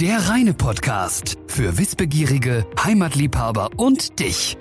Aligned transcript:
Der 0.00 0.28
reine 0.28 0.54
Podcast 0.54 1.38
für 1.46 1.78
Wissbegierige, 1.78 2.66
Heimatliebhaber 2.82 3.70
und 3.76 4.18
dich. 4.18 4.58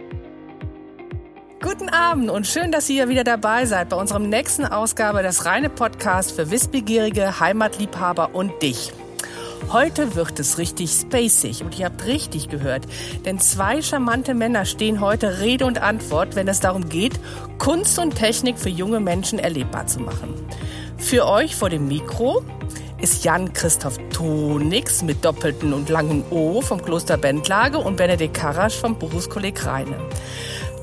Guten 1.59 1.89
Abend 1.89 2.29
und 2.29 2.45
schön, 2.45 2.71
dass 2.71 2.87
ihr 2.87 3.09
wieder 3.09 3.23
dabei 3.23 3.65
seid 3.65 3.89
bei 3.89 3.95
unserem 3.95 4.29
nächsten 4.29 4.63
Ausgabe 4.63 5.23
des 5.23 5.45
reine 5.45 5.71
Podcast 5.71 6.33
für 6.33 6.51
Wissbegierige, 6.51 7.39
Heimatliebhaber 7.39 8.35
und 8.35 8.61
dich. 8.61 8.93
Heute 9.71 10.13
wird 10.13 10.39
es 10.39 10.59
richtig 10.59 10.91
spacig 10.91 11.63
und 11.63 11.79
ihr 11.79 11.85
habt 11.85 12.05
richtig 12.05 12.49
gehört, 12.49 12.85
denn 13.25 13.39
zwei 13.39 13.81
charmante 13.81 14.35
Männer 14.35 14.65
stehen 14.65 15.01
heute 15.01 15.39
Rede 15.39 15.65
und 15.65 15.81
Antwort, 15.81 16.35
wenn 16.35 16.47
es 16.47 16.59
darum 16.59 16.89
geht, 16.89 17.19
Kunst 17.57 17.97
und 17.97 18.13
Technik 18.13 18.59
für 18.59 18.69
junge 18.69 18.99
Menschen 18.99 19.39
erlebbar 19.39 19.87
zu 19.87 19.99
machen. 19.99 20.35
Für 20.99 21.25
euch 21.25 21.55
vor 21.55 21.71
dem 21.71 21.87
Mikro 21.87 22.43
ist 23.03 23.25
Jan-Christoph 23.25 23.97
Tonix 24.13 25.03
mit 25.03 25.25
doppelten 25.25 25.73
und 25.73 25.89
langen 25.89 26.23
O 26.29 26.61
vom 26.61 26.81
Kloster 26.81 27.17
Bendlage 27.17 27.77
und 27.77 27.97
Benedikt 27.97 28.33
Karasch 28.33 28.79
vom 28.79 28.97
Berufskolleg 28.97 29.65
Rheine. 29.65 29.97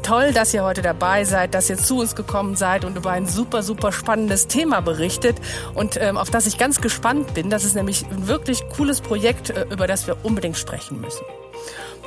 Toll, 0.03 0.33
dass 0.35 0.53
ihr 0.53 0.63
heute 0.63 0.83
dabei 0.83 1.25
seid, 1.25 1.55
dass 1.55 1.71
ihr 1.71 1.79
zu 1.79 2.01
uns 2.01 2.15
gekommen 2.15 2.57
seid 2.57 2.85
und 2.85 2.95
über 2.99 3.11
ein 3.11 3.27
super, 3.27 3.63
super 3.63 3.91
spannendes 3.91 4.49
Thema 4.49 4.83
berichtet 4.83 5.39
und 5.73 5.97
ähm, 5.99 6.19
auf 6.19 6.29
das 6.29 6.47
ich 6.47 6.59
ganz 6.59 6.83
gespannt 6.83 7.33
bin. 7.33 7.49
Das 7.49 7.65
ist 7.65 7.75
nämlich 7.75 8.05
ein 8.11 8.29
wirklich 8.29 8.69
cooles 8.69 9.01
Projekt, 9.01 9.49
äh, 9.49 9.65
über 9.71 9.87
das 9.87 10.07
wir 10.07 10.19
unbedingt 10.23 10.59
sprechen 10.59 11.01
müssen. 11.01 11.25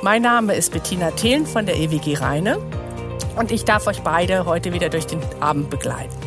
Mein 0.00 0.22
Name 0.22 0.54
ist 0.54 0.72
Bettina 0.72 1.10
Thelen 1.10 1.44
von 1.44 1.66
der 1.66 1.76
EWG 1.76 2.18
Rheine 2.18 2.58
und 3.34 3.50
ich 3.50 3.64
darf 3.64 3.88
euch 3.88 4.02
beide 4.02 4.46
heute 4.46 4.72
wieder 4.72 4.90
durch 4.90 5.08
den 5.08 5.20
Abend 5.40 5.70
begleiten. 5.70 6.23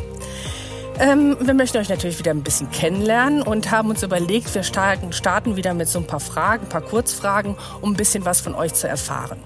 Ähm, 1.00 1.38
wir 1.40 1.54
möchten 1.54 1.78
euch 1.78 1.90
natürlich 1.90 2.18
wieder 2.18 2.32
ein 2.32 2.42
bisschen 2.42 2.72
kennenlernen 2.72 3.44
und 3.44 3.70
haben 3.70 3.90
uns 3.90 4.02
überlegt, 4.02 4.54
wir 4.56 4.64
starten, 4.64 5.14
starten 5.14 5.56
wieder 5.56 5.76
mit 5.76 5.88
so 5.88 6.00
ein 6.00 6.08
paar 6.08 6.20
Fragen, 6.20 6.64
ein 6.64 6.70
paar 6.70 6.82
Kurzfragen, 6.82 7.56
um 7.82 7.92
ein 7.92 7.96
bisschen 7.96 8.26
was 8.26 8.42
von 8.42 8.56
euch 8.56 8.74
zu 8.74 8.88
erfahren. 8.88 9.40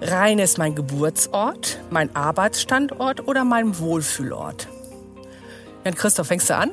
Rhein 0.00 0.40
ist 0.40 0.58
mein 0.58 0.74
Geburtsort, 0.74 1.78
mein 1.90 2.14
Arbeitsstandort 2.16 3.28
oder 3.28 3.44
mein 3.44 3.78
Wohlfühlort? 3.78 4.66
Jan 5.84 5.94
Christoph, 5.94 6.26
fängst 6.26 6.50
du 6.50 6.56
an? 6.56 6.72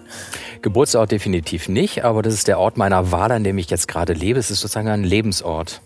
Geburtsort 0.64 1.12
definitiv 1.12 1.70
nicht, 1.70 2.04
aber 2.04 2.24
das 2.24 2.34
ist 2.34 2.48
der 2.48 2.60
Ort 2.60 2.78
meiner 2.78 3.12
Wahl, 3.12 3.32
an 3.32 3.44
dem 3.44 3.60
ich 3.60 3.70
jetzt 3.70 3.88
gerade 3.88 4.14
lebe. 4.14 4.40
Es 4.40 4.50
ist 4.50 4.62
sozusagen 4.62 4.90
ein 4.90 5.04
Lebensort. 5.04 5.82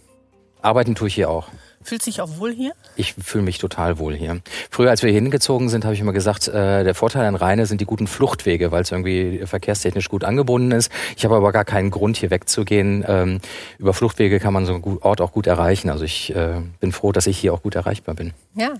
Arbeiten 0.62 0.96
tue 0.96 1.10
ich 1.10 1.16
hier 1.16 1.30
auch. 1.30 1.48
Fühlt 1.90 2.04
sich 2.04 2.22
auch 2.22 2.38
wohl 2.38 2.54
hier? 2.54 2.74
Ich 2.98 3.16
fühle 3.16 3.44
mich 3.44 3.58
total 3.58 3.98
wohl 3.98 4.14
hier. 4.14 4.42
Früher, 4.70 4.92
als 4.92 5.02
wir 5.02 5.10
hier 5.10 5.20
hingezogen 5.20 5.70
sind, 5.70 5.86
habe 5.86 5.96
ich 5.96 6.02
immer 6.02 6.14
gesagt, 6.14 6.48
äh, 6.48 6.84
der 6.84 6.94
Vorteil 6.94 7.26
an 7.26 7.34
Rheine 7.34 7.66
sind 7.66 7.82
die 7.82 7.86
guten 7.86 8.06
Fluchtwege, 8.06 8.72
weil 8.72 8.84
es 8.84 8.92
irgendwie 8.92 9.42
verkehrstechnisch 9.44 10.08
gut 10.08 10.24
angebunden 10.24 10.70
ist. 10.70 10.92
Ich 11.18 11.26
habe 11.26 11.36
aber 11.36 11.52
gar 11.52 11.66
keinen 11.66 11.90
Grund, 11.90 12.18
hier 12.18 12.30
wegzugehen. 12.30 13.04
Ähm, 13.08 13.40
über 13.80 13.96
Fluchtwege 13.96 14.40
kann 14.40 14.54
man 14.54 14.68
so 14.68 14.76
einen 14.76 15.00
Ort 15.02 15.20
auch 15.20 15.32
gut 15.32 15.48
erreichen. 15.48 15.90
Also 15.90 16.04
ich 16.06 16.36
äh, 16.36 16.62
bin 16.80 16.92
froh, 16.92 17.12
dass 17.12 17.26
ich 17.26 17.40
hier 17.40 17.56
auch 17.56 17.64
gut 17.64 17.74
erreichbar 17.74 18.14
bin. 18.14 18.34
Ja. 18.54 18.74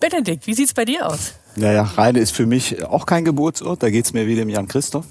Benedikt, 0.00 0.48
wie 0.48 0.54
sieht's 0.54 0.74
bei 0.74 0.84
dir 0.84 1.06
aus? 1.06 1.34
Naja, 1.54 1.82
Rheine 1.82 2.18
ist 2.18 2.32
für 2.32 2.46
mich 2.46 2.84
auch 2.84 3.06
kein 3.06 3.24
Geburtsort. 3.24 3.84
Da 3.84 3.90
geht's 3.90 4.12
mir 4.12 4.26
wie 4.26 4.34
dem 4.34 4.48
Jan 4.48 4.66
Christoph. 4.66 5.06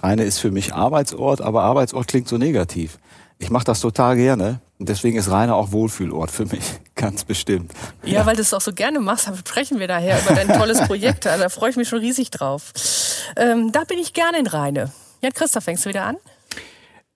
Rheine 0.00 0.22
ist 0.22 0.38
für 0.38 0.52
mich 0.52 0.74
Arbeitsort, 0.74 1.40
aber 1.40 1.62
Arbeitsort 1.62 2.06
klingt 2.06 2.28
so 2.28 2.38
negativ. 2.38 2.98
Ich 3.44 3.50
mache 3.50 3.64
das 3.64 3.80
total 3.80 4.16
gerne. 4.16 4.60
Und 4.78 4.88
deswegen 4.88 5.18
ist 5.18 5.30
Rainer 5.30 5.54
auch 5.54 5.70
Wohlfühlort 5.70 6.30
für 6.30 6.46
mich, 6.46 6.62
ganz 6.94 7.24
bestimmt. 7.24 7.72
Ja, 8.02 8.20
ja. 8.20 8.26
weil 8.26 8.36
du 8.36 8.40
es 8.40 8.54
auch 8.54 8.60
so 8.62 8.72
gerne 8.72 9.00
machst, 9.00 9.30
sprechen 9.46 9.78
wir 9.78 9.86
daher 9.86 10.18
über 10.18 10.34
dein 10.34 10.48
tolles 10.48 10.80
Projekt. 10.86 11.26
Also, 11.26 11.42
da 11.42 11.50
freue 11.50 11.68
ich 11.68 11.76
mich 11.76 11.86
schon 11.86 11.98
riesig 11.98 12.30
drauf. 12.30 12.72
Ähm, 13.36 13.70
da 13.70 13.84
bin 13.84 13.98
ich 13.98 14.14
gerne 14.14 14.38
in 14.38 14.46
Rheine. 14.46 14.92
Jan 15.20 15.34
Christoph, 15.34 15.64
fängst 15.64 15.84
du 15.84 15.90
wieder 15.90 16.04
an? 16.06 16.16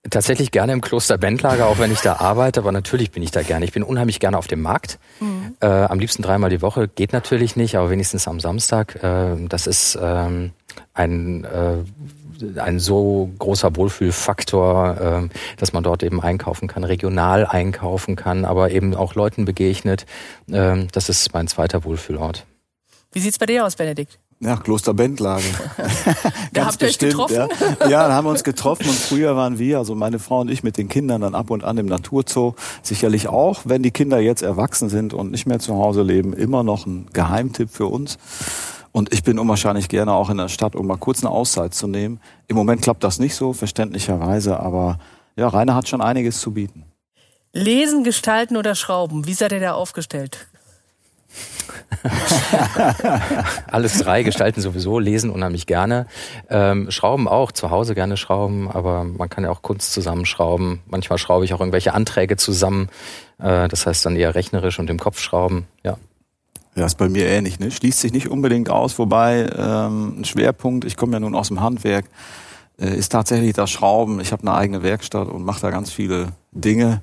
Tatsächlich 0.07 0.51
gerne 0.51 0.71
im 0.71 0.81
Kloster 0.81 1.17
Bendlager, 1.17 1.65
auch 1.65 1.79
wenn 1.79 1.91
ich 1.91 2.01
da 2.01 2.17
arbeite, 2.17 2.59
aber 2.59 2.71
natürlich 2.71 3.09
bin 3.09 3.23
ich 3.23 3.31
da 3.31 3.41
gerne. 3.41 3.65
Ich 3.65 3.71
bin 3.71 3.81
unheimlich 3.81 4.19
gerne 4.19 4.37
auf 4.37 4.45
dem 4.45 4.61
Markt. 4.61 4.99
Mhm. 5.19 5.55
Äh, 5.61 5.65
am 5.65 5.97
liebsten 5.97 6.21
dreimal 6.21 6.51
die 6.51 6.61
Woche 6.61 6.87
geht 6.87 7.11
natürlich 7.11 7.55
nicht, 7.55 7.75
aber 7.75 7.89
wenigstens 7.89 8.27
am 8.27 8.39
Samstag. 8.39 9.03
Äh, 9.03 9.35
das 9.47 9.65
ist 9.65 9.97
ähm, 9.99 10.51
ein 10.99 11.45
äh, 11.45 11.77
ein 12.57 12.79
so 12.79 13.29
großer 13.37 13.75
Wohlfühlfaktor, 13.75 14.97
ähm, 15.01 15.29
dass 15.57 15.73
man 15.73 15.83
dort 15.83 16.03
eben 16.03 16.21
einkaufen 16.21 16.67
kann, 16.67 16.83
regional 16.83 17.45
einkaufen 17.45 18.15
kann, 18.15 18.45
aber 18.45 18.71
eben 18.71 18.95
auch 18.95 19.15
Leuten 19.15 19.45
begegnet. 19.45 20.05
Ähm, 20.49 20.87
das 20.91 21.09
ist 21.09 21.33
mein 21.33 21.47
zweiter 21.47 21.83
Wohlfühlort. 21.83 22.45
Wie 23.11 23.19
sieht's 23.19 23.39
bei 23.39 23.45
dir 23.45 23.65
aus, 23.65 23.75
Benedikt? 23.75 24.19
Ja, 24.41 24.55
Kloster 24.55 24.93
Bendlage. 24.93 25.43
da 26.53 26.65
habt 26.67 26.81
ihr 26.81 26.87
euch 26.87 26.97
getroffen? 26.97 27.35
Ja. 27.35 27.47
ja, 27.89 28.07
da 28.07 28.13
haben 28.13 28.25
wir 28.25 28.31
uns 28.31 28.45
getroffen 28.45 28.87
und 28.87 28.95
früher 28.95 29.35
waren 29.35 29.59
wir, 29.59 29.79
also 29.79 29.95
meine 29.95 30.17
Frau 30.17 30.39
und 30.39 30.49
ich 30.49 30.63
mit 30.63 30.77
den 30.77 30.87
Kindern 30.87 31.21
dann 31.21 31.35
ab 31.35 31.49
und 31.49 31.65
an 31.65 31.77
im 31.77 31.87
Naturzoo. 31.87 32.55
Sicherlich 32.81 33.27
auch, 33.27 33.63
wenn 33.65 33.83
die 33.83 33.91
Kinder 33.91 34.19
jetzt 34.19 34.41
erwachsen 34.41 34.87
sind 34.87 35.13
und 35.13 35.31
nicht 35.31 35.45
mehr 35.45 35.59
zu 35.59 35.75
Hause 35.75 36.03
leben, 36.03 36.31
immer 36.31 36.63
noch 36.63 36.85
ein 36.85 37.07
Geheimtipp 37.11 37.69
für 37.69 37.87
uns. 37.87 38.17
Und 38.99 39.13
ich 39.13 39.23
bin 39.23 39.39
unwahrscheinlich 39.39 39.87
gerne 39.87 40.11
auch 40.11 40.29
in 40.29 40.35
der 40.35 40.49
Stadt, 40.49 40.75
um 40.75 40.85
mal 40.85 40.97
kurz 40.97 41.23
eine 41.23 41.31
Auszeit 41.31 41.73
zu 41.73 41.87
nehmen. 41.87 42.19
Im 42.49 42.57
Moment 42.57 42.81
klappt 42.81 43.01
das 43.01 43.17
nicht 43.17 43.33
so, 43.33 43.53
verständlicherweise, 43.53 44.59
aber 44.59 44.99
ja, 45.37 45.47
Rainer 45.47 45.73
hat 45.73 45.87
schon 45.87 46.01
einiges 46.01 46.41
zu 46.41 46.51
bieten. 46.51 46.83
Lesen, 47.53 48.03
gestalten 48.03 48.57
oder 48.57 48.75
schrauben, 48.75 49.25
wie 49.25 49.33
seid 49.33 49.53
ihr 49.53 49.61
da 49.61 49.71
aufgestellt? 49.71 50.47
Alles 53.71 53.99
drei 53.99 54.23
gestalten 54.23 54.59
sowieso, 54.59 54.99
lesen 54.99 55.29
unheimlich 55.29 55.65
gerne. 55.65 56.05
Ähm, 56.49 56.91
schrauben 56.91 57.29
auch, 57.29 57.53
zu 57.53 57.69
Hause 57.69 57.95
gerne 57.95 58.17
schrauben, 58.17 58.69
aber 58.69 59.05
man 59.05 59.29
kann 59.29 59.45
ja 59.45 59.49
auch 59.49 59.61
Kunst 59.61 59.93
zusammenschrauben. 59.93 60.81
Manchmal 60.87 61.19
schraube 61.19 61.45
ich 61.45 61.53
auch 61.53 61.61
irgendwelche 61.61 61.93
Anträge 61.93 62.35
zusammen. 62.35 62.89
Äh, 63.37 63.69
das 63.69 63.85
heißt 63.85 64.05
dann 64.05 64.17
eher 64.17 64.35
rechnerisch 64.35 64.77
und 64.77 64.89
im 64.89 64.99
Kopf 64.99 65.21
schrauben. 65.21 65.67
Ja. 65.85 65.95
Ja, 66.79 66.85
ist 66.85 66.97
bei 66.97 67.09
mir 67.09 67.27
ähnlich. 67.27 67.59
Ne? 67.59 67.71
Schließt 67.71 67.99
sich 67.99 68.13
nicht 68.13 68.29
unbedingt 68.29 68.69
aus, 68.69 68.97
wobei 68.97 69.49
ähm, 69.53 70.21
ein 70.21 70.23
Schwerpunkt, 70.23 70.85
ich 70.85 70.95
komme 70.95 71.11
ja 71.11 71.19
nun 71.19 71.35
aus 71.35 71.49
dem 71.49 71.59
Handwerk, 71.59 72.05
äh, 72.79 72.95
ist 72.95 73.11
tatsächlich 73.11 73.51
das 73.51 73.69
Schrauben. 73.69 74.21
Ich 74.21 74.31
habe 74.31 74.43
eine 74.43 74.53
eigene 74.53 74.81
Werkstatt 74.81 75.27
und 75.27 75.43
mache 75.43 75.59
da 75.59 75.71
ganz 75.71 75.91
viele 75.91 76.29
Dinge, 76.53 77.01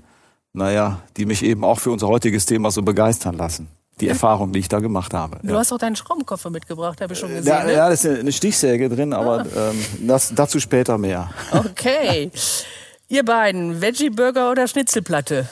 naja, 0.54 1.02
die 1.18 1.26
mich 1.26 1.44
eben 1.44 1.62
auch 1.62 1.78
für 1.78 1.90
unser 1.90 2.08
heutiges 2.08 2.46
Thema 2.46 2.70
so 2.70 2.80
begeistern 2.80 3.36
lassen. 3.36 3.68
Die 4.00 4.08
Erfahrung, 4.08 4.50
die 4.52 4.60
ich 4.60 4.68
da 4.68 4.78
gemacht 4.78 5.12
habe. 5.12 5.40
Du 5.42 5.52
ja. 5.52 5.58
hast 5.58 5.70
auch 5.74 5.78
deinen 5.78 5.96
Schraubenkoffer 5.96 6.48
mitgebracht, 6.48 7.02
habe 7.02 7.12
ich 7.12 7.18
schon 7.18 7.28
gesehen. 7.28 7.46
Ja, 7.46 7.64
ne? 7.64 7.72
ja, 7.72 7.88
da 7.88 7.92
ist 7.92 8.06
eine 8.06 8.32
Stichsäge 8.32 8.88
drin, 8.88 9.12
aber 9.12 9.40
ah. 9.40 9.70
ähm, 9.70 10.06
das, 10.08 10.32
dazu 10.34 10.58
später 10.58 10.96
mehr. 10.96 11.28
Okay. 11.52 12.30
Ihr 13.08 13.26
beiden, 13.26 13.82
Veggie-Burger 13.82 14.50
oder 14.50 14.66
Schnitzelplatte? 14.66 15.46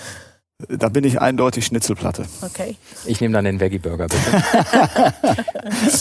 Da 0.69 0.89
bin 0.89 1.05
ich 1.05 1.21
eindeutig 1.21 1.67
Schnitzelplatte. 1.67 2.25
Okay. 2.43 2.77
Ich 3.07 3.21
nehme 3.21 3.35
dann 3.35 3.45
den 3.45 3.61
Veggie 3.61 3.79
Burger, 3.79 4.07
bitte. 4.09 5.15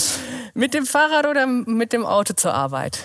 mit 0.53 0.73
dem 0.73 0.85
Fahrrad 0.85 1.25
oder 1.27 1.47
mit 1.47 1.93
dem 1.93 2.05
Auto 2.05 2.33
zur 2.33 2.53
Arbeit? 2.53 2.99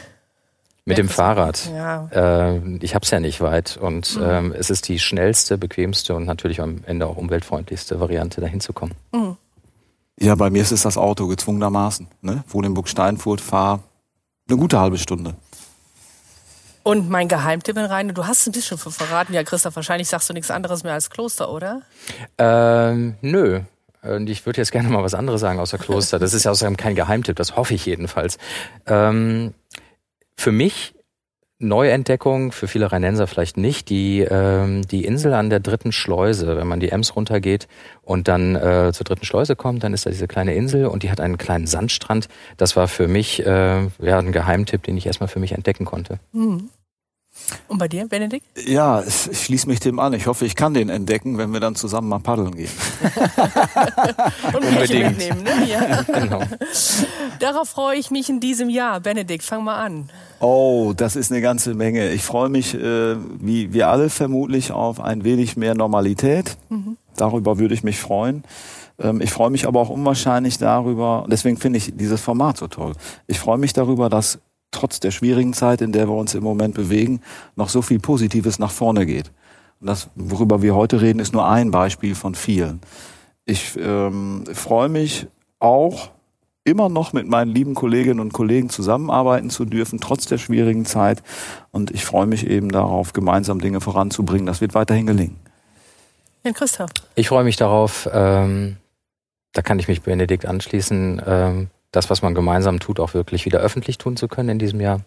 Mit 0.85 0.97
dem 0.97 1.09
Fahrrad. 1.09 1.69
Ja. 1.75 2.09
Äh, 2.13 2.77
ich 2.81 2.95
hab's 2.95 3.11
ja 3.11 3.21
nicht 3.21 3.43
weit 3.43 3.77
und 3.77 4.17
mhm. 4.17 4.23
ähm, 4.23 4.55
es 4.57 4.71
ist 4.71 4.89
die 4.89 4.99
schnellste, 4.99 5.59
bequemste 5.59 6.15
und 6.15 6.25
natürlich 6.25 6.63
am 6.63 6.79
Ende 6.87 7.07
auch 7.07 7.19
umweltfreundlichste 7.19 8.01
Variante, 8.01 8.41
dahin 8.41 8.61
zu 8.61 8.73
kommen. 8.73 8.95
Mhm. 9.13 9.37
Ja, 10.19 10.35
bei 10.35 10.51
mir 10.51 10.63
ist 10.63 10.73
es 10.73 10.83
das 10.83 10.97
Auto 10.97 11.27
gezwungenermaßen. 11.27 12.09
Ne? 12.23 12.43
Wohne 12.49 12.69
in 12.69 12.75
Burgsteinfurt, 12.75 13.41
fahre 13.41 13.81
eine 14.49 14.59
gute 14.59 14.81
halbe 14.81 14.99
Stunde. 14.99 15.35
Und 16.89 17.11
mein 17.11 17.29
Geheimtipp 17.29 17.77
in 17.77 17.85
Rheine, 17.85 18.15
du 18.15 18.27
hast 18.27 18.47
ein 18.47 18.53
bisschen 18.53 18.79
verraten, 18.79 19.35
ja 19.35 19.45
Christoph, 19.45 19.77
wahrscheinlich 19.77 20.09
sagst 20.09 20.31
du 20.31 20.33
nichts 20.33 20.51
anderes 20.51 20.85
mehr 20.85 20.95
als 20.95 21.11
Kloster, 21.11 21.53
oder? 21.53 21.83
Ähm, 22.39 23.17
nö. 23.21 23.61
Und 24.01 24.31
ich 24.31 24.47
würde 24.47 24.63
jetzt 24.63 24.73
gerne 24.73 24.89
mal 24.89 25.03
was 25.03 25.13
anderes 25.13 25.43
sagen 25.43 25.61
außer 25.61 25.77
Kloster. 25.77 26.19
Das 26.19 26.33
ist 26.33 26.45
ja 26.45 26.51
außerdem 26.51 26.79
kein 26.79 26.95
Geheimtipp, 26.95 27.37
das 27.37 27.57
hoffe 27.57 27.75
ich 27.75 27.85
jedenfalls. 27.85 28.39
Ähm, 28.87 29.53
für 30.35 30.51
mich 30.51 30.95
Neuentdeckung, 31.59 32.53
für 32.53 32.69
viele 32.69 32.91
Rheinenser 32.91 33.27
vielleicht 33.27 33.59
nicht, 33.59 33.91
die, 33.91 34.21
ähm, 34.21 34.89
die 34.89 35.05
Insel 35.05 35.35
an 35.35 35.51
der 35.51 35.61
dritten 35.61 35.93
Schleuse. 35.93 36.57
Wenn 36.57 36.69
man 36.69 36.81
die 36.81 36.91
Ems 36.91 37.17
runtergeht 37.17 37.69
und 38.01 38.29
dann 38.29 38.55
äh, 38.55 38.93
zur 38.95 39.05
dritten 39.05 39.27
Schleuse 39.27 39.57
kommt, 39.57 39.85
dann 39.85 39.93
ist 39.93 40.07
da 40.07 40.11
diese 40.11 40.27
kleine 40.27 40.55
Insel 40.55 40.87
und 40.87 41.03
die 41.03 41.11
hat 41.11 41.21
einen 41.21 41.37
kleinen 41.37 41.67
Sandstrand. 41.67 42.29
Das 42.57 42.77
war 42.77 42.89
für 42.89 43.09
mich 43.09 43.45
äh, 43.45 43.89
ja, 43.99 44.19
ein 44.19 44.33
Geheimtipp, 44.33 44.85
den 44.85 44.97
ich 44.97 45.05
erstmal 45.05 45.29
für 45.29 45.41
mich 45.41 45.53
entdecken 45.53 45.85
konnte. 45.85 46.19
Mhm. 46.33 46.71
Und 47.69 47.79
bei 47.79 47.89
dir, 47.89 48.07
Benedikt? 48.07 48.47
Ja, 48.67 49.03
ich 49.03 49.45
schließe 49.45 49.69
mich 49.69 49.81
dem 49.81 49.99
an. 49.99 50.13
Ich 50.13 50.27
hoffe, 50.27 50.45
ich 50.45 50.55
kann 50.55 50.75
den 50.75 50.89
entdecken, 50.89 51.39
wenn 51.39 51.53
wir 51.53 51.61
dann 51.61 51.75
zusammen 51.75 52.09
mal 52.09 52.19
paddeln 52.19 52.55
gehen. 52.55 52.71
Und 54.53 54.65
Unbedingt. 54.65 55.19
mitnehmen, 55.19 55.43
ne? 55.43 55.67
Ja. 55.67 56.03
genau. 56.21 56.43
Darauf 57.39 57.69
freue 57.69 57.99
ich 57.99 58.11
mich 58.11 58.29
in 58.29 58.41
diesem 58.41 58.69
Jahr. 58.69 59.01
Benedikt, 59.01 59.45
fang 59.45 59.65
mal 59.65 59.77
an. 59.77 60.11
Oh, 60.41 60.93
das 60.97 61.17
ist 61.17 61.31
eine 61.31 61.41
ganze 61.41 61.75
Menge. 61.75 62.11
Ich 62.11 62.23
freue 62.23 62.49
mich, 62.49 62.75
äh, 62.75 63.17
wie 63.41 63.73
wir 63.73 63.89
alle 63.89 64.11
vermutlich, 64.11 64.73
auf 64.73 65.01
ein 65.01 65.25
wenig 65.25 65.57
mehr 65.57 65.75
Normalität. 65.75 66.57
Mhm. 66.69 66.97
Darüber 67.17 67.59
würde 67.59 67.75
ich 67.75 67.83
mich 67.83 67.99
freuen. 67.99 68.45
Ähm, 68.99 69.21
ich 69.21 69.31
freue 69.31 69.51
mich 69.51 69.67
aber 69.67 69.81
auch 69.81 69.91
unwahrscheinlich 69.91 70.59
darüber, 70.59 71.25
deswegen 71.29 71.57
finde 71.57 71.79
ich 71.79 71.97
dieses 71.97 72.21
Format 72.21 72.57
so 72.57 72.67
toll. 72.69 72.95
Ich 73.27 73.39
freue 73.39 73.59
mich 73.59 73.73
darüber, 73.73 74.09
dass 74.09 74.39
trotz 74.71 75.01
der 75.01 75.11
schwierigen 75.11 75.53
Zeit, 75.53 75.81
in 75.81 75.93
der 75.93 76.09
wir 76.09 76.15
uns 76.15 76.35
im 76.35 76.43
Moment 76.43 76.75
bewegen, 76.75 77.21
noch 77.57 77.69
so 77.69 77.83
viel 77.83 77.99
Positives 77.99 78.59
nach 78.59 78.71
vorne 78.71 79.07
geht. 79.07 79.31
Und 79.81 79.87
das, 79.87 80.09
worüber 80.15 80.63
wir 80.63 80.75
heute 80.75 81.01
reden, 81.01 81.21
ist 81.21 81.33
nur 81.33 81.49
ein 81.49 81.71
Beispiel 81.71 82.15
von 82.15 82.35
vielen. 82.35 82.81
Ich 83.45 83.79
ähm, 83.81 84.45
freue 84.53 84.89
mich 84.89 85.27
auch 85.59 86.11
immer 86.65 86.89
noch 86.89 87.13
mit 87.13 87.27
meinen 87.27 87.51
lieben 87.51 87.75
Kolleginnen 87.75 88.21
und 88.21 88.33
Kollegen 88.33 88.69
zusammenarbeiten 88.69 89.49
zu 89.49 89.65
dürfen, 89.65 90.01
trotz 90.01 90.27
der 90.27 90.39
schwierigen 90.39 90.85
Zeit. 90.85 91.23
Und 91.71 91.91
ich 91.91 92.05
freue 92.05 92.27
mich 92.27 92.47
eben 92.47 92.71
darauf, 92.71 93.13
gemeinsam 93.13 93.61
Dinge 93.61 93.81
voranzubringen. 93.81 94.47
Das 94.47 94.61
wird 94.61 94.75
weiterhin 94.75 95.07
gelingen. 95.07 95.37
Ja, 96.45 96.53
Christoph. 96.53 96.91
Ich 97.15 97.29
freue 97.29 97.45
mich 97.45 97.57
darauf, 97.57 98.09
ähm, 98.13 98.77
da 99.53 99.63
kann 99.63 99.79
ich 99.79 99.89
mich 99.89 100.03
Benedikt 100.03 100.47
anschließen, 100.47 101.23
ähm, 101.27 101.71
das, 101.93 102.11
was 102.11 102.23
man 102.23 102.35
gemeinsam 102.35 102.81
tut, 102.81 103.01
auch 103.01 103.15
wirklich 103.15 103.45
wieder 103.45 103.61
öffentlich 103.61 103.99
tun 103.99 104.17
zu 104.17 104.29
können 104.29 104.51
in 104.51 104.59
diesem 104.59 104.81
Jahr. 104.81 105.01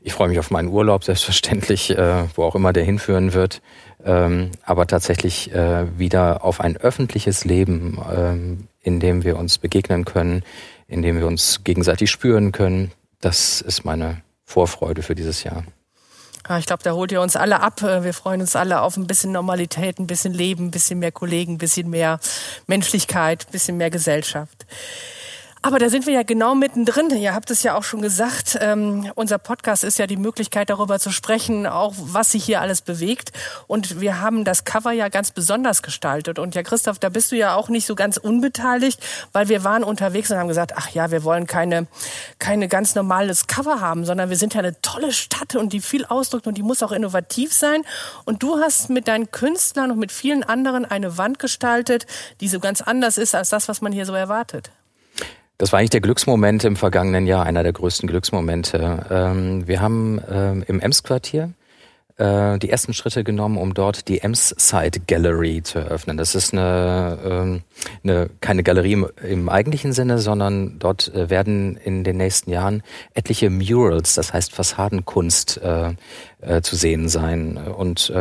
Ich 0.00 0.12
freue 0.12 0.28
mich 0.28 0.38
auf 0.38 0.50
meinen 0.50 0.68
Urlaub, 0.68 1.04
selbstverständlich, 1.04 1.96
äh, 1.96 2.24
wo 2.34 2.44
auch 2.44 2.54
immer 2.54 2.72
der 2.72 2.84
hinführen 2.84 3.32
wird. 3.32 3.60
Ähm, 4.04 4.50
aber 4.62 4.86
tatsächlich 4.86 5.52
äh, 5.52 5.98
wieder 5.98 6.44
auf 6.44 6.60
ein 6.60 6.76
öffentliches 6.76 7.44
Leben, 7.44 7.98
ähm, 8.14 8.68
in 8.80 9.00
dem 9.00 9.24
wir 9.24 9.36
uns 9.36 9.58
begegnen 9.58 10.04
können, 10.04 10.42
in 10.86 11.02
dem 11.02 11.18
wir 11.18 11.26
uns 11.26 11.64
gegenseitig 11.64 12.10
spüren 12.10 12.52
können. 12.52 12.92
Das 13.20 13.60
ist 13.60 13.84
meine 13.84 14.22
Vorfreude 14.44 15.02
für 15.02 15.14
dieses 15.14 15.42
Jahr. 15.42 15.64
Ah, 16.48 16.58
ich 16.58 16.66
glaube, 16.66 16.84
da 16.84 16.92
holt 16.92 17.10
ihr 17.10 17.20
uns 17.20 17.34
alle 17.34 17.60
ab. 17.60 17.82
Äh, 17.82 18.04
wir 18.04 18.14
freuen 18.14 18.40
uns 18.40 18.54
alle 18.54 18.80
auf 18.80 18.96
ein 18.96 19.08
bisschen 19.08 19.32
Normalität, 19.32 19.98
ein 19.98 20.06
bisschen 20.06 20.32
Leben, 20.32 20.66
ein 20.66 20.70
bisschen 20.70 21.00
mehr 21.00 21.10
Kollegen, 21.10 21.54
ein 21.54 21.58
bisschen 21.58 21.90
mehr 21.90 22.20
Menschlichkeit, 22.68 23.46
ein 23.48 23.52
bisschen 23.52 23.76
mehr 23.76 23.90
Gesellschaft. 23.90 24.66
Aber 25.66 25.80
da 25.80 25.88
sind 25.88 26.06
wir 26.06 26.14
ja 26.14 26.22
genau 26.22 26.54
mittendrin. 26.54 27.10
Ihr 27.10 27.34
habt 27.34 27.50
es 27.50 27.64
ja 27.64 27.76
auch 27.76 27.82
schon 27.82 28.00
gesagt. 28.00 28.56
Ähm, 28.60 29.10
unser 29.16 29.38
Podcast 29.38 29.82
ist 29.82 29.98
ja 29.98 30.06
die 30.06 30.16
Möglichkeit, 30.16 30.70
darüber 30.70 31.00
zu 31.00 31.10
sprechen, 31.10 31.66
auch 31.66 31.92
was 31.96 32.30
sich 32.30 32.44
hier 32.44 32.60
alles 32.60 32.82
bewegt. 32.82 33.32
Und 33.66 34.00
wir 34.00 34.20
haben 34.20 34.44
das 34.44 34.62
Cover 34.62 34.92
ja 34.92 35.08
ganz 35.08 35.32
besonders 35.32 35.82
gestaltet. 35.82 36.38
Und 36.38 36.54
ja, 36.54 36.62
Christoph, 36.62 37.00
da 37.00 37.08
bist 37.08 37.32
du 37.32 37.36
ja 37.36 37.56
auch 37.56 37.68
nicht 37.68 37.84
so 37.84 37.96
ganz 37.96 38.16
unbeteiligt, 38.16 39.04
weil 39.32 39.48
wir 39.48 39.64
waren 39.64 39.82
unterwegs 39.82 40.30
und 40.30 40.38
haben 40.38 40.46
gesagt, 40.46 40.74
ach 40.76 40.90
ja, 40.90 41.10
wir 41.10 41.24
wollen 41.24 41.48
keine, 41.48 41.88
keine 42.38 42.68
ganz 42.68 42.94
normales 42.94 43.48
Cover 43.48 43.80
haben, 43.80 44.04
sondern 44.04 44.30
wir 44.30 44.36
sind 44.36 44.54
ja 44.54 44.60
eine 44.60 44.80
tolle 44.82 45.10
Stadt 45.10 45.56
und 45.56 45.72
die 45.72 45.80
viel 45.80 46.04
ausdrückt 46.04 46.46
und 46.46 46.56
die 46.56 46.62
muss 46.62 46.84
auch 46.84 46.92
innovativ 46.92 47.52
sein. 47.52 47.82
Und 48.24 48.44
du 48.44 48.60
hast 48.60 48.88
mit 48.88 49.08
deinen 49.08 49.32
Künstlern 49.32 49.90
und 49.90 49.98
mit 49.98 50.12
vielen 50.12 50.44
anderen 50.44 50.84
eine 50.84 51.18
Wand 51.18 51.40
gestaltet, 51.40 52.06
die 52.40 52.46
so 52.46 52.60
ganz 52.60 52.82
anders 52.82 53.18
ist 53.18 53.34
als 53.34 53.50
das, 53.50 53.66
was 53.66 53.80
man 53.80 53.90
hier 53.90 54.06
so 54.06 54.14
erwartet. 54.14 54.70
Das 55.58 55.72
war 55.72 55.78
eigentlich 55.78 55.90
der 55.90 56.02
Glücksmoment 56.02 56.64
im 56.64 56.76
vergangenen 56.76 57.26
Jahr, 57.26 57.46
einer 57.46 57.62
der 57.62 57.72
größten 57.72 58.08
Glücksmomente. 58.08 59.06
Ähm, 59.10 59.66
wir 59.66 59.80
haben 59.80 60.20
ähm, 60.30 60.64
im 60.66 60.80
Ems-Quartier 60.80 61.54
äh, 62.18 62.58
die 62.58 62.68
ersten 62.68 62.92
Schritte 62.92 63.24
genommen, 63.24 63.56
um 63.56 63.72
dort 63.72 64.08
die 64.08 64.20
Ems 64.20 64.54
Side 64.58 65.00
Gallery 65.06 65.62
zu 65.62 65.78
eröffnen. 65.78 66.18
Das 66.18 66.34
ist 66.34 66.52
eine, 66.52 67.18
ähm, 67.24 67.62
eine 68.04 68.28
keine 68.42 68.62
Galerie 68.62 69.06
im, 69.22 69.48
eigentlichen 69.48 69.94
Sinne, 69.94 70.18
sondern 70.18 70.78
dort 70.78 71.14
äh, 71.14 71.30
werden 71.30 71.78
in 71.78 72.04
den 72.04 72.18
nächsten 72.18 72.50
Jahren 72.50 72.82
etliche 73.14 73.48
Murals, 73.48 74.14
das 74.14 74.34
heißt 74.34 74.52
Fassadenkunst, 74.52 75.58
äh, 75.62 75.94
zu 76.62 76.76
sehen 76.76 77.08
sein. 77.08 77.56
Und 77.56 78.12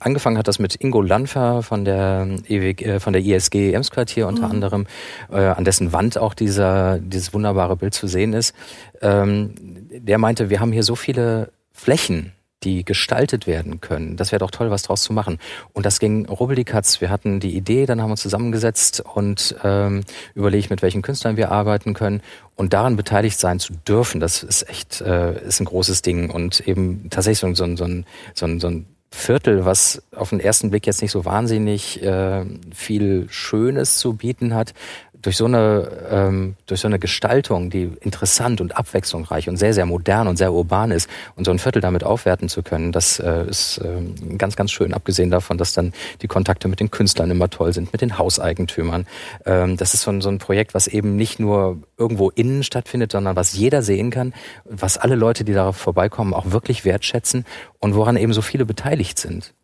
angefangen 0.00 0.38
hat 0.38 0.48
das 0.48 0.58
mit 0.58 0.76
Ingo 0.80 1.02
Lanfer 1.02 1.62
von 1.62 1.84
der, 1.84 2.28
EWG, 2.48 2.84
äh, 2.84 3.00
von 3.00 3.12
der 3.12 3.22
ISG 3.22 3.72
Emsquartier 3.72 4.26
unter 4.26 4.46
mhm. 4.46 4.52
anderem, 4.52 4.86
äh, 5.30 5.36
an 5.36 5.64
dessen 5.64 5.92
Wand 5.92 6.18
auch 6.18 6.34
dieser, 6.34 6.98
dieses 6.98 7.32
wunderbare 7.34 7.76
Bild 7.76 7.94
zu 7.94 8.06
sehen 8.06 8.32
ist. 8.32 8.54
Ähm, 9.00 9.54
der 9.90 10.18
meinte, 10.18 10.50
wir 10.50 10.60
haben 10.60 10.72
hier 10.72 10.82
so 10.82 10.96
viele 10.96 11.52
Flächen, 11.72 12.32
die 12.64 12.84
gestaltet 12.84 13.46
werden 13.46 13.80
können. 13.80 14.16
Das 14.16 14.32
wäre 14.32 14.40
doch 14.40 14.50
toll, 14.50 14.70
was 14.70 14.82
draus 14.82 15.02
zu 15.02 15.12
machen. 15.12 15.38
Und 15.72 15.86
das 15.86 15.98
ging 15.98 16.26
rubbeldigatz. 16.26 17.00
Wir 17.00 17.10
hatten 17.10 17.40
die 17.40 17.56
Idee, 17.56 17.86
dann 17.86 18.00
haben 18.00 18.08
wir 18.08 18.12
uns 18.12 18.22
zusammengesetzt 18.22 19.00
und 19.00 19.54
ähm, 19.62 20.02
überlegt, 20.34 20.70
mit 20.70 20.82
welchen 20.82 21.02
Künstlern 21.02 21.36
wir 21.36 21.52
arbeiten 21.52 21.94
können. 21.94 22.22
Und 22.56 22.72
daran 22.72 22.96
beteiligt 22.96 23.38
sein 23.38 23.58
zu 23.58 23.74
dürfen, 23.86 24.20
das 24.20 24.42
ist 24.42 24.68
echt 24.68 25.00
äh, 25.00 25.46
ist 25.46 25.60
ein 25.60 25.66
großes 25.66 26.02
Ding. 26.02 26.30
Und 26.30 26.60
eben 26.66 27.08
tatsächlich 27.10 27.40
so, 27.40 27.54
so, 27.54 27.76
so, 27.76 27.86
so, 28.34 28.58
so 28.58 28.66
ein 28.68 28.86
Viertel, 29.14 29.64
was 29.64 30.02
auf 30.14 30.30
den 30.30 30.40
ersten 30.40 30.70
Blick 30.70 30.86
jetzt 30.86 31.00
nicht 31.00 31.12
so 31.12 31.24
wahnsinnig 31.24 32.02
äh, 32.02 32.44
viel 32.74 33.26
Schönes 33.30 33.96
zu 33.96 34.14
bieten 34.14 34.54
hat, 34.54 34.74
durch 35.24 35.36
so 35.36 35.46
eine 35.46 35.88
ähm, 36.10 36.56
durch 36.66 36.80
so 36.80 36.88
eine 36.88 36.98
Gestaltung, 36.98 37.70
die 37.70 37.90
interessant 38.00 38.60
und 38.60 38.76
abwechslungsreich 38.76 39.48
und 39.48 39.56
sehr 39.56 39.74
sehr 39.74 39.86
modern 39.86 40.28
und 40.28 40.36
sehr 40.36 40.52
urban 40.52 40.90
ist 40.90 41.08
und 41.34 41.44
so 41.44 41.50
ein 41.50 41.58
Viertel 41.58 41.80
damit 41.80 42.04
aufwerten 42.04 42.48
zu 42.48 42.62
können, 42.62 42.92
das 42.92 43.18
äh, 43.18 43.44
ist 43.46 43.78
äh, 43.78 44.36
ganz 44.36 44.54
ganz 44.54 44.70
schön. 44.70 44.92
Abgesehen 44.94 45.30
davon, 45.30 45.58
dass 45.58 45.72
dann 45.72 45.92
die 46.22 46.28
Kontakte 46.28 46.68
mit 46.68 46.80
den 46.80 46.90
Künstlern 46.90 47.30
immer 47.30 47.48
toll 47.50 47.72
sind, 47.72 47.92
mit 47.92 48.02
den 48.02 48.18
Hauseigentümern. 48.18 49.06
Ähm, 49.46 49.76
das 49.76 49.94
ist 49.94 50.02
so 50.02 50.10
ein, 50.10 50.20
so 50.20 50.28
ein 50.28 50.38
Projekt, 50.38 50.74
was 50.74 50.86
eben 50.86 51.16
nicht 51.16 51.40
nur 51.40 51.78
irgendwo 51.96 52.30
innen 52.30 52.62
stattfindet, 52.62 53.12
sondern 53.12 53.36
was 53.36 53.54
jeder 53.54 53.82
sehen 53.82 54.10
kann, 54.10 54.34
was 54.64 54.98
alle 54.98 55.14
Leute, 55.14 55.44
die 55.44 55.52
darauf 55.54 55.76
vorbeikommen, 55.76 56.34
auch 56.34 56.50
wirklich 56.50 56.84
wertschätzen 56.84 57.46
und 57.78 57.94
woran 57.94 58.16
eben 58.16 58.32
so 58.32 58.42
viele 58.42 58.66
beteiligt 58.66 59.18
sind. 59.18 59.54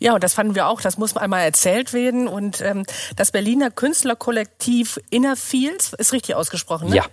Ja, 0.00 0.14
und 0.14 0.24
das 0.24 0.34
fanden 0.34 0.56
wir 0.56 0.66
auch, 0.66 0.80
das 0.80 0.98
muss 0.98 1.16
einmal 1.16 1.42
erzählt 1.42 1.92
werden. 1.92 2.26
Und 2.26 2.60
ähm, 2.62 2.84
das 3.14 3.30
Berliner 3.30 3.70
Künstlerkollektiv 3.70 4.98
Inner 5.10 5.36
Fields, 5.36 5.92
ist 5.92 6.12
richtig 6.12 6.34
ausgesprochen, 6.34 6.90
ne? 6.90 6.96
Ja. 6.96 7.04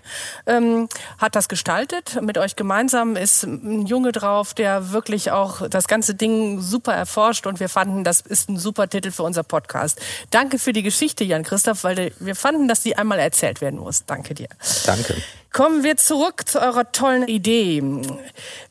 Ähm, 0.48 0.90
hat 1.20 1.36
das 1.36 1.48
gestaltet. 1.48 2.20
Mit 2.22 2.40
euch 2.40 2.56
gemeinsam 2.56 3.16
ist 3.16 3.44
ein 3.44 3.86
Junge 3.86 4.12
drauf, 4.12 4.56
der 4.56 4.92
wirklich 4.92 5.30
auch 5.32 5.70
das 5.70 5.88
ganze 5.88 6.16
Ding 6.16 6.60
super 6.60 6.94
erforscht. 6.94 7.46
Und 7.46 7.60
wir 7.60 7.70
fanden, 7.70 8.04
das 8.04 8.22
ist 8.22 8.50
ein 8.50 8.58
super 8.58 8.90
Titel 8.90 9.12
für 9.12 9.24
unser 9.24 9.44
Podcast. 9.44 10.02
Danke 10.32 10.58
für 10.58 10.74
die 10.74 10.84
Geschichte, 10.84 11.24
Jan 11.24 11.44
Christoph, 11.44 11.84
weil 11.84 12.14
wir 12.20 12.36
fanden, 12.36 12.68
dass 12.68 12.82
die 12.82 12.98
einmal 12.98 13.20
erzählt 13.20 13.62
werden 13.62 13.80
muss. 13.80 14.06
Danke 14.06 14.34
dir. 14.34 14.50
Danke. 14.88 15.16
Kommen 15.54 15.84
wir 15.84 15.98
zurück 15.98 16.48
zu 16.48 16.60
eurer 16.60 16.92
tollen 16.92 17.28
Idee. 17.28 17.82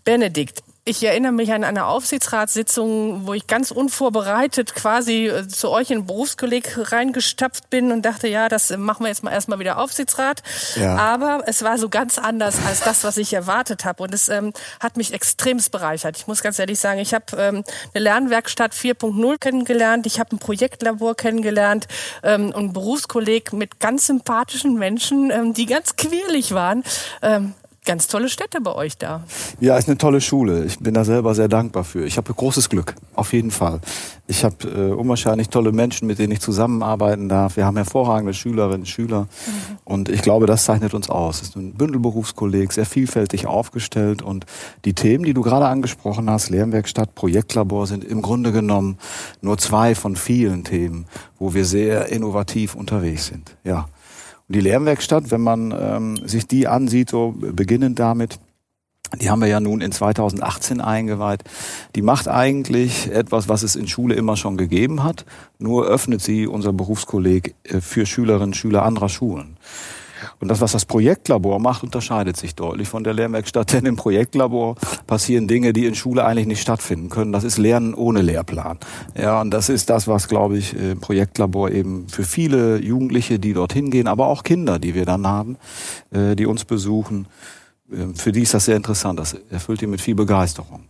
Benedikt, 0.04 0.62
ich 0.88 1.02
erinnere 1.02 1.32
mich 1.32 1.52
an 1.52 1.64
eine 1.64 1.86
Aufsichtsratssitzung, 1.86 3.26
wo 3.26 3.34
ich 3.34 3.48
ganz 3.48 3.72
unvorbereitet 3.72 4.76
quasi 4.76 5.26
äh, 5.26 5.48
zu 5.48 5.70
euch 5.70 5.90
in 5.90 6.06
Berufskolleg 6.06 6.92
reingestapft 6.92 7.70
bin 7.70 7.90
und 7.90 8.02
dachte, 8.02 8.28
ja, 8.28 8.48
das 8.48 8.70
machen 8.76 9.02
wir 9.02 9.08
jetzt 9.08 9.24
mal 9.24 9.32
erstmal 9.32 9.58
wieder 9.58 9.78
Aufsichtsrat. 9.78 10.44
Ja. 10.76 10.96
Aber 10.96 11.42
es 11.46 11.64
war 11.64 11.76
so 11.78 11.88
ganz 11.88 12.18
anders 12.18 12.58
als 12.64 12.80
das, 12.80 13.02
was 13.02 13.16
ich 13.16 13.32
erwartet 13.32 13.84
habe. 13.84 14.04
Und 14.04 14.14
es 14.14 14.28
ähm, 14.28 14.52
hat 14.78 14.96
mich 14.96 15.12
extremst 15.12 15.72
bereichert. 15.72 16.16
Ich 16.18 16.28
muss 16.28 16.40
ganz 16.40 16.60
ehrlich 16.60 16.78
sagen, 16.78 17.00
ich 17.00 17.12
habe 17.12 17.24
ähm, 17.36 17.64
eine 17.93 18.05
Lernwerkstatt 18.05 18.72
4.0 18.72 19.38
kennengelernt, 19.38 20.06
ich 20.06 20.20
habe 20.20 20.36
ein 20.36 20.38
Projektlabor 20.38 21.16
kennengelernt 21.16 21.88
ähm, 22.22 22.52
und 22.52 22.72
Berufskolleg 22.72 23.52
mit 23.52 23.81
ganz 23.81 24.06
sympathischen 24.06 24.74
Menschen, 24.78 25.32
ähm, 25.32 25.52
die 25.52 25.66
ganz 25.66 25.96
quirlig 25.96 26.52
waren. 26.52 26.84
Ganz 27.86 28.08
tolle 28.08 28.28
Städte 28.28 28.60
bei 28.60 28.74
euch 28.74 28.98
da. 28.98 29.22
Ja, 29.60 29.78
ist 29.78 29.88
eine 29.88 29.96
tolle 29.96 30.20
Schule. 30.20 30.64
Ich 30.64 30.81
bin 30.81 30.93
da 30.93 31.05
selber 31.05 31.36
sehr 31.36 31.46
dankbar 31.46 31.84
für. 31.84 32.05
Ich 32.05 32.16
habe 32.16 32.34
großes 32.34 32.69
Glück, 32.69 32.96
auf 33.14 33.32
jeden 33.32 33.52
Fall. 33.52 33.81
Ich 34.26 34.43
habe 34.43 34.56
äh, 34.69 34.93
unwahrscheinlich 34.93 35.50
tolle 35.50 35.70
Menschen, 35.70 36.08
mit 36.08 36.19
denen 36.19 36.32
ich 36.32 36.40
zusammenarbeiten 36.40 37.28
darf. 37.28 37.56
Wir 37.56 37.64
haben 37.64 37.76
hervorragende 37.76 38.34
Schülerinnen 38.34 38.81
und 38.81 38.88
Schüler. 38.88 39.22
Mhm. 39.22 39.78
Und 39.84 40.08
ich 40.08 40.22
glaube, 40.22 40.46
das 40.46 40.64
zeichnet 40.64 40.94
uns 40.94 41.08
aus. 41.08 41.43
Es 41.43 41.50
ist 41.50 41.56
ein 41.56 41.74
Bündelberufskolleg, 41.74 42.72
sehr 42.72 42.86
vielfältig 42.86 43.46
aufgestellt. 43.46 44.20
Und 44.20 44.46
die 44.84 44.94
Themen, 44.94 45.24
die 45.24 45.32
du 45.32 45.43
gerade 45.43 45.66
angesprochen 45.66 46.28
hast, 46.28 46.50
Lernwerkstatt, 46.50 47.14
Projektlabor, 47.14 47.86
sind 47.86 48.02
im 48.02 48.20
Grunde 48.20 48.50
genommen 48.50 48.98
nur 49.43 49.58
zwei 49.58 49.94
von 49.94 50.16
vielen 50.16 50.64
Themen, 50.64 51.06
wo 51.38 51.55
wir 51.55 51.64
sehr 51.64 52.08
innovativ 52.08 52.74
unterwegs 52.74 53.26
sind. 53.26 53.56
Ja. 53.62 53.86
Und 54.48 54.55
die 54.55 54.60
Lernwerkstatt, 54.60 55.31
wenn 55.31 55.41
man 55.41 55.74
ähm, 55.79 56.29
sich 56.29 56.46
die 56.46 56.69
ansieht, 56.69 57.10
so 57.10 57.34
beginnend 57.36 57.98
damit, 57.98 58.38
die 59.20 59.31
haben 59.31 59.41
wir 59.41 59.48
ja 59.48 59.60
nun 59.60 59.81
in 59.81 59.93
2018 59.93 60.81
eingeweiht. 60.81 61.44
Die 61.94 62.03
macht 62.03 62.29
eigentlich 62.29 63.10
etwas, 63.10 63.48
was 63.48 63.62
es 63.62 63.76
in 63.76 63.86
Schule 63.86 64.15
immer 64.15 64.36
schon 64.36 64.56
gegeben 64.56 65.05
hat, 65.05 65.24
nur 65.58 65.86
öffnet 65.86 66.20
sie 66.20 66.46
unser 66.46 66.72
Berufskolleg 66.72 67.55
äh, 67.65 67.81
für 67.81 68.06
Schülerinnen 68.06 68.48
und 68.48 68.56
Schüler 68.56 68.82
anderer 68.82 69.08
Schulen. 69.08 69.56
Und 70.41 70.49
das, 70.49 70.61
was 70.61 70.73
das 70.73 70.85
Projektlabor 70.85 71.58
macht, 71.58 71.82
unterscheidet 71.82 72.37
sich 72.37 72.55
deutlich 72.55 72.89
von 72.89 73.05
der 73.05 73.15
Lehrwerkstatt, 73.15 73.73
denn 73.73 73.87
im 73.87 73.96
Projektlabor 73.96 74.77
passieren 75.06 75.49
Dinge, 75.49 75.73
die 75.73 75.87
in 75.87 75.94
Schule 75.94 76.25
eigentlich 76.25 76.46
nicht 76.46 76.63
stattfinden 76.63 77.08
können. 77.08 77.32
Das 77.32 77.44
ist 77.44 77.58
Lernen 77.58 77.94
ohne 77.94 78.23
Lehrplan. 78.23 78.79
Ja, 79.17 79.41
und 79.41 79.51
das 79.51 79.69
ist 79.69 79.91
das, 79.91 80.08
was, 80.08 80.29
glaube 80.29 80.58
ich, 80.58 80.75
im 80.75 81.01
Projektlabor 81.01 81.70
eben 81.70 82.08
für 82.08 82.25
viele 82.25 82.79
Jugendliche, 82.79 83.39
die 83.39 83.53
dorthin 83.53 83.91
gehen, 83.91 84.08
aber 84.08 84.27
auch 84.27 84.43
Kinder, 84.43 84.79
die 84.79 84.94
wir 84.94 85.05
dann 85.05 85.27
haben, 85.27 85.56
äh, 86.11 86.37
die 86.37 86.46
uns 86.46 86.65
besuchen, 86.65 87.27
äh, 87.91 88.15
für 88.15 88.32
die 88.32 88.43
ist 88.43 88.55
das 88.55 88.67
sehr 88.67 88.77
interessant. 88.77 89.19
Das 89.19 89.37
erfüllt 89.51 89.81
die 89.81 89.87
mit 89.87 90.01
viel 90.01 90.15
Begeisterung. 90.15 90.85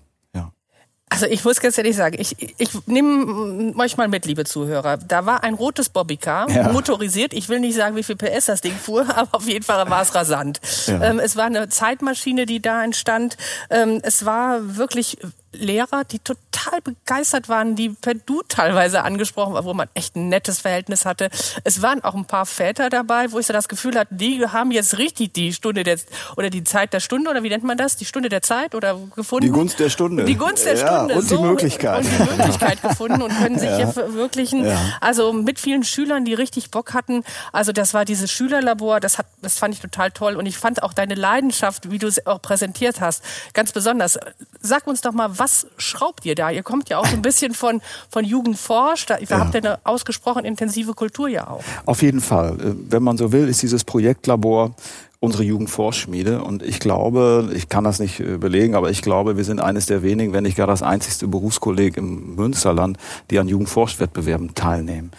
Also 1.16 1.28
ich 1.28 1.42
muss 1.46 1.60
ganz 1.60 1.78
ehrlich 1.78 1.96
sagen, 1.96 2.16
ich, 2.20 2.36
ich 2.58 2.68
nehme 2.84 3.72
euch 3.78 3.96
mal 3.96 4.06
mit, 4.06 4.26
liebe 4.26 4.44
Zuhörer. 4.44 4.98
Da 4.98 5.24
war 5.24 5.42
ein 5.44 5.54
rotes 5.54 5.88
Bobbycar, 5.88 6.50
ja. 6.50 6.70
motorisiert. 6.72 7.32
Ich 7.32 7.48
will 7.48 7.58
nicht 7.58 7.74
sagen, 7.74 7.96
wie 7.96 8.02
viel 8.02 8.16
PS 8.16 8.44
das 8.44 8.60
Ding 8.60 8.74
fuhr, 8.74 9.06
aber 9.16 9.28
auf 9.32 9.48
jeden 9.48 9.64
Fall 9.64 9.88
war 9.88 10.02
es 10.02 10.14
rasant. 10.14 10.60
Ja. 10.86 11.02
Ähm, 11.02 11.18
es 11.18 11.34
war 11.34 11.46
eine 11.46 11.70
Zeitmaschine, 11.70 12.44
die 12.44 12.60
da 12.60 12.84
entstand. 12.84 13.38
Ähm, 13.70 14.00
es 14.02 14.26
war 14.26 14.76
wirklich 14.76 15.16
Lehrer, 15.52 16.04
die 16.04 16.18
total 16.18 16.80
begeistert 16.82 17.48
waren, 17.48 17.76
die 17.76 17.90
per 17.90 18.14
Du 18.14 18.42
teilweise 18.48 19.02
angesprochen 19.02 19.54
waren, 19.54 19.64
wo 19.64 19.74
man 19.74 19.88
echt 19.94 20.16
ein 20.16 20.28
nettes 20.28 20.60
Verhältnis 20.60 21.04
hatte. 21.04 21.30
Es 21.64 21.82
waren 21.82 22.02
auch 22.04 22.14
ein 22.14 22.24
paar 22.24 22.46
Väter 22.46 22.90
dabei, 22.90 23.32
wo 23.32 23.38
ich 23.38 23.46
so 23.46 23.52
das 23.52 23.68
Gefühl 23.68 23.98
hatte, 23.98 24.14
die 24.14 24.44
haben 24.46 24.70
jetzt 24.70 24.98
richtig 24.98 25.32
die 25.32 25.52
Stunde 25.52 25.82
der, 25.84 25.98
oder 26.36 26.50
die 26.50 26.64
Zeit 26.64 26.92
der 26.92 27.00
Stunde, 27.00 27.30
oder 27.30 27.42
wie 27.42 27.48
nennt 27.48 27.64
man 27.64 27.78
das? 27.78 27.96
Die 27.96 28.04
Stunde 28.04 28.28
der 28.28 28.42
Zeit 28.42 28.74
oder 28.74 28.98
gefunden? 29.14 29.46
Die 29.46 29.52
Gunst 29.52 29.78
der 29.78 29.88
Stunde. 29.88 30.24
Die 30.24 30.36
Gunst 30.36 30.66
der 30.66 30.76
ja, 30.76 30.86
Stunde. 30.86 31.14
Und 31.14 31.24
die 31.24 31.34
so, 31.34 31.42
Möglichkeit. 31.42 32.04
Und 32.04 32.10
die 32.10 32.36
Möglichkeit 32.36 32.82
gefunden 32.82 33.22
und 33.22 33.36
können 33.36 33.58
sich 33.58 33.70
ja. 33.78 33.90
verwirklichen. 33.90 34.66
Ja. 34.66 34.78
Also 35.00 35.32
mit 35.32 35.58
vielen 35.58 35.84
Schülern, 35.84 36.24
die 36.24 36.34
richtig 36.34 36.70
Bock 36.70 36.94
hatten. 36.94 37.24
Also 37.52 37.72
das 37.72 37.94
war 37.94 38.04
dieses 38.04 38.30
Schülerlabor, 38.30 39.00
das 39.00 39.18
hat, 39.18 39.26
das 39.42 39.58
fand 39.58 39.74
ich 39.74 39.80
total 39.80 40.10
toll. 40.10 40.36
Und 40.36 40.46
ich 40.46 40.58
fand 40.58 40.82
auch 40.82 40.92
deine 40.92 41.14
Leidenschaft, 41.14 41.90
wie 41.90 41.98
du 41.98 42.06
es 42.06 42.26
auch 42.26 42.42
präsentiert 42.42 43.00
hast, 43.00 43.22
ganz 43.54 43.72
besonders. 43.72 44.18
Sag 44.60 44.86
uns 44.86 45.00
doch 45.00 45.12
mal, 45.12 45.35
was 45.38 45.66
schraubt 45.76 46.24
ihr 46.24 46.34
da? 46.34 46.50
Ihr 46.50 46.62
kommt 46.62 46.88
ja 46.88 46.98
auch 46.98 47.06
so 47.06 47.16
ein 47.16 47.22
bisschen 47.22 47.54
von, 47.54 47.80
von 48.10 48.24
Jugendforsch. 48.24 49.06
Da, 49.06 49.18
ihr 49.18 49.26
ja. 49.28 49.38
habt 49.38 49.54
ja 49.54 49.60
eine 49.60 49.78
ausgesprochen 49.84 50.44
intensive 50.44 50.94
Kultur 50.94 51.28
ja 51.28 51.48
auch. 51.48 51.62
Auf 51.84 52.02
jeden 52.02 52.20
Fall. 52.20 52.60
Äh, 52.60 52.74
wenn 52.90 53.02
man 53.02 53.16
so 53.16 53.32
will, 53.32 53.48
ist 53.48 53.62
dieses 53.62 53.84
Projektlabor 53.84 54.74
unsere 55.20 55.44
Jugendforschschmiede. 55.44 56.42
Und 56.42 56.62
ich 56.62 56.80
glaube, 56.80 57.50
ich 57.54 57.68
kann 57.68 57.84
das 57.84 57.98
nicht 57.98 58.20
äh, 58.20 58.38
belegen, 58.38 58.74
aber 58.74 58.90
ich 58.90 59.02
glaube, 59.02 59.36
wir 59.36 59.44
sind 59.44 59.60
eines 59.60 59.86
der 59.86 60.02
wenigen, 60.02 60.32
wenn 60.32 60.44
nicht 60.44 60.56
gar 60.56 60.66
das 60.66 60.82
einzigste 60.82 61.28
Berufskolleg 61.28 61.96
im 61.96 62.36
Münsterland, 62.36 62.98
die 63.30 63.38
an 63.38 63.48
Jugendforschwettbewerben 63.48 64.54
teilnehmen. 64.54 65.10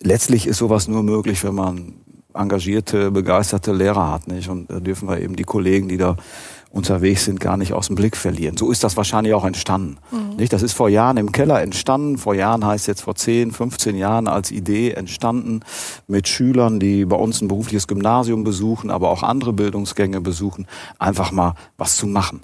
Letztlich 0.00 0.46
ist 0.46 0.58
sowas 0.58 0.88
nur 0.88 1.02
möglich, 1.02 1.44
wenn 1.44 1.54
man 1.54 1.94
engagierte, 2.34 3.10
begeisterte 3.10 3.72
Lehrer 3.72 4.10
hat, 4.12 4.28
nicht? 4.28 4.48
Und 4.48 4.70
da 4.70 4.80
dürfen 4.80 5.08
wir 5.08 5.20
eben 5.20 5.36
die 5.36 5.44
Kollegen, 5.44 5.88
die 5.88 5.96
da 5.96 6.16
unterwegs 6.70 7.24
sind, 7.24 7.40
gar 7.40 7.56
nicht 7.56 7.72
aus 7.72 7.88
dem 7.88 7.96
Blick 7.96 8.16
verlieren. 8.16 8.56
So 8.56 8.70
ist 8.70 8.84
das 8.84 8.96
wahrscheinlich 8.96 9.34
auch 9.34 9.44
entstanden. 9.44 9.98
Mhm. 10.10 10.36
Nicht? 10.36 10.52
Das 10.52 10.62
ist 10.62 10.72
vor 10.72 10.88
Jahren 10.88 11.16
im 11.16 11.32
Keller 11.32 11.60
entstanden. 11.60 12.16
Vor 12.16 12.34
Jahren 12.34 12.64
heißt 12.64 12.86
jetzt 12.86 13.02
vor 13.02 13.16
10, 13.16 13.50
15 13.50 13.96
Jahren 13.96 14.28
als 14.28 14.50
Idee 14.50 14.92
entstanden 14.92 15.60
mit 16.06 16.28
Schülern, 16.28 16.78
die 16.78 17.04
bei 17.04 17.16
uns 17.16 17.40
ein 17.40 17.48
berufliches 17.48 17.88
Gymnasium 17.88 18.44
besuchen, 18.44 18.90
aber 18.90 19.10
auch 19.10 19.22
andere 19.22 19.52
Bildungsgänge 19.52 20.20
besuchen, 20.20 20.66
einfach 20.98 21.32
mal 21.32 21.54
was 21.76 21.96
zu 21.96 22.06
machen 22.06 22.40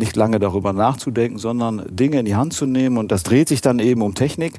nicht 0.00 0.16
lange 0.16 0.40
darüber 0.40 0.72
nachzudenken, 0.72 1.38
sondern 1.38 1.84
Dinge 1.88 2.18
in 2.18 2.24
die 2.24 2.34
Hand 2.34 2.52
zu 2.52 2.66
nehmen. 2.66 2.98
Und 2.98 3.12
das 3.12 3.22
dreht 3.22 3.48
sich 3.48 3.60
dann 3.60 3.78
eben 3.78 4.02
um 4.02 4.16
Technik, 4.16 4.54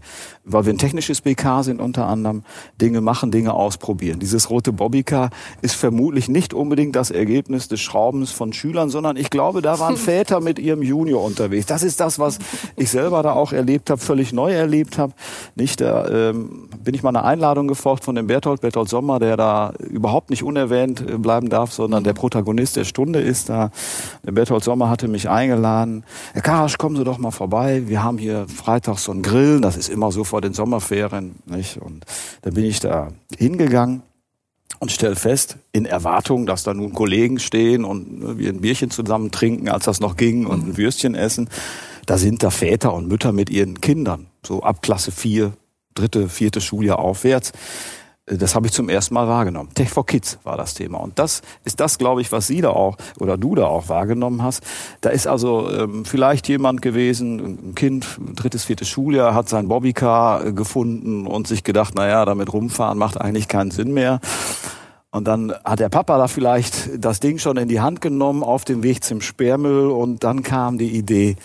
weil 0.45 0.65
wir 0.65 0.73
ein 0.73 0.77
technisches 0.77 1.19
BK 1.19 1.63
sind 1.63 1.81
unter 1.81 2.07
anderem. 2.07 2.43
Dinge 2.79 3.01
machen, 3.01 3.31
Dinge 3.31 3.53
ausprobieren. 3.53 4.19
Dieses 4.19 4.49
rote 4.49 4.71
Bobbycar 4.71 5.31
ist 5.61 5.75
vermutlich 5.75 6.29
nicht 6.29 6.53
unbedingt 6.53 6.95
das 6.95 7.11
Ergebnis 7.11 7.67
des 7.67 7.81
Schraubens 7.81 8.31
von 8.31 8.53
Schülern, 8.53 8.89
sondern 8.89 9.17
ich 9.17 9.29
glaube, 9.29 9.61
da 9.61 9.79
waren 9.79 9.97
Väter 10.11 10.39
mit 10.39 10.59
ihrem 10.59 10.81
Junior 10.81 11.23
unterwegs. 11.23 11.65
Das 11.65 11.83
ist 11.83 11.99
das, 11.99 12.19
was 12.19 12.39
ich 12.77 12.89
selber 12.89 13.23
da 13.23 13.33
auch 13.33 13.51
erlebt 13.51 13.89
habe, 13.89 13.99
völlig 13.99 14.31
neu 14.31 14.53
erlebt 14.53 14.97
habe. 14.97 15.13
Nicht, 15.55 15.81
da 15.81 16.07
ähm, 16.07 16.69
bin 16.83 16.93
ich 16.93 17.03
mal 17.03 17.09
eine 17.09 17.23
Einladung 17.23 17.67
gefolgt 17.67 18.05
von 18.05 18.15
dem 18.15 18.27
Berthold, 18.27 18.61
Berthold 18.61 18.89
Sommer, 18.89 19.19
der 19.19 19.37
da 19.37 19.73
überhaupt 19.79 20.29
nicht 20.29 20.43
unerwähnt 20.43 21.01
äh, 21.01 21.17
bleiben 21.17 21.49
darf, 21.49 21.73
sondern 21.73 22.03
der 22.03 22.13
Protagonist 22.13 22.75
der 22.75 22.85
Stunde 22.85 23.19
ist 23.19 23.49
da. 23.49 23.71
Der 24.23 24.31
Berthold 24.31 24.63
Sommer 24.63 24.89
hatte 24.89 25.07
mich 25.07 25.29
eingeladen. 25.31 26.03
Herr 26.33 26.41
Karasch, 26.41 26.77
kommen 26.77 26.95
Sie 26.95 27.03
doch 27.03 27.17
mal 27.17 27.31
vorbei. 27.31 27.83
Wir 27.87 28.03
haben 28.03 28.17
hier 28.17 28.47
freitags 28.47 29.03
so 29.03 29.11
ein 29.11 29.21
Grillen. 29.21 29.61
Das 29.61 29.77
ist 29.77 29.89
immer 29.89 30.11
so 30.11 30.23
vor 30.23 30.41
den 30.41 30.53
Sommerferien. 30.53 31.35
Nicht? 31.45 31.77
Und 31.77 32.05
da 32.41 32.51
bin 32.51 32.65
ich 32.65 32.79
da 32.79 33.11
hingegangen 33.37 34.03
und 34.81 34.91
stell 34.91 35.15
fest, 35.15 35.57
in 35.71 35.85
Erwartung, 35.85 36.47
dass 36.47 36.63
da 36.63 36.73
nun 36.73 36.93
Kollegen 36.93 37.39
stehen 37.39 37.85
und 37.85 38.19
ne, 38.19 38.39
wir 38.39 38.49
ein 38.49 38.61
Bierchen 38.61 38.89
zusammen 38.89 39.29
trinken, 39.29 39.69
als 39.69 39.85
das 39.85 39.99
noch 39.99 40.17
ging, 40.17 40.47
und 40.47 40.67
ein 40.67 40.77
Würstchen 40.77 41.13
essen. 41.13 41.49
Da 42.07 42.17
sind 42.17 42.41
da 42.41 42.49
Väter 42.49 42.91
und 42.91 43.07
Mütter 43.07 43.31
mit 43.31 43.51
ihren 43.51 43.79
Kindern, 43.79 44.25
so 44.43 44.63
ab 44.63 44.81
Klasse 44.81 45.11
4, 45.11 45.53
dritte, 45.93 46.29
vierte 46.29 46.61
Schuljahr 46.61 46.97
aufwärts. 46.97 47.51
Das 48.27 48.53
habe 48.53 48.67
ich 48.67 48.73
zum 48.73 48.87
ersten 48.87 49.15
Mal 49.15 49.27
wahrgenommen. 49.27 49.73
Tech 49.73 49.89
for 49.89 50.05
Kids 50.05 50.37
war 50.43 50.55
das 50.55 50.75
Thema. 50.75 50.99
Und 50.99 51.17
das 51.17 51.41
ist 51.63 51.79
das, 51.79 51.97
glaube 51.97 52.21
ich, 52.21 52.31
was 52.31 52.45
Sie 52.45 52.61
da 52.61 52.69
auch 52.69 52.97
oder 53.19 53.35
du 53.35 53.55
da 53.55 53.65
auch 53.65 53.89
wahrgenommen 53.89 54.43
hast. 54.43 54.63
Da 55.01 55.09
ist 55.09 55.25
also 55.25 55.69
ähm, 55.71 56.05
vielleicht 56.05 56.47
jemand 56.47 56.83
gewesen, 56.83 57.39
ein 57.71 57.75
Kind, 57.75 58.19
drittes, 58.35 58.63
viertes 58.63 58.87
Schuljahr, 58.89 59.33
hat 59.33 59.49
sein 59.49 59.67
Bobbycar 59.67 60.45
äh, 60.45 60.53
gefunden 60.53 61.25
und 61.25 61.47
sich 61.47 61.63
gedacht, 61.63 61.93
na 61.95 62.07
ja, 62.07 62.23
damit 62.23 62.53
rumfahren 62.53 62.97
macht 62.97 63.19
eigentlich 63.19 63.47
keinen 63.47 63.71
Sinn 63.71 63.91
mehr. 63.91 64.19
Und 65.09 65.27
dann 65.27 65.53
hat 65.65 65.79
der 65.79 65.89
Papa 65.89 66.17
da 66.17 66.27
vielleicht 66.27 67.03
das 67.03 67.19
Ding 67.19 67.39
schon 67.39 67.57
in 67.57 67.67
die 67.67 67.81
Hand 67.81 68.01
genommen 68.01 68.43
auf 68.43 68.63
dem 68.65 68.83
Weg 68.83 69.03
zum 69.03 69.21
Sperrmüll 69.21 69.89
und 69.89 70.23
dann 70.23 70.43
kam 70.43 70.77
die 70.77 70.95
Idee, 70.95 71.35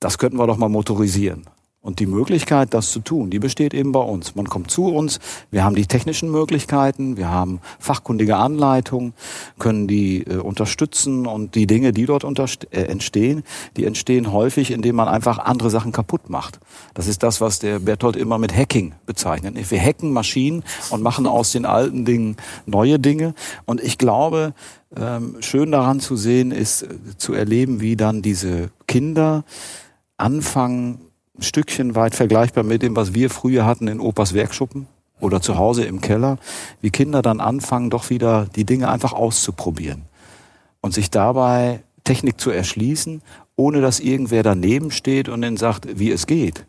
das 0.00 0.18
könnten 0.18 0.36
wir 0.36 0.46
doch 0.46 0.58
mal 0.58 0.68
motorisieren. 0.68 1.46
Und 1.86 2.00
die 2.00 2.06
Möglichkeit, 2.06 2.74
das 2.74 2.90
zu 2.90 2.98
tun, 2.98 3.30
die 3.30 3.38
besteht 3.38 3.72
eben 3.72 3.92
bei 3.92 4.00
uns. 4.00 4.34
Man 4.34 4.48
kommt 4.48 4.72
zu 4.72 4.86
uns, 4.86 5.20
wir 5.52 5.62
haben 5.62 5.76
die 5.76 5.86
technischen 5.86 6.32
Möglichkeiten, 6.32 7.16
wir 7.16 7.30
haben 7.30 7.60
fachkundige 7.78 8.38
Anleitungen, 8.38 9.14
können 9.60 9.86
die 9.86 10.22
äh, 10.26 10.38
unterstützen 10.38 11.28
und 11.28 11.54
die 11.54 11.68
Dinge, 11.68 11.92
die 11.92 12.06
dort 12.06 12.24
äh, 12.24 12.86
entstehen, 12.86 13.44
die 13.76 13.84
entstehen 13.84 14.32
häufig, 14.32 14.72
indem 14.72 14.96
man 14.96 15.06
einfach 15.06 15.38
andere 15.38 15.70
Sachen 15.70 15.92
kaputt 15.92 16.28
macht. 16.28 16.58
Das 16.94 17.06
ist 17.06 17.22
das, 17.22 17.40
was 17.40 17.60
der 17.60 17.78
Bertolt 17.78 18.16
immer 18.16 18.38
mit 18.38 18.52
Hacking 18.52 18.94
bezeichnet. 19.06 19.54
Wir 19.70 19.80
hacken 19.80 20.12
Maschinen 20.12 20.64
und 20.90 21.02
machen 21.02 21.28
aus 21.28 21.52
den 21.52 21.64
alten 21.64 22.04
Dingen 22.04 22.36
neue 22.66 22.98
Dinge. 22.98 23.32
Und 23.64 23.80
ich 23.80 23.96
glaube, 23.96 24.54
ähm, 24.96 25.36
schön 25.38 25.70
daran 25.70 26.00
zu 26.00 26.16
sehen 26.16 26.50
ist, 26.50 26.82
äh, 26.82 26.88
zu 27.16 27.32
erleben, 27.32 27.80
wie 27.80 27.94
dann 27.94 28.22
diese 28.22 28.72
Kinder 28.88 29.44
anfangen, 30.16 31.05
Stückchen 31.38 31.94
weit 31.94 32.14
vergleichbar 32.14 32.64
mit 32.64 32.82
dem, 32.82 32.96
was 32.96 33.14
wir 33.14 33.30
früher 33.30 33.66
hatten 33.66 33.88
in 33.88 34.00
Opas 34.00 34.34
Werkschuppen 34.34 34.86
oder 35.20 35.40
zu 35.40 35.56
Hause 35.56 35.84
im 35.84 36.00
Keller, 36.00 36.38
wie 36.80 36.90
Kinder 36.90 37.22
dann 37.22 37.40
anfangen, 37.40 37.90
doch 37.90 38.10
wieder 38.10 38.46
die 38.54 38.64
Dinge 38.64 38.88
einfach 38.88 39.12
auszuprobieren 39.12 40.02
und 40.80 40.94
sich 40.94 41.10
dabei 41.10 41.82
Technik 42.04 42.40
zu 42.40 42.50
erschließen, 42.50 43.22
ohne 43.56 43.80
dass 43.80 44.00
irgendwer 44.00 44.42
daneben 44.42 44.90
steht 44.90 45.28
und 45.28 45.42
dann 45.42 45.56
sagt, 45.56 45.98
wie 45.98 46.10
es 46.10 46.26
geht. 46.26 46.66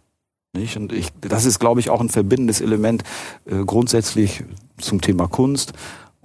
Nicht? 0.54 0.78
Und 0.78 0.92
ich, 0.94 1.10
das 1.22 1.46
ist, 1.46 1.60
glaube 1.60 1.80
ich, 1.80 1.90
auch 1.90 2.02
ein 2.02 2.10
verbindendes 2.10 2.62
Element 2.62 3.04
äh, 3.46 3.64
grundsätzlich 3.66 4.44
zum 4.80 5.02
Thema 5.02 5.28
Kunst 5.28 5.74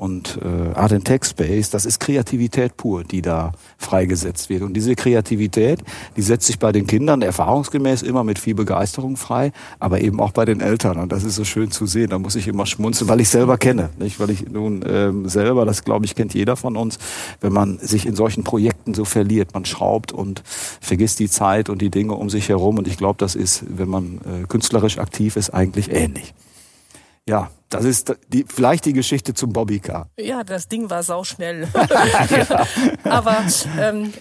und 0.03 0.41
äh, 0.43 0.77
Art 0.77 0.93
and 0.93 1.05
Tech 1.05 1.23
Space, 1.23 1.71
das 1.71 1.87
ist 1.87 2.01
Kreativität 2.01 2.77
pur, 2.77 3.05
die 3.05 3.23
da 3.23 3.53
freigesetzt 3.79 4.49
wird. 4.49 4.63
Und 4.63 4.75
diese 4.75 4.97
Kreativität, 4.97 5.79
die 6.17 6.23
setzt 6.23 6.49
sich 6.49 6.59
bei 6.59 6.73
den 6.73 6.89
Kindern 6.89 7.23
erfahrungsgemäß 7.23 8.03
immer 8.03 8.25
mit 8.25 8.41
viel 8.41 8.57
Begeisterung 8.57 9.17
frei, 9.17 9.53
aber 9.79 10.01
eben 10.01 10.19
auch 10.19 10.33
bei 10.33 10.45
den 10.45 10.61
Eltern. 10.61 10.99
Und 10.99 11.13
das 11.13 11.23
ist 11.23 11.37
so 11.37 11.45
schön 11.45 11.71
zu 11.71 11.87
sehen. 11.87 12.11
Da 12.11 12.19
muss 12.19 12.35
ich 12.35 12.49
immer 12.49 12.67
schmunzeln, 12.67 13.09
weil 13.09 13.21
ich 13.21 13.29
selber 13.29 13.59
kenne, 13.59 13.91
nicht? 13.97 14.19
Weil 14.19 14.31
ich 14.31 14.49
nun 14.49 14.85
ähm, 14.85 15.29
selber, 15.29 15.65
das 15.65 15.85
glaube 15.85 16.05
ich 16.05 16.17
kennt 16.17 16.35
jeder 16.35 16.57
von 16.57 16.77
uns, 16.77 16.99
wenn 17.41 17.53
man 17.53 17.79
sich 17.79 18.05
in 18.05 18.17
solchen 18.17 18.43
Projekten 18.43 18.95
so 18.95 19.05
verliert, 19.05 19.55
man 19.55 19.65
schraubt 19.65 20.11
und 20.11 20.43
vergisst 20.81 21.21
die 21.21 21.31
Zeit 21.31 21.71
und 21.71 21.81
die 21.81 21.91
Dinge 21.91 22.15
um 22.15 22.29
sich 22.29 22.49
herum. 22.49 22.79
Und 22.79 22.89
ich 22.89 22.97
glaube, 22.97 23.19
das 23.19 23.37
ist, 23.37 23.63
wenn 23.69 23.89
man 23.89 24.19
äh, 24.19 24.49
künstlerisch 24.49 24.99
aktiv 24.99 25.37
ist, 25.37 25.51
eigentlich 25.51 25.93
ähnlich. 25.93 26.35
Ja, 27.29 27.51
das 27.69 27.85
ist 27.85 28.15
die, 28.29 28.45
vielleicht 28.49 28.85
die 28.85 28.93
Geschichte 28.93 29.35
zum 29.35 29.53
Bobbycar. 29.53 30.09
Ja, 30.19 30.45
das 30.45 30.69
Ding 30.69 30.91
war 30.91 31.03
sauschnell. 31.03 31.69
ja. 31.73 32.67
Aber 33.05 33.45
ähm, 33.79 34.13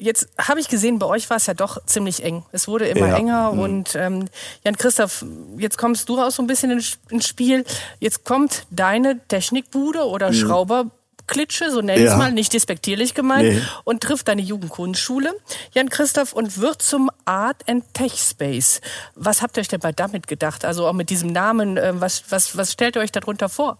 Jetzt 0.00 0.28
habe 0.38 0.60
ich 0.60 0.68
gesehen, 0.68 1.00
bei 1.00 1.06
euch 1.06 1.28
war 1.28 1.38
es 1.38 1.46
ja 1.46 1.54
doch 1.54 1.84
ziemlich 1.84 2.22
eng. 2.22 2.44
Es 2.52 2.68
wurde 2.68 2.86
immer 2.86 3.08
ja. 3.08 3.16
enger 3.16 3.52
mhm. 3.52 3.58
und 3.58 3.96
ähm, 3.96 4.28
Jan 4.64 4.76
Christoph, 4.76 5.24
jetzt 5.56 5.76
kommst 5.76 6.08
du 6.08 6.14
raus 6.14 6.36
so 6.36 6.42
ein 6.42 6.46
bisschen 6.46 6.70
ins 7.10 7.26
Spiel. 7.26 7.64
Jetzt 7.98 8.24
kommt 8.24 8.68
deine 8.70 9.18
Technikbude 9.26 10.06
oder 10.06 10.28
mhm. 10.28 10.34
Schrauber 10.34 10.90
Klitsche, 11.28 11.70
so 11.70 11.80
nenne 11.80 12.00
ich 12.00 12.06
ja. 12.06 12.12
es 12.12 12.18
mal, 12.18 12.32
nicht 12.32 12.52
despektierlich 12.52 13.14
gemeint, 13.14 13.48
nee. 13.48 13.62
und 13.84 14.02
trifft 14.02 14.26
deine 14.26 14.42
Jugendkunstschule, 14.42 15.32
Jan 15.72 15.88
Christoph, 15.88 16.32
und 16.32 16.58
wird 16.58 16.82
zum 16.82 17.10
Art 17.24 17.68
and 17.68 17.84
Tech 17.94 18.14
Space. 18.14 18.80
Was 19.14 19.42
habt 19.42 19.56
ihr 19.56 19.60
euch 19.60 19.68
denn 19.68 19.80
bei 19.80 19.92
damit 19.92 20.26
gedacht? 20.26 20.64
Also 20.64 20.86
auch 20.86 20.92
mit 20.92 21.10
diesem 21.10 21.30
Namen, 21.30 21.76
äh, 21.76 21.92
was, 21.94 22.24
was, 22.30 22.56
was 22.56 22.72
stellt 22.72 22.96
ihr 22.96 23.02
euch 23.02 23.12
darunter 23.12 23.48
vor? 23.48 23.78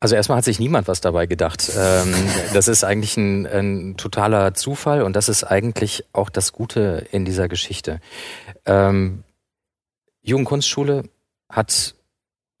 Also 0.00 0.16
erstmal 0.16 0.38
hat 0.38 0.44
sich 0.44 0.58
niemand 0.58 0.88
was 0.88 1.02
dabei 1.02 1.26
gedacht. 1.26 1.70
Ähm, 1.76 2.14
das 2.54 2.68
ist 2.68 2.84
eigentlich 2.84 3.18
ein, 3.18 3.46
ein, 3.46 3.96
totaler 3.98 4.54
Zufall 4.54 5.02
und 5.02 5.14
das 5.14 5.28
ist 5.28 5.44
eigentlich 5.44 6.04
auch 6.14 6.30
das 6.30 6.52
Gute 6.52 7.06
in 7.12 7.26
dieser 7.26 7.48
Geschichte. 7.48 8.00
Ähm, 8.64 9.24
Jugendkunstschule 10.22 11.04
hat 11.50 11.94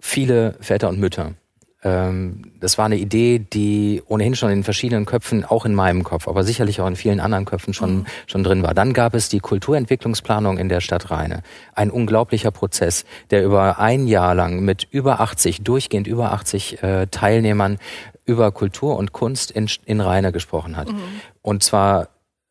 viele 0.00 0.54
Väter 0.60 0.90
und 0.90 0.98
Mütter 0.98 1.34
das 1.82 2.76
war 2.76 2.84
eine 2.84 2.98
Idee, 2.98 3.38
die 3.38 4.02
ohnehin 4.06 4.34
schon 4.36 4.50
in 4.50 4.64
verschiedenen 4.64 5.06
Köpfen, 5.06 5.46
auch 5.46 5.64
in 5.64 5.74
meinem 5.74 6.04
Kopf, 6.04 6.28
aber 6.28 6.44
sicherlich 6.44 6.80
auch 6.82 6.86
in 6.86 6.96
vielen 6.96 7.20
anderen 7.20 7.46
Köpfen 7.46 7.72
schon, 7.72 8.00
mhm. 8.00 8.06
schon 8.26 8.44
drin 8.44 8.62
war. 8.62 8.74
Dann 8.74 8.92
gab 8.92 9.14
es 9.14 9.30
die 9.30 9.40
Kulturentwicklungsplanung 9.40 10.58
in 10.58 10.68
der 10.68 10.82
Stadt 10.82 11.10
Rheine. 11.10 11.42
Ein 11.74 11.90
unglaublicher 11.90 12.50
Prozess, 12.50 13.06
der 13.30 13.44
über 13.44 13.78
ein 13.78 14.06
Jahr 14.06 14.34
lang 14.34 14.60
mit 14.60 14.88
über 14.90 15.20
80, 15.20 15.62
durchgehend 15.62 16.06
über 16.06 16.32
80 16.32 16.82
äh, 16.82 17.06
Teilnehmern 17.06 17.78
über 18.26 18.52
Kultur 18.52 18.96
und 18.96 19.12
Kunst 19.12 19.50
in, 19.50 19.68
in 19.86 20.02
Rheine 20.02 20.32
gesprochen 20.32 20.76
hat. 20.76 20.92
Mhm. 20.92 21.00
Und 21.40 21.62
zwar 21.64 22.08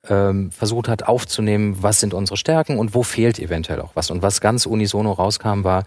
ähm, 0.07 0.51
versucht 0.51 0.88
hat 0.88 1.03
aufzunehmen, 1.03 1.77
was 1.81 2.00
sind 2.00 2.15
unsere 2.15 2.36
Stärken 2.36 2.79
und 2.79 2.95
wo 2.95 3.03
fehlt 3.03 3.38
eventuell 3.38 3.81
auch 3.81 3.91
was. 3.95 4.09
Und 4.09 4.24
was 4.24 4.41
ganz 4.41 4.65
unisono 4.65 5.12
rauskam, 5.12 5.63
war, 5.63 5.83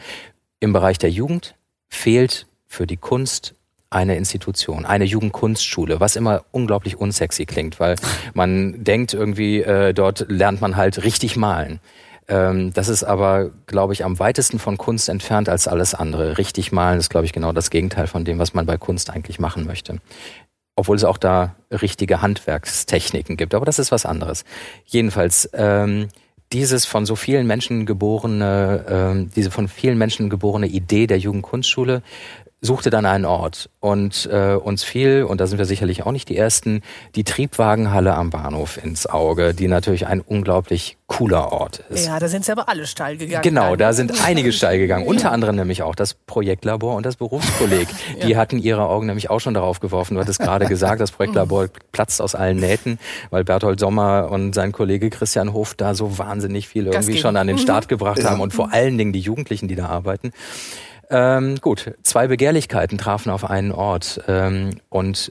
im 0.61 0.73
Bereich 0.73 0.99
der 0.99 1.11
Jugend 1.11 1.57
fehlt 1.89 2.47
für 2.73 2.87
die 2.87 2.97
Kunst 2.97 3.55
eine 3.91 4.17
Institution, 4.17 4.87
eine 4.87 5.05
Jugendkunstschule, 5.05 6.01
was 6.01 6.17
immer 6.17 6.45
unglaublich 6.51 6.97
unsexy 6.97 7.45
klingt, 7.45 7.79
weil 7.79 7.97
man 8.33 8.83
denkt 8.83 9.13
irgendwie, 9.13 9.61
äh, 9.61 9.93
dort 9.93 10.25
lernt 10.29 10.63
man 10.63 10.77
halt 10.77 11.05
richtig 11.05 11.37
malen. 11.37 11.81
Ähm, 12.29 12.73
das 12.73 12.89
ist 12.89 13.05
aber, 13.05 13.51
glaube 13.67 13.93
ich, 13.93 14.05
am 14.05 14.19
weitesten 14.19 14.59
von 14.59 14.79
Kunst 14.79 15.11
entfernt 15.11 15.51
als 15.51 15.69
alles 15.69 15.95
andere. 15.95 16.39
Richtig 16.39 16.73
malen 16.73 16.99
ist, 16.99 17.11
glaube 17.11 17.27
ich, 17.27 17.35
genau 17.35 17.53
das 17.53 17.69
Gegenteil 17.69 18.07
von 18.07 18.25
dem, 18.25 18.39
was 18.39 18.55
man 18.55 18.65
bei 18.65 18.79
Kunst 18.79 19.11
eigentlich 19.11 19.39
machen 19.39 19.67
möchte. 19.67 19.99
Obwohl 20.75 20.97
es 20.97 21.05
auch 21.05 21.19
da 21.19 21.55
richtige 21.71 22.23
Handwerkstechniken 22.23 23.37
gibt, 23.37 23.55
aber 23.55 23.67
das 23.67 23.79
ist 23.79 23.93
was 23.93 24.07
anderes. 24.07 24.45
Jedenfalls, 24.87 25.51
ähm, 25.53 26.09
dieses 26.53 26.85
von 26.85 27.07
so 27.07 27.17
vielen 27.17 27.47
Menschen 27.47 27.87
geborene, 27.87 29.25
äh, 29.27 29.35
diese 29.35 29.51
von 29.51 29.69
vielen 29.69 29.99
Menschen 29.99 30.29
geborene 30.31 30.67
Idee 30.67 31.07
der 31.07 31.19
Jugendkunstschule 31.19 32.03
suchte 32.65 32.91
dann 32.91 33.05
einen 33.05 33.25
Ort 33.25 33.69
und 33.81 34.29
äh, 34.33 34.55
uns 34.55 34.85
fiel, 34.85 35.25
und 35.25 35.41
da 35.41 35.49
sind 35.49 35.59
wir 35.59 35.65
sicherlich 35.65 36.07
auch 36.07 36.13
nicht 36.13 36.29
die 36.29 36.37
Ersten, 36.37 36.83
die 37.17 37.25
Triebwagenhalle 37.25 38.15
am 38.15 38.31
Bahnhof 38.31 38.83
ins 38.83 39.07
Auge, 39.07 39.53
die 39.53 39.67
natürlich 39.67 40.07
ein 40.07 40.21
unglaublich 40.21 40.97
cooler 41.09 41.53
Ort 41.53 41.83
ist. 41.91 42.07
Ja, 42.07 42.21
da 42.21 42.29
sind 42.29 42.45
sie 42.45 42.53
aber 42.53 42.69
alle 42.69 42.87
steil 42.87 43.17
gegangen. 43.17 43.43
Genau, 43.43 43.75
da 43.75 43.93
sind 43.93 44.25
einige 44.25 44.53
steil 44.53 44.79
gegangen, 44.79 45.07
unter 45.07 45.33
anderem 45.33 45.57
nämlich 45.57 45.83
auch 45.83 45.97
das 45.97 46.15
Projektlabor 46.15 46.95
und 46.95 47.05
das 47.05 47.17
Berufskolleg. 47.17 47.89
ja. 48.19 48.27
Die 48.27 48.37
hatten 48.37 48.59
ihre 48.59 48.87
Augen 48.87 49.07
nämlich 49.07 49.29
auch 49.29 49.41
schon 49.41 49.55
darauf 49.55 49.81
geworfen. 49.81 50.15
Du 50.15 50.21
hattest 50.21 50.39
gerade 50.39 50.67
gesagt, 50.67 51.01
das 51.01 51.11
Projektlabor 51.11 51.67
platzt 51.93 52.23
aus 52.23 52.37
allen 52.37 52.59
Nähten, 52.59 53.01
weil 53.31 53.43
Berthold 53.43 53.81
Sommer 53.81 54.31
und 54.31 54.55
sein 54.55 54.71
Kollege 54.71 55.11
Christian 55.11 55.53
Hof 55.53 55.75
da 55.75 55.95
so 55.97 56.17
wahnsinnig 56.17 56.69
viel 56.69 56.87
irgendwie 56.87 57.19
schon 57.19 57.37
an 57.37 57.49
den 57.49 57.59
Start 57.59 57.89
gebracht 57.89 58.25
haben 58.25 58.41
und 58.41 58.55
vor 58.55 58.73
allen 58.73 58.97
Dingen 58.97 59.13
die 59.13 59.21
Jugendlichen, 59.21 59.67
die 59.67 59.75
da 59.75 59.87
arbeiten. 59.87 60.33
Ähm, 61.13 61.61
gut, 61.61 61.95
zwei 62.03 62.27
Begehrlichkeiten 62.27 62.97
trafen 62.97 63.31
auf 63.31 63.49
einen 63.49 63.71
Ort 63.71 64.23
ähm, 64.29 64.81
und 64.89 65.31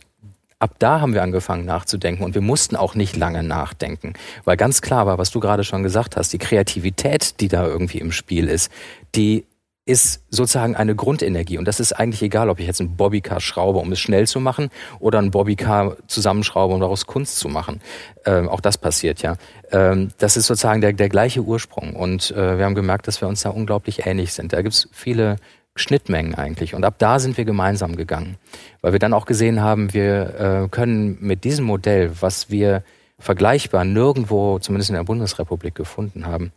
ab 0.59 0.75
da 0.77 1.01
haben 1.01 1.15
wir 1.15 1.23
angefangen 1.23 1.65
nachzudenken 1.65 2.23
und 2.23 2.35
wir 2.35 2.41
mussten 2.41 2.75
auch 2.75 2.93
nicht 2.93 3.17
lange 3.17 3.41
nachdenken, 3.41 4.13
weil 4.45 4.57
ganz 4.57 4.83
klar 4.83 5.07
war, 5.07 5.17
was 5.17 5.31
du 5.31 5.39
gerade 5.39 5.63
schon 5.63 5.81
gesagt 5.81 6.17
hast, 6.17 6.31
die 6.33 6.37
Kreativität, 6.37 7.39
die 7.41 7.47
da 7.47 7.65
irgendwie 7.65 7.97
im 7.97 8.11
Spiel 8.11 8.47
ist, 8.47 8.71
die 9.15 9.45
ist 9.85 10.23
sozusagen 10.29 10.75
eine 10.75 10.95
Grundenergie. 10.95 11.57
Und 11.57 11.67
das 11.67 11.79
ist 11.79 11.93
eigentlich 11.93 12.21
egal, 12.21 12.49
ob 12.49 12.59
ich 12.59 12.67
jetzt 12.67 12.79
ein 12.79 12.95
Bobbycar 12.95 13.41
schraube, 13.41 13.79
um 13.79 13.91
es 13.91 13.99
schnell 13.99 14.27
zu 14.27 14.39
machen, 14.39 14.69
oder 14.99 15.17
ein 15.17 15.31
Bobbycar 15.31 15.97
zusammenschraube, 16.05 16.75
um 16.75 16.79
daraus 16.79 17.07
Kunst 17.07 17.39
zu 17.39 17.49
machen. 17.49 17.81
Ähm, 18.25 18.47
auch 18.47 18.61
das 18.61 18.77
passiert 18.77 19.23
ja. 19.23 19.37
Ähm, 19.71 20.09
das 20.19 20.37
ist 20.37 20.45
sozusagen 20.45 20.81
der, 20.81 20.93
der 20.93 21.09
gleiche 21.09 21.41
Ursprung. 21.41 21.95
Und 21.95 22.29
äh, 22.31 22.59
wir 22.59 22.65
haben 22.65 22.75
gemerkt, 22.75 23.07
dass 23.07 23.21
wir 23.21 23.27
uns 23.27 23.41
da 23.41 23.49
unglaublich 23.49 24.05
ähnlich 24.05 24.33
sind. 24.33 24.53
Da 24.53 24.61
gibt's 24.61 24.87
viele 24.91 25.37
Schnittmengen 25.81 26.35
eigentlich. 26.35 26.73
Und 26.75 26.85
ab 26.85 26.95
da 26.97 27.19
sind 27.19 27.37
wir 27.37 27.45
gemeinsam 27.45 27.95
gegangen, 27.95 28.37
weil 28.81 28.93
wir 28.93 28.99
dann 28.99 29.13
auch 29.13 29.25
gesehen 29.25 29.61
haben, 29.61 29.93
wir 29.93 30.63
äh, 30.65 30.67
können 30.69 31.17
mit 31.19 31.43
diesem 31.43 31.65
Modell, 31.65 32.11
was 32.21 32.49
wir 32.49 32.83
vergleichbar 33.19 33.83
nirgendwo, 33.83 34.59
zumindest 34.59 34.89
in 34.89 34.95
der 34.95 35.03
Bundesrepublik, 35.03 35.75
gefunden 35.75 36.25
haben, 36.25 36.51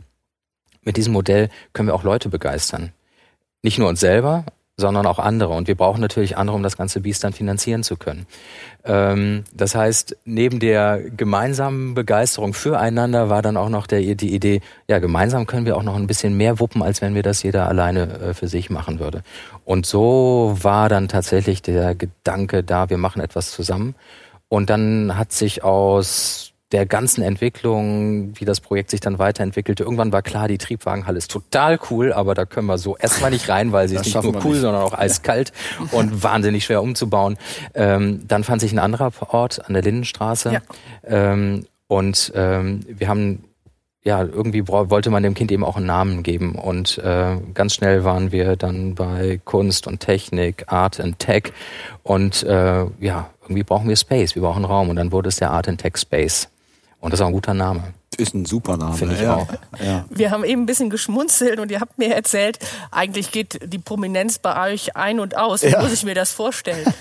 mit 0.83 0.97
diesem 0.97 1.13
Modell 1.13 1.49
können 1.73 1.89
wir 1.89 1.95
auch 1.95 2.05
Leute 2.05 2.29
begeistern. 2.29 2.93
Nicht 3.63 3.79
nur 3.79 3.89
uns 3.89 4.01
selber, 4.01 4.45
sondern 4.77 5.07
auch 5.07 5.19
andere. 5.19 5.53
Und 5.53 5.69
wir 5.69 5.77
brauchen 5.77 6.01
natürlich 6.01 6.37
andere, 6.37 6.57
um 6.57 6.63
das 6.63 6.77
ganze 6.77 7.01
Biest 7.01 7.23
dann 7.23 7.33
finanzieren 7.33 7.85
zu 7.85 7.97
können. 7.97 8.27
Ähm, 8.85 9.45
das 9.53 9.75
heißt, 9.75 10.17
neben 10.25 10.59
der 10.59 11.01
gemeinsamen 11.17 11.95
Begeisterung 11.95 12.55
füreinander 12.55 13.29
war 13.29 13.41
dann 13.41 13.57
auch 13.57 13.69
noch 13.69 13.87
der, 13.87 14.01
die 14.17 14.35
Idee, 14.35 14.61
ja, 14.89 14.99
gemeinsam 14.99 15.47
können 15.47 15.65
wir 15.65 15.77
auch 15.77 15.83
noch 15.85 15.97
ein 15.97 16.09
bisschen 16.09 16.37
mehr 16.37 16.59
wuppen, 16.59 16.83
als 16.83 17.03
wenn 17.03 17.15
wir 17.15 17.23
das 17.23 17.43
jeder 17.43 17.69
alleine 17.69 18.19
äh, 18.19 18.35
für 18.35 18.49
sich 18.49 18.69
machen 18.69 18.99
würde. 18.99 19.23
Und 19.65 19.87
so 19.87 20.57
war 20.61 20.89
dann 20.89 21.09
tatsächlich 21.09 21.63
der 21.63 21.95
Gedanke 21.95 22.65
da, 22.65 22.91
wir 22.91 22.99
machen 22.99 23.23
etwas 23.23 23.53
zusammen. 23.53 23.95
Und 24.49 24.71
dann 24.71 25.17
hat 25.17 25.33
sich 25.33 25.63
aus 25.63 26.54
der 26.75 26.87
ganzen 26.87 27.23
Entwicklung, 27.23 28.33
wie 28.35 28.45
das 28.45 28.61
Projekt 28.61 28.91
sich 28.91 28.99
dann 28.99 29.21
weiterentwickelte. 29.21 29.85
Irgendwann 29.85 30.13
war 30.13 30.23
klar, 30.23 30.49
die 30.49 30.59
Triebwagenhalle 30.59 31.19
ist 31.19 31.31
total 31.31 31.79
cool, 31.89 32.13
aber 32.13 32.35
da 32.35 32.47
können 32.47 32.67
wir 32.67 32.79
so 32.79 32.97
erstmal 32.97 33.31
nicht 33.31 33.49
rein, 33.49 33.71
weil 33.71 33.89
sie 33.89 33.95
ist 33.95 34.07
nicht 34.07 34.21
nur 34.21 34.35
cool, 34.45 34.53
nicht. 34.53 34.61
sondern 34.63 34.83
auch 34.83 34.93
eiskalt 34.93 35.53
und 35.93 36.23
wahnsinnig 36.25 36.65
schwer 36.65 36.83
umzubauen. 36.83 37.39
Ähm, 37.75 38.27
dann 38.27 38.43
fand 38.43 38.61
sich 38.61 38.73
ein 38.73 38.81
anderer 38.81 39.13
Ort 39.29 39.65
an 39.65 39.75
der 39.75 39.85
Lindenstraße. 39.85 40.53
Ja. 40.53 40.61
Ähm, 41.07 41.67
und 41.87 42.33
ähm, 42.35 42.81
wir 42.89 43.07
haben 43.07 43.45
ja, 44.03 44.23
irgendwie 44.23 44.69
wollte 44.69 45.09
man 45.09 45.23
dem 45.23 45.35
Kind 45.35 45.51
eben 45.51 45.65
auch 45.65 45.77
einen 45.77 45.87
Namen 45.87 46.23
geben. 46.23 46.57
Und 46.57 46.99
äh, 46.99 47.37
ganz 47.55 47.75
schnell 47.75 48.05
waren 48.05 48.33
wir 48.33 48.57
dann 48.57 48.95
bei 48.95 49.41
Kunst 49.45 49.87
und 49.87 50.01
Technik, 50.01 50.65
Art 50.67 51.01
and 51.01 51.19
Tech. 51.21 51.53
Und 52.03 52.43
äh, 52.43 52.85
ja, 53.01 53.31
irgendwie 53.43 53.63
brauchen 53.63 53.89
wir 53.89 53.97
Space, 53.97 54.35
wir 54.35 54.43
brauchen 54.43 54.65
Raum. 54.65 54.91
Und 54.91 54.97
dann 54.97 55.11
wurde 55.11 55.29
es 55.29 55.37
der 55.37 55.53
Art 55.53 55.69
and 55.69 55.81
Tech 55.81 55.97
Space. 55.97 56.49
Und 57.05 57.11
das 57.11 57.21
ist 57.21 57.25
auch 57.25 57.27
ein 57.27 57.35
guter 57.35 57.53
Name. 57.53 57.83
Ist 58.17 58.33
ein 58.35 58.47
super 58.47 58.79
Name. 58.79 58.97
Finde 58.97 59.15
ich 59.15 59.21
ja. 59.21 59.35
auch. 59.37 59.47
Ja. 59.79 60.07
Wir 60.09 60.31
haben 60.31 60.43
eben 60.43 60.63
ein 60.63 60.67
bisschen 60.67 60.89
geschmunzelt 60.89 61.61
und 61.61 61.71
ihr 61.71 61.81
habt 61.81 61.99
mir 61.99 62.15
erzählt, 62.15 62.59
eigentlich 62.91 63.31
geht 63.31 63.61
die 63.71 63.79
Prominenz 63.79 64.39
bei 64.39 64.73
euch 64.73 64.97
ein 64.97 65.21
und 65.21 65.37
aus. 65.37 65.63
Wie 65.65 65.69
ja. 65.69 65.83
muss 65.83 65.93
ich 65.93 66.05
mir 66.05 66.15
das 66.15 66.33
vorstellen? 66.33 66.83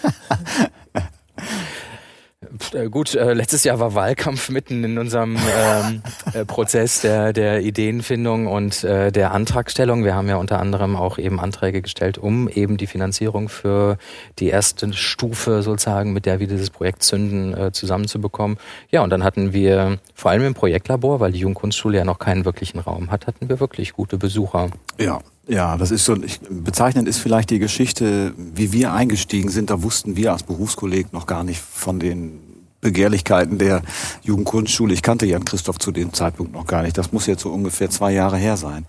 Äh, 2.73 2.89
gut, 2.89 3.15
äh, 3.15 3.33
letztes 3.33 3.63
Jahr 3.63 3.79
war 3.79 3.95
Wahlkampf 3.95 4.49
mitten 4.49 4.83
in 4.83 4.97
unserem 4.97 5.37
ähm, 5.37 6.01
äh, 6.33 6.45
Prozess 6.45 7.01
der, 7.01 7.33
der 7.33 7.61
Ideenfindung 7.61 8.47
und 8.47 8.83
äh, 8.83 9.11
der 9.11 9.31
Antragstellung. 9.31 10.03
Wir 10.03 10.15
haben 10.15 10.27
ja 10.29 10.35
unter 10.35 10.59
anderem 10.59 10.95
auch 10.95 11.17
eben 11.17 11.39
Anträge 11.39 11.81
gestellt, 11.81 12.17
um 12.17 12.47
eben 12.47 12.77
die 12.77 12.87
Finanzierung 12.87 13.49
für 13.49 13.97
die 14.39 14.49
erste 14.49 14.93
Stufe 14.93 15.63
sozusagen, 15.63 16.13
mit 16.13 16.25
der 16.25 16.39
wir 16.39 16.47
dieses 16.47 16.69
Projekt 16.69 17.03
zünden, 17.03 17.57
äh, 17.57 17.71
zusammenzubekommen. 17.71 18.57
Ja, 18.91 19.03
und 19.03 19.09
dann 19.09 19.23
hatten 19.23 19.53
wir 19.53 19.97
vor 20.13 20.31
allem 20.31 20.45
im 20.45 20.53
Projektlabor, 20.53 21.19
weil 21.19 21.31
die 21.31 21.39
Jugendkunstschule 21.39 21.97
ja 21.97 22.05
noch 22.05 22.19
keinen 22.19 22.45
wirklichen 22.45 22.79
Raum 22.79 23.11
hat, 23.11 23.27
hatten 23.27 23.49
wir 23.49 23.59
wirklich 23.59 23.93
gute 23.93 24.17
Besucher. 24.17 24.69
Ja, 24.99 25.19
ja, 25.47 25.77
das 25.77 25.91
ist 25.91 26.06
so, 26.06 26.15
ich, 26.15 26.39
bezeichnend 26.49 27.08
ist 27.08 27.19
vielleicht 27.19 27.49
die 27.49 27.60
Geschichte, 27.60 28.34
wie 28.38 28.71
wir 28.71 28.93
eingestiegen 28.93 29.49
sind. 29.49 29.69
Da 29.69 29.84
wussten 29.84 30.15
wir 30.15 30.32
als 30.32 30.43
Berufskolleg 30.43 31.12
noch 31.12 31.25
gar 31.25 31.43
nicht 31.43 31.62
von 31.62 31.99
den 31.99 32.39
Begehrlichkeiten 32.82 33.58
der 33.58 33.82
Jugendkunstschule. 34.23 34.93
Ich 34.93 35.01
kannte 35.01 35.25
Jan 35.25 35.45
Christoph 35.45 35.79
zu 35.79 35.91
dem 35.91 36.13
Zeitpunkt 36.13 36.53
noch 36.53 36.67
gar 36.67 36.84
nicht. 36.84 36.97
Das 36.97 37.12
muss 37.12 37.25
jetzt 37.25 37.41
so 37.41 37.49
ungefähr 37.49 37.89
zwei 37.89 38.13
Jahre 38.13 38.38
her 38.38 38.58
sein. 38.58 38.86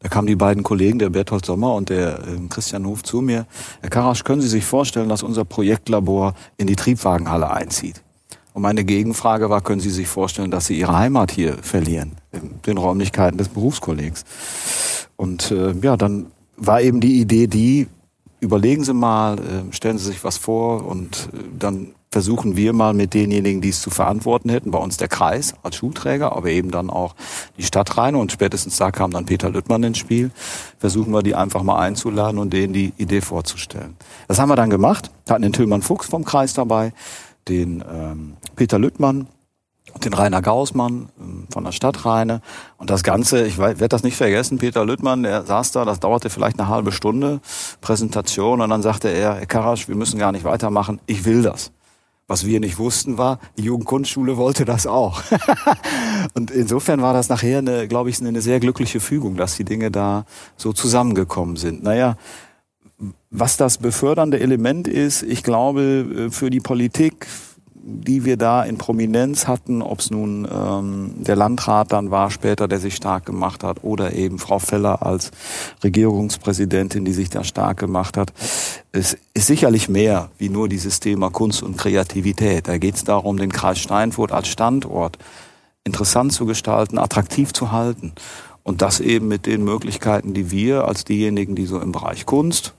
Da 0.00 0.08
kamen 0.08 0.26
die 0.26 0.36
beiden 0.36 0.62
Kollegen, 0.62 0.98
der 0.98 1.10
Berthold 1.10 1.46
Sommer 1.46 1.74
und 1.74 1.88
der 1.88 2.18
äh, 2.18 2.48
Christian 2.50 2.86
Hof, 2.86 3.02
zu 3.02 3.22
mir. 3.22 3.46
Herr 3.80 3.90
Karasch, 3.90 4.22
können 4.22 4.42
Sie 4.42 4.48
sich 4.48 4.64
vorstellen, 4.64 5.08
dass 5.08 5.22
unser 5.22 5.44
Projektlabor 5.44 6.34
in 6.56 6.66
die 6.66 6.76
Triebwagenhalle 6.76 7.50
einzieht? 7.50 8.02
Und 8.54 8.62
meine 8.62 8.84
Gegenfrage 8.84 9.50
war, 9.50 9.60
können 9.60 9.80
Sie 9.80 9.90
sich 9.90 10.06
vorstellen, 10.06 10.52
dass 10.52 10.66
Sie 10.66 10.78
Ihre 10.78 10.96
Heimat 10.96 11.32
hier 11.32 11.58
verlieren, 11.60 12.12
in 12.30 12.62
den 12.62 12.78
Räumlichkeiten 12.78 13.36
des 13.36 13.48
Berufskollegs? 13.48 14.24
Und 15.16 15.50
äh, 15.50 15.72
ja, 15.82 15.96
dann 15.96 16.26
war 16.56 16.80
eben 16.80 17.00
die 17.00 17.20
Idee 17.20 17.48
die, 17.48 17.88
überlegen 18.38 18.84
Sie 18.84 18.94
mal, 18.94 19.38
äh, 19.38 19.72
stellen 19.72 19.98
Sie 19.98 20.06
sich 20.06 20.22
was 20.22 20.38
vor 20.38 20.86
und 20.86 21.30
äh, 21.32 21.38
dann 21.58 21.94
versuchen 22.12 22.56
wir 22.56 22.72
mal 22.72 22.94
mit 22.94 23.12
denjenigen, 23.12 23.60
die 23.60 23.70
es 23.70 23.82
zu 23.82 23.90
verantworten 23.90 24.48
hätten, 24.48 24.70
bei 24.70 24.78
uns 24.78 24.98
der 24.98 25.08
Kreis 25.08 25.54
als 25.64 25.74
Schulträger, 25.74 26.30
aber 26.36 26.48
eben 26.48 26.70
dann 26.70 26.90
auch 26.90 27.16
die 27.58 27.64
Stadtreine 27.64 28.18
und 28.18 28.30
spätestens 28.30 28.76
da 28.76 28.92
kam 28.92 29.10
dann 29.10 29.26
Peter 29.26 29.50
Lüttmann 29.50 29.82
ins 29.82 29.98
Spiel, 29.98 30.30
versuchen 30.78 31.12
wir 31.12 31.24
die 31.24 31.34
einfach 31.34 31.64
mal 31.64 31.80
einzuladen 31.80 32.38
und 32.38 32.52
denen 32.52 32.72
die 32.72 32.92
Idee 32.98 33.20
vorzustellen. 33.20 33.96
Das 34.28 34.38
haben 34.38 34.48
wir 34.48 34.54
dann 34.54 34.70
gemacht, 34.70 35.10
hatten 35.28 35.42
den 35.42 35.52
Tillmann 35.52 35.82
Fuchs 35.82 36.06
vom 36.06 36.24
Kreis 36.24 36.54
dabei, 36.54 36.92
den 37.48 37.84
ähm, 37.90 38.36
Peter 38.56 38.78
Lüttmann, 38.78 39.28
den 40.02 40.14
Rainer 40.14 40.42
Gaussmann 40.42 41.08
ähm, 41.20 41.46
von 41.52 41.64
der 41.64 41.72
Stadtreine. 41.72 42.40
Und 42.78 42.90
das 42.90 43.02
Ganze, 43.02 43.46
ich 43.46 43.58
werde 43.58 43.88
das 43.88 44.02
nicht 44.02 44.16
vergessen, 44.16 44.58
Peter 44.58 44.84
Lüttmann, 44.84 45.22
der 45.22 45.44
saß 45.44 45.72
da, 45.72 45.84
das 45.84 46.00
dauerte 46.00 46.30
vielleicht 46.30 46.58
eine 46.58 46.68
halbe 46.68 46.92
Stunde, 46.92 47.40
Präsentation, 47.80 48.60
und 48.60 48.70
dann 48.70 48.82
sagte 48.82 49.08
er, 49.08 49.36
Herr 49.36 49.46
Karasch, 49.46 49.88
wir 49.88 49.96
müssen 49.96 50.18
gar 50.18 50.32
nicht 50.32 50.44
weitermachen, 50.44 51.00
ich 51.06 51.24
will 51.24 51.42
das. 51.42 51.70
Was 52.26 52.46
wir 52.46 52.58
nicht 52.58 52.78
wussten 52.78 53.18
war, 53.18 53.38
die 53.58 53.64
Jugendkunstschule 53.64 54.38
wollte 54.38 54.64
das 54.64 54.86
auch. 54.86 55.22
und 56.34 56.50
insofern 56.50 57.02
war 57.02 57.12
das 57.12 57.28
nachher, 57.28 57.62
glaube 57.86 58.08
ich, 58.08 58.18
eine 58.18 58.40
sehr 58.40 58.60
glückliche 58.60 58.98
Fügung, 58.98 59.36
dass 59.36 59.56
die 59.56 59.64
Dinge 59.64 59.90
da 59.90 60.24
so 60.56 60.72
zusammengekommen 60.72 61.56
sind. 61.56 61.82
Naja, 61.82 62.16
was 63.30 63.56
das 63.56 63.78
befördernde 63.78 64.40
Element 64.40 64.88
ist, 64.88 65.22
ich 65.22 65.42
glaube, 65.42 66.28
für 66.30 66.50
die 66.50 66.60
Politik, 66.60 67.26
die 67.86 68.24
wir 68.24 68.38
da 68.38 68.62
in 68.62 68.78
Prominenz 68.78 69.46
hatten, 69.46 69.82
ob 69.82 70.00
es 70.00 70.10
nun 70.10 70.48
ähm, 70.50 71.14
der 71.18 71.36
Landrat 71.36 71.92
dann 71.92 72.10
war 72.10 72.30
später, 72.30 72.66
der 72.66 72.80
sich 72.80 72.96
stark 72.96 73.26
gemacht 73.26 73.62
hat, 73.62 73.84
oder 73.84 74.14
eben 74.14 74.38
Frau 74.38 74.58
Feller 74.58 75.04
als 75.04 75.32
Regierungspräsidentin, 75.82 77.04
die 77.04 77.12
sich 77.12 77.28
da 77.28 77.44
stark 77.44 77.78
gemacht 77.78 78.16
hat. 78.16 78.32
Es 78.92 79.18
ist 79.34 79.46
sicherlich 79.48 79.90
mehr 79.90 80.30
wie 80.38 80.48
nur 80.48 80.68
dieses 80.70 80.98
Thema 80.98 81.28
Kunst 81.28 81.62
und 81.62 81.76
Kreativität. 81.76 82.68
Da 82.68 82.78
geht 82.78 82.94
es 82.94 83.04
darum, 83.04 83.36
den 83.36 83.52
Kreis 83.52 83.78
Steinfurt 83.78 84.32
als 84.32 84.48
Standort 84.48 85.18
interessant 85.84 86.32
zu 86.32 86.46
gestalten, 86.46 86.96
attraktiv 86.96 87.52
zu 87.52 87.70
halten. 87.70 88.12
Und 88.62 88.80
das 88.80 89.00
eben 89.00 89.28
mit 89.28 89.44
den 89.44 89.62
Möglichkeiten, 89.62 90.32
die 90.32 90.50
wir 90.50 90.88
als 90.88 91.04
diejenigen, 91.04 91.54
die 91.54 91.66
so 91.66 91.78
im 91.80 91.92
Bereich 91.92 92.24
Kunst, 92.24 92.72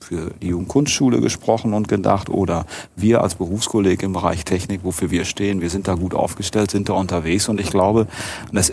für 0.00 0.30
die 0.42 0.48
Jugendkunstschule 0.48 1.20
gesprochen 1.20 1.74
und 1.74 1.88
gedacht 1.88 2.28
oder 2.28 2.66
wir 2.96 3.22
als 3.22 3.34
Berufskolleg 3.34 4.02
im 4.02 4.12
Bereich 4.12 4.44
Technik, 4.44 4.84
wofür 4.84 5.10
wir 5.10 5.24
stehen, 5.24 5.60
wir 5.60 5.70
sind 5.70 5.88
da 5.88 5.94
gut 5.94 6.14
aufgestellt, 6.14 6.70
sind 6.70 6.88
da 6.88 6.94
unterwegs 6.94 7.48
und 7.48 7.60
ich 7.60 7.70
glaube, 7.70 8.06
das 8.52 8.72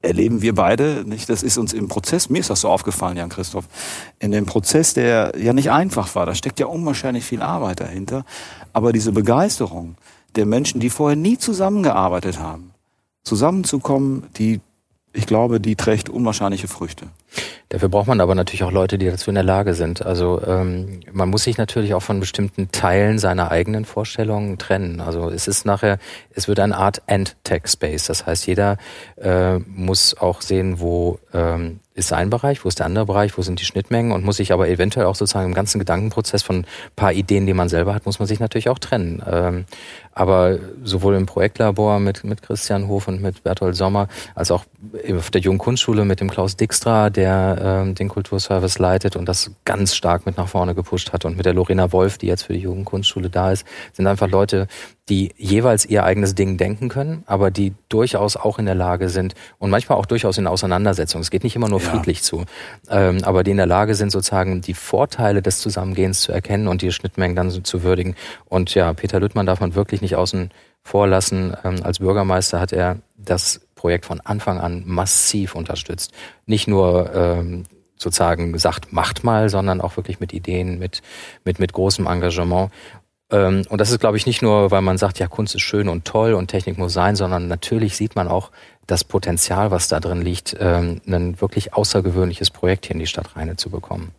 erleben 0.00 0.42
wir 0.42 0.54
beide, 0.54 1.04
nicht? 1.06 1.28
Das 1.28 1.42
ist 1.42 1.58
uns 1.58 1.72
im 1.72 1.88
Prozess, 1.88 2.28
mir 2.28 2.40
ist 2.40 2.50
das 2.50 2.62
so 2.62 2.68
aufgefallen, 2.68 3.16
Jan 3.16 3.28
Christoph, 3.28 3.68
in 4.18 4.32
dem 4.32 4.46
Prozess, 4.46 4.94
der 4.94 5.34
ja 5.38 5.52
nicht 5.52 5.70
einfach 5.70 6.14
war, 6.14 6.26
da 6.26 6.34
steckt 6.34 6.58
ja 6.58 6.66
unwahrscheinlich 6.66 7.24
viel 7.24 7.42
Arbeit 7.42 7.80
dahinter, 7.80 8.24
aber 8.72 8.92
diese 8.92 9.12
Begeisterung 9.12 9.96
der 10.34 10.46
Menschen, 10.46 10.80
die 10.80 10.90
vorher 10.90 11.16
nie 11.16 11.38
zusammengearbeitet 11.38 12.40
haben, 12.40 12.72
zusammenzukommen, 13.22 14.24
die 14.36 14.60
ich 15.12 15.26
glaube, 15.26 15.60
die 15.60 15.76
trägt 15.76 16.08
unwahrscheinliche 16.08 16.68
Früchte. 16.68 17.06
Dafür 17.68 17.88
braucht 17.88 18.06
man 18.06 18.20
aber 18.20 18.34
natürlich 18.34 18.64
auch 18.64 18.70
Leute, 18.70 18.98
die 18.98 19.06
dazu 19.06 19.30
in 19.30 19.34
der 19.34 19.44
Lage 19.44 19.72
sind. 19.72 20.04
Also 20.04 20.42
ähm, 20.46 21.00
man 21.10 21.30
muss 21.30 21.44
sich 21.44 21.56
natürlich 21.56 21.94
auch 21.94 22.02
von 22.02 22.20
bestimmten 22.20 22.70
Teilen 22.70 23.18
seiner 23.18 23.50
eigenen 23.50 23.86
Vorstellungen 23.86 24.58
trennen. 24.58 25.00
Also 25.00 25.30
es 25.30 25.48
ist 25.48 25.64
nachher, 25.64 25.98
es 26.34 26.48
wird 26.48 26.60
eine 26.60 26.76
Art 26.76 27.00
End-Tech-Space. 27.06 28.06
Das 28.06 28.26
heißt, 28.26 28.46
jeder 28.46 28.76
äh, 29.16 29.58
muss 29.58 30.16
auch 30.18 30.42
sehen, 30.42 30.80
wo 30.80 31.18
ähm, 31.32 31.80
ist 31.94 32.08
sein 32.08 32.30
Bereich, 32.30 32.64
wo 32.64 32.68
ist 32.68 32.78
der 32.78 32.86
andere 32.86 33.06
Bereich, 33.06 33.36
wo 33.36 33.42
sind 33.42 33.60
die 33.60 33.64
Schnittmengen 33.64 34.12
und 34.12 34.24
muss 34.24 34.38
sich 34.38 34.52
aber 34.52 34.68
eventuell 34.68 35.06
auch 35.06 35.14
sozusagen 35.14 35.48
im 35.48 35.54
ganzen 35.54 35.78
Gedankenprozess 35.78 36.42
von 36.42 36.64
paar 36.96 37.12
Ideen, 37.12 37.46
die 37.46 37.52
man 37.52 37.68
selber 37.68 37.94
hat, 37.94 38.06
muss 38.06 38.18
man 38.18 38.26
sich 38.26 38.40
natürlich 38.40 38.70
auch 38.70 38.78
trennen. 38.78 39.22
Ähm, 39.30 39.64
aber 40.12 40.58
sowohl 40.82 41.14
im 41.16 41.26
Projektlabor 41.26 41.98
mit, 42.00 42.24
mit 42.24 42.42
Christian 42.42 42.88
Hof 42.88 43.08
und 43.08 43.20
mit 43.20 43.42
Berthold 43.42 43.76
Sommer, 43.76 44.08
als 44.34 44.50
auch 44.50 44.64
auf 45.14 45.30
der 45.30 45.40
Jungen 45.40 45.58
Kunstschule 45.58 46.04
mit 46.04 46.20
dem 46.20 46.30
Klaus 46.30 46.56
Dijkstra, 46.56 47.10
der 47.10 47.21
ähm, 47.24 47.94
den 47.94 48.08
Kulturservice 48.08 48.78
leitet 48.78 49.16
und 49.16 49.26
das 49.26 49.50
ganz 49.64 49.94
stark 49.94 50.26
mit 50.26 50.36
nach 50.36 50.48
vorne 50.48 50.74
gepusht 50.74 51.12
hat 51.12 51.24
und 51.24 51.36
mit 51.36 51.46
der 51.46 51.54
Lorena 51.54 51.92
Wolf, 51.92 52.18
die 52.18 52.26
jetzt 52.26 52.44
für 52.44 52.52
die 52.52 52.60
Jungen 52.60 52.84
Kunstschule 52.84 53.30
da 53.30 53.52
ist, 53.52 53.66
sind 53.92 54.06
einfach 54.06 54.28
Leute, 54.28 54.66
die 55.08 55.32
jeweils 55.36 55.84
ihr 55.84 56.04
eigenes 56.04 56.34
Ding 56.34 56.56
denken 56.56 56.88
können, 56.88 57.24
aber 57.26 57.50
die 57.50 57.74
durchaus 57.88 58.36
auch 58.36 58.58
in 58.58 58.66
der 58.66 58.74
Lage 58.74 59.08
sind 59.08 59.34
und 59.58 59.70
manchmal 59.70 59.98
auch 59.98 60.06
durchaus 60.06 60.38
in 60.38 60.46
Auseinandersetzungen. 60.46 61.22
Es 61.22 61.30
geht 61.30 61.44
nicht 61.44 61.56
immer 61.56 61.68
nur 61.68 61.80
friedlich 61.80 62.18
ja. 62.18 62.22
zu, 62.22 62.44
ähm, 62.88 63.18
aber 63.24 63.42
die 63.42 63.50
in 63.50 63.56
der 63.56 63.66
Lage 63.66 63.94
sind, 63.94 64.10
sozusagen 64.10 64.60
die 64.60 64.74
Vorteile 64.74 65.42
des 65.42 65.58
Zusammengehens 65.58 66.20
zu 66.20 66.32
erkennen 66.32 66.68
und 66.68 66.82
die 66.82 66.92
Schnittmengen 66.92 67.36
dann 67.36 67.64
zu 67.64 67.82
würdigen. 67.82 68.14
Und 68.46 68.74
ja, 68.74 68.92
Peter 68.92 69.20
Lüttmann 69.20 69.46
darf 69.46 69.60
man 69.60 69.74
wirklich 69.74 70.02
nicht 70.02 70.16
außen 70.16 70.50
vor 70.82 71.06
lassen. 71.06 71.54
Ähm, 71.64 71.76
als 71.82 71.98
Bürgermeister 71.98 72.60
hat 72.60 72.72
er 72.72 72.98
das 73.16 73.60
Projekt 73.82 74.06
von 74.06 74.20
Anfang 74.20 74.60
an 74.60 74.84
massiv 74.86 75.56
unterstützt. 75.56 76.12
Nicht 76.46 76.68
nur 76.68 77.12
ähm, 77.12 77.64
sozusagen 77.96 78.52
gesagt, 78.52 78.92
macht 78.92 79.24
mal, 79.24 79.48
sondern 79.48 79.80
auch 79.80 79.96
wirklich 79.96 80.20
mit 80.20 80.32
Ideen, 80.32 80.78
mit, 80.78 81.02
mit, 81.44 81.58
mit 81.58 81.72
großem 81.72 82.06
Engagement. 82.06 82.70
Ähm, 83.32 83.64
und 83.68 83.80
das 83.80 83.90
ist, 83.90 83.98
glaube 83.98 84.16
ich, 84.16 84.24
nicht 84.24 84.40
nur, 84.40 84.70
weil 84.70 84.82
man 84.82 84.98
sagt, 84.98 85.18
ja, 85.18 85.26
Kunst 85.26 85.56
ist 85.56 85.62
schön 85.62 85.88
und 85.88 86.04
toll 86.04 86.34
und 86.34 86.46
Technik 86.46 86.78
muss 86.78 86.92
sein, 86.92 87.16
sondern 87.16 87.48
natürlich 87.48 87.96
sieht 87.96 88.14
man 88.14 88.28
auch 88.28 88.52
das 88.86 89.02
Potenzial, 89.02 89.72
was 89.72 89.88
da 89.88 89.98
drin 89.98 90.22
liegt, 90.22 90.56
ähm, 90.60 91.00
ein 91.08 91.40
wirklich 91.40 91.74
außergewöhnliches 91.74 92.50
Projekt 92.50 92.86
hier 92.86 92.94
in 92.94 93.00
die 93.00 93.08
Stadt 93.08 93.34
Rheine 93.34 93.56
zu 93.56 93.68
bekommen. 93.68 94.12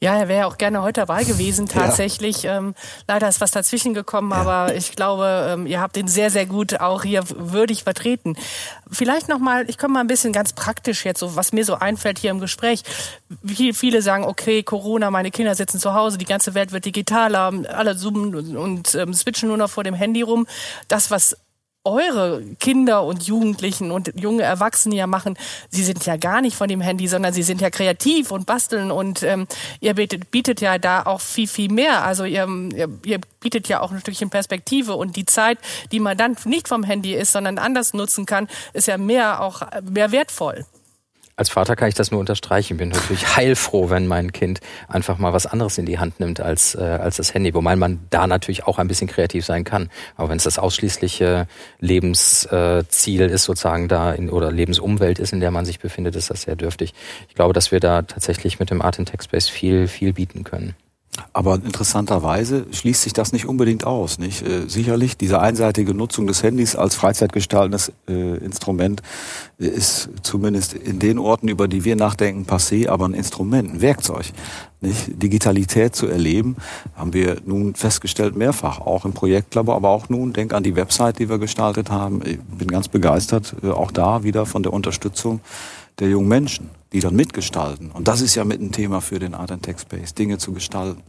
Ja, 0.00 0.16
er 0.16 0.28
wäre 0.28 0.46
auch 0.46 0.58
gerne 0.58 0.82
heute 0.82 1.00
dabei 1.00 1.24
gewesen, 1.24 1.66
tatsächlich. 1.66 2.44
Ja. 2.44 2.58
Ähm, 2.58 2.74
leider 3.08 3.28
ist 3.28 3.40
was 3.40 3.50
dazwischen 3.50 3.94
gekommen, 3.94 4.30
ja. 4.30 4.36
aber 4.36 4.74
ich 4.76 4.94
glaube, 4.94 5.48
ähm, 5.50 5.66
ihr 5.66 5.80
habt 5.80 5.96
ihn 5.96 6.06
sehr, 6.06 6.30
sehr 6.30 6.46
gut 6.46 6.78
auch 6.80 7.02
hier 7.02 7.24
würdig 7.28 7.82
vertreten. 7.82 8.36
Vielleicht 8.88 9.28
nochmal, 9.28 9.68
ich 9.68 9.76
komme 9.76 9.94
mal 9.94 10.00
ein 10.00 10.06
bisschen 10.06 10.32
ganz 10.32 10.52
praktisch 10.52 11.04
jetzt, 11.04 11.18
so 11.18 11.34
was 11.34 11.52
mir 11.52 11.64
so 11.64 11.74
einfällt 11.74 12.18
hier 12.18 12.30
im 12.30 12.38
Gespräch. 12.38 12.84
Wie 13.42 13.72
viele 13.72 14.00
sagen, 14.00 14.22
okay, 14.22 14.62
Corona, 14.62 15.10
meine 15.10 15.32
Kinder 15.32 15.56
sitzen 15.56 15.80
zu 15.80 15.94
Hause, 15.94 16.16
die 16.16 16.26
ganze 16.26 16.54
Welt 16.54 16.70
wird 16.70 16.84
digitaler, 16.84 17.52
alle 17.68 17.96
zoomen 17.96 18.36
und, 18.36 18.56
und 18.56 18.94
ähm, 18.94 19.12
switchen 19.12 19.48
nur 19.48 19.56
noch 19.56 19.70
vor 19.70 19.82
dem 19.82 19.94
Handy 19.94 20.22
rum. 20.22 20.46
Das, 20.86 21.10
was 21.10 21.36
eure 21.88 22.42
Kinder 22.60 23.04
und 23.04 23.24
Jugendlichen 23.24 23.90
und 23.90 24.12
junge 24.14 24.42
Erwachsene 24.42 24.96
ja 24.96 25.06
machen, 25.06 25.36
sie 25.70 25.82
sind 25.82 26.04
ja 26.06 26.16
gar 26.16 26.40
nicht 26.40 26.56
von 26.56 26.68
dem 26.68 26.80
Handy, 26.80 27.08
sondern 27.08 27.32
sie 27.32 27.42
sind 27.42 27.60
ja 27.60 27.70
kreativ 27.70 28.30
und 28.30 28.46
basteln 28.46 28.90
und 28.90 29.22
ähm, 29.22 29.46
ihr 29.80 29.94
bietet, 29.94 30.30
bietet 30.30 30.60
ja 30.60 30.78
da 30.78 31.02
auch 31.02 31.20
viel, 31.20 31.48
viel 31.48 31.70
mehr. 31.70 32.04
Also 32.04 32.24
ihr, 32.24 32.46
ihr, 32.74 32.88
ihr 33.04 33.20
bietet 33.40 33.68
ja 33.68 33.80
auch 33.80 33.90
ein 33.90 34.00
Stückchen 34.00 34.30
Perspektive 34.30 34.94
und 34.94 35.16
die 35.16 35.26
Zeit, 35.26 35.58
die 35.92 36.00
man 36.00 36.16
dann 36.16 36.36
nicht 36.44 36.68
vom 36.68 36.84
Handy 36.84 37.14
ist, 37.14 37.32
sondern 37.32 37.58
anders 37.58 37.94
nutzen 37.94 38.26
kann, 38.26 38.48
ist 38.72 38.88
ja 38.88 38.98
mehr 38.98 39.40
auch 39.40 39.62
mehr 39.82 40.12
wertvoll 40.12 40.64
als 41.38 41.50
Vater 41.50 41.76
kann 41.76 41.88
ich 41.88 41.94
das 41.94 42.10
nur 42.10 42.18
unterstreichen. 42.18 42.78
Bin 42.78 42.88
natürlich 42.88 43.36
heilfroh, 43.36 43.90
wenn 43.90 44.08
mein 44.08 44.32
Kind 44.32 44.58
einfach 44.88 45.18
mal 45.18 45.32
was 45.32 45.46
anderes 45.46 45.78
in 45.78 45.86
die 45.86 46.00
Hand 46.00 46.18
nimmt 46.18 46.40
als, 46.40 46.74
äh, 46.74 46.80
als 46.80 47.18
das 47.18 47.32
Handy. 47.32 47.54
Wobei 47.54 47.76
man 47.76 48.00
da 48.10 48.26
natürlich 48.26 48.66
auch 48.66 48.78
ein 48.78 48.88
bisschen 48.88 49.06
kreativ 49.06 49.46
sein 49.46 49.62
kann. 49.62 49.88
Aber 50.16 50.30
wenn 50.30 50.38
es 50.38 50.42
das 50.42 50.58
ausschließliche 50.58 51.46
Lebensziel 51.78 53.20
ist, 53.20 53.44
sozusagen 53.44 53.86
da 53.86 54.12
in, 54.12 54.30
oder 54.30 54.50
Lebensumwelt 54.50 55.20
ist, 55.20 55.32
in 55.32 55.38
der 55.38 55.52
man 55.52 55.64
sich 55.64 55.78
befindet, 55.78 56.16
ist 56.16 56.28
das 56.28 56.42
sehr 56.42 56.56
dürftig. 56.56 56.92
Ich 57.28 57.36
glaube, 57.36 57.52
dass 57.52 57.70
wir 57.70 57.78
da 57.78 58.02
tatsächlich 58.02 58.58
mit 58.58 58.70
dem 58.70 58.82
Art 58.82 58.98
in 58.98 59.06
Tech 59.06 59.22
Space 59.22 59.48
viel, 59.48 59.86
viel 59.86 60.12
bieten 60.12 60.42
können. 60.42 60.74
Aber 61.32 61.54
interessanterweise 61.56 62.66
schließt 62.72 63.02
sich 63.02 63.12
das 63.12 63.32
nicht 63.32 63.46
unbedingt 63.46 63.84
aus. 63.84 64.18
Nicht? 64.18 64.42
Äh, 64.42 64.68
sicherlich, 64.68 65.16
diese 65.16 65.40
einseitige 65.40 65.94
Nutzung 65.94 66.26
des 66.26 66.42
Handys 66.42 66.76
als 66.76 66.94
freizeitgestaltendes 66.94 67.92
äh, 68.08 68.36
Instrument 68.38 69.02
ist 69.58 70.10
zumindest 70.22 70.74
in 70.74 70.98
den 70.98 71.18
Orten, 71.18 71.48
über 71.48 71.68
die 71.68 71.84
wir 71.84 71.96
nachdenken, 71.96 72.44
passé, 72.44 72.88
aber 72.88 73.06
ein 73.06 73.14
Instrument, 73.14 73.74
ein 73.74 73.80
Werkzeug. 73.80 74.26
Nicht? 74.80 75.22
Digitalität 75.22 75.96
zu 75.96 76.06
erleben, 76.06 76.56
haben 76.94 77.12
wir 77.12 77.38
nun 77.44 77.74
festgestellt 77.74 78.36
mehrfach, 78.36 78.80
auch 78.80 79.04
im 79.04 79.12
Projektlabor, 79.12 79.74
aber 79.74 79.88
auch 79.88 80.08
nun, 80.08 80.32
denk 80.32 80.54
an 80.54 80.62
die 80.62 80.76
Website, 80.76 81.18
die 81.18 81.28
wir 81.28 81.38
gestaltet 81.38 81.90
haben. 81.90 82.20
Ich 82.24 82.38
bin 82.40 82.68
ganz 82.68 82.88
begeistert, 82.88 83.56
äh, 83.62 83.70
auch 83.70 83.90
da 83.90 84.22
wieder 84.22 84.46
von 84.46 84.62
der 84.62 84.72
Unterstützung 84.72 85.40
der 85.98 86.08
jungen 86.08 86.28
Menschen, 86.28 86.70
die 86.92 87.00
dann 87.00 87.14
mitgestalten. 87.14 87.90
Und 87.90 88.08
das 88.08 88.20
ist 88.20 88.34
ja 88.34 88.44
mit 88.44 88.60
ein 88.60 88.72
Thema 88.72 89.00
für 89.00 89.18
den 89.18 89.34
Art 89.34 89.50
and 89.50 89.62
Tech 89.62 89.78
Space, 89.78 90.14
Dinge 90.14 90.38
zu 90.38 90.52
gestalten. 90.52 91.02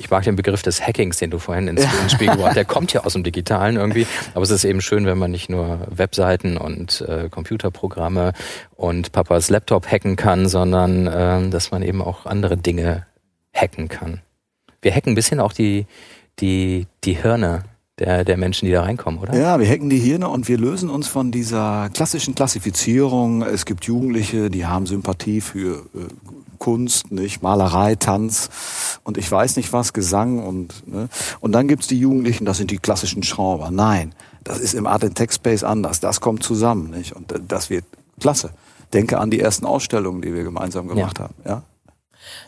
Ich 0.00 0.10
mag 0.10 0.22
den 0.22 0.36
Begriff 0.36 0.62
des 0.62 0.80
Hackings, 0.80 1.18
den 1.18 1.30
du 1.30 1.38
vorhin 1.38 1.66
ins. 1.66 1.84
Spiel 2.12 2.28
gebracht 2.28 2.48
hast. 2.50 2.56
Der 2.56 2.64
kommt 2.64 2.92
ja 2.92 3.04
aus 3.04 3.14
dem 3.14 3.24
Digitalen 3.24 3.76
irgendwie. 3.76 4.06
Aber 4.32 4.44
es 4.44 4.50
ist 4.50 4.64
eben 4.64 4.80
schön, 4.80 5.06
wenn 5.06 5.18
man 5.18 5.32
nicht 5.32 5.50
nur 5.50 5.80
Webseiten 5.90 6.56
und 6.56 7.00
äh, 7.00 7.28
Computerprogramme 7.28 8.32
und 8.76 9.10
Papas 9.10 9.50
Laptop 9.50 9.90
hacken 9.90 10.14
kann, 10.14 10.48
sondern 10.48 11.06
äh, 11.08 11.50
dass 11.50 11.72
man 11.72 11.82
eben 11.82 12.00
auch 12.00 12.26
andere 12.26 12.56
Dinge 12.56 13.06
hacken 13.52 13.88
kann. 13.88 14.20
Wir 14.80 14.94
hacken 14.94 15.12
ein 15.12 15.16
bisschen 15.16 15.40
auch 15.40 15.52
die, 15.52 15.86
die, 16.38 16.86
die 17.02 17.14
Hirne 17.14 17.64
der, 17.98 18.24
der 18.24 18.36
Menschen, 18.36 18.66
die 18.66 18.72
da 18.72 18.82
reinkommen, 18.82 19.20
oder? 19.20 19.36
Ja, 19.36 19.58
wir 19.58 19.66
hacken 19.66 19.90
die 19.90 19.98
Hirne 19.98 20.28
und 20.28 20.48
wir 20.48 20.58
lösen 20.58 20.90
uns 20.90 21.08
von 21.08 21.30
dieser 21.30 21.88
klassischen 21.90 22.34
Klassifizierung. 22.34 23.42
Es 23.42 23.64
gibt 23.64 23.84
Jugendliche, 23.84 24.50
die 24.50 24.66
haben 24.66 24.86
Sympathie 24.86 25.40
für 25.40 25.86
äh, 25.94 26.06
Kunst, 26.58 27.10
nicht 27.12 27.42
Malerei, 27.42 27.94
Tanz 27.94 28.50
und 29.04 29.16
ich 29.16 29.30
weiß 29.30 29.56
nicht 29.56 29.72
was, 29.72 29.92
Gesang 29.92 30.44
und 30.44 30.86
ne? 30.86 31.08
und 31.40 31.52
dann 31.52 31.68
gibt's 31.68 31.86
die 31.86 31.98
Jugendlichen, 31.98 32.44
das 32.44 32.58
sind 32.58 32.70
die 32.70 32.78
klassischen 32.78 33.22
Schrauber. 33.22 33.70
Nein, 33.70 34.14
das 34.44 34.58
ist 34.58 34.74
im 34.74 34.86
Art 34.86 35.04
and 35.04 35.14
Tech 35.14 35.32
Space 35.32 35.62
anders. 35.62 36.00
Das 36.00 36.20
kommt 36.20 36.42
zusammen, 36.42 36.90
nicht? 36.90 37.14
Und 37.14 37.32
äh, 37.32 37.40
das 37.46 37.70
wird 37.70 37.84
klasse. 38.20 38.50
Denke 38.92 39.18
an 39.18 39.30
die 39.30 39.40
ersten 39.40 39.66
Ausstellungen, 39.66 40.22
die 40.22 40.34
wir 40.34 40.44
gemeinsam 40.44 40.88
gemacht 40.88 41.18
ja. 41.18 41.24
haben. 41.24 41.34
Ja, 41.44 41.62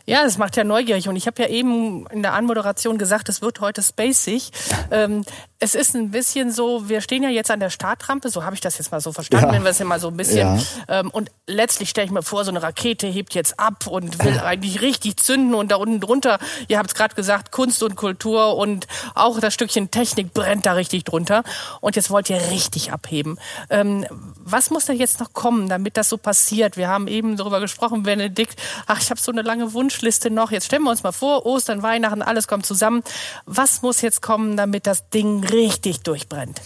ja, 0.07 0.25
das 0.25 0.38
macht 0.38 0.57
ja 0.57 0.64
neugierig. 0.64 1.09
Und 1.09 1.16
ich 1.16 1.27
habe 1.27 1.43
ja 1.43 1.49
eben 1.49 2.07
in 2.09 2.23
der 2.23 2.35
Anmoderation 2.35 2.99
gesagt, 2.99 3.29
es 3.29 3.43
wird 3.43 3.61
heute 3.61 3.83
spacig. 3.83 4.51
Ähm, 4.90 5.25
es 5.62 5.75
ist 5.75 5.95
ein 5.95 6.11
bisschen 6.11 6.51
so, 6.51 6.88
wir 6.88 7.03
stehen 7.03 7.23
ja 7.23 7.29
jetzt 7.29 7.51
an 7.51 7.61
der 7.61 7.69
Startrampe, 7.69 8.31
so 8.31 8.45
habe 8.45 8.55
ich 8.55 8.62
das 8.62 8.79
jetzt 8.79 8.90
mal 8.93 9.01
so 9.01 9.12
verstanden, 9.12 9.49
ja. 9.49 9.53
wenn 9.53 9.62
wir 9.62 9.71
es 9.71 9.79
ja 9.79 9.85
mal 9.85 10.01
so 10.01 10.09
ein 10.09 10.16
bisschen. 10.16 10.57
Ja. 10.57 11.01
Ähm, 11.01 11.11
und 11.11 11.31
letztlich 11.47 11.90
stelle 11.90 12.07
ich 12.07 12.11
mir 12.11 12.23
vor, 12.23 12.45
so 12.45 12.51
eine 12.51 12.62
Rakete 12.62 13.07
hebt 13.07 13.35
jetzt 13.35 13.61
ab 13.61 13.87
und 13.87 14.25
will 14.25 14.38
eigentlich 14.40 14.81
richtig 14.81 15.19
zünden 15.19 15.55
und 15.55 15.71
da 15.71 15.77
unten 15.77 16.01
drunter, 16.01 16.38
ihr 16.69 16.79
habt 16.79 16.88
es 16.88 16.95
gerade 16.95 17.14
gesagt, 17.14 17.53
Kunst 17.53 17.83
und 17.83 17.95
Kultur 17.95 18.57
und 18.57 18.87
auch 19.14 19.38
das 19.38 19.53
Stückchen 19.53 19.90
Technik 19.90 20.33
brennt 20.33 20.64
da 20.64 20.73
richtig 20.73 21.05
drunter. 21.05 21.45
Und 21.83 21.95
jetzt 21.95 22.11
wollt 22.11 22.31
ihr 22.31 22.40
richtig 22.51 22.90
abheben. 22.93 23.38
Ähm, 23.69 24.07
was 24.38 24.71
muss 24.71 24.87
da 24.87 24.95
jetzt 24.95 25.21
noch 25.21 25.35
kommen, 25.35 25.69
damit 25.69 25.99
das 25.99 26.09
so 26.09 26.16
passiert? 26.16 26.79
Wir 26.79 26.88
haben 26.88 27.07
eben 27.07 27.37
darüber 27.37 27.61
gesprochen, 27.61 28.03
Benedikt, 28.03 28.61
ach, 28.87 29.01
ich 29.01 29.11
habe 29.11 29.21
so 29.21 29.31
eine 29.31 29.43
lange 29.43 29.69
Wunschliste 29.72 30.30
noch. 30.30 30.50
Jetzt 30.50 30.66
stellen 30.66 30.83
wir 30.83 30.90
uns 30.90 31.02
mal 31.02 31.12
vor, 31.12 31.46
Ostern, 31.46 31.83
Weihnachten, 31.83 32.22
alles 32.22 32.48
kommt 32.48 32.66
zusammen. 32.66 33.02
Was 33.46 33.83
muss 33.83 34.00
jetzt 34.00 34.22
kommen, 34.22 34.56
damit 34.56 34.87
das 34.87 35.09
Ding 35.11 35.44
richtig 35.44 36.00
durchbrennt. 36.00 36.61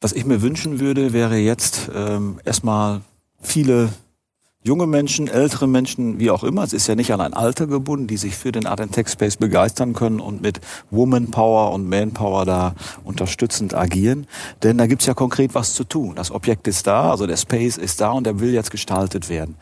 Was 0.00 0.12
ich 0.12 0.24
mir 0.24 0.42
wünschen 0.42 0.80
würde, 0.80 1.12
wäre 1.12 1.36
jetzt 1.36 1.90
ähm, 1.94 2.40
erstmal 2.44 3.00
viele 3.40 3.90
junge 4.64 4.86
Menschen, 4.86 5.28
ältere 5.28 5.68
Menschen, 5.68 6.18
wie 6.18 6.30
auch 6.30 6.42
immer. 6.42 6.62
Es 6.64 6.72
ist 6.72 6.86
ja 6.86 6.94
nicht 6.94 7.12
an 7.12 7.20
ein 7.20 7.34
Alter 7.34 7.66
gebunden, 7.66 8.06
die 8.06 8.16
sich 8.16 8.34
für 8.34 8.50
den 8.50 8.66
Art 8.66 8.80
Tech 8.92 9.08
Space 9.08 9.36
begeistern 9.36 9.92
können 9.92 10.20
und 10.20 10.40
mit 10.40 10.60
Woman 10.90 11.30
Power 11.30 11.72
und 11.72 11.88
Man 11.88 12.12
Power 12.12 12.46
da 12.46 12.74
unterstützend 13.04 13.74
agieren. 13.74 14.26
Denn 14.62 14.78
da 14.78 14.86
gibt's 14.86 15.06
ja 15.06 15.14
konkret 15.14 15.54
was 15.54 15.74
zu 15.74 15.84
tun. 15.84 16.14
Das 16.16 16.30
Objekt 16.30 16.66
ist 16.66 16.86
da, 16.86 17.10
also 17.10 17.26
der 17.26 17.36
Space 17.36 17.76
ist 17.76 18.00
da 18.00 18.12
und 18.12 18.24
der 18.24 18.40
will 18.40 18.52
jetzt 18.52 18.70
gestaltet 18.70 19.28
werden. 19.28 19.56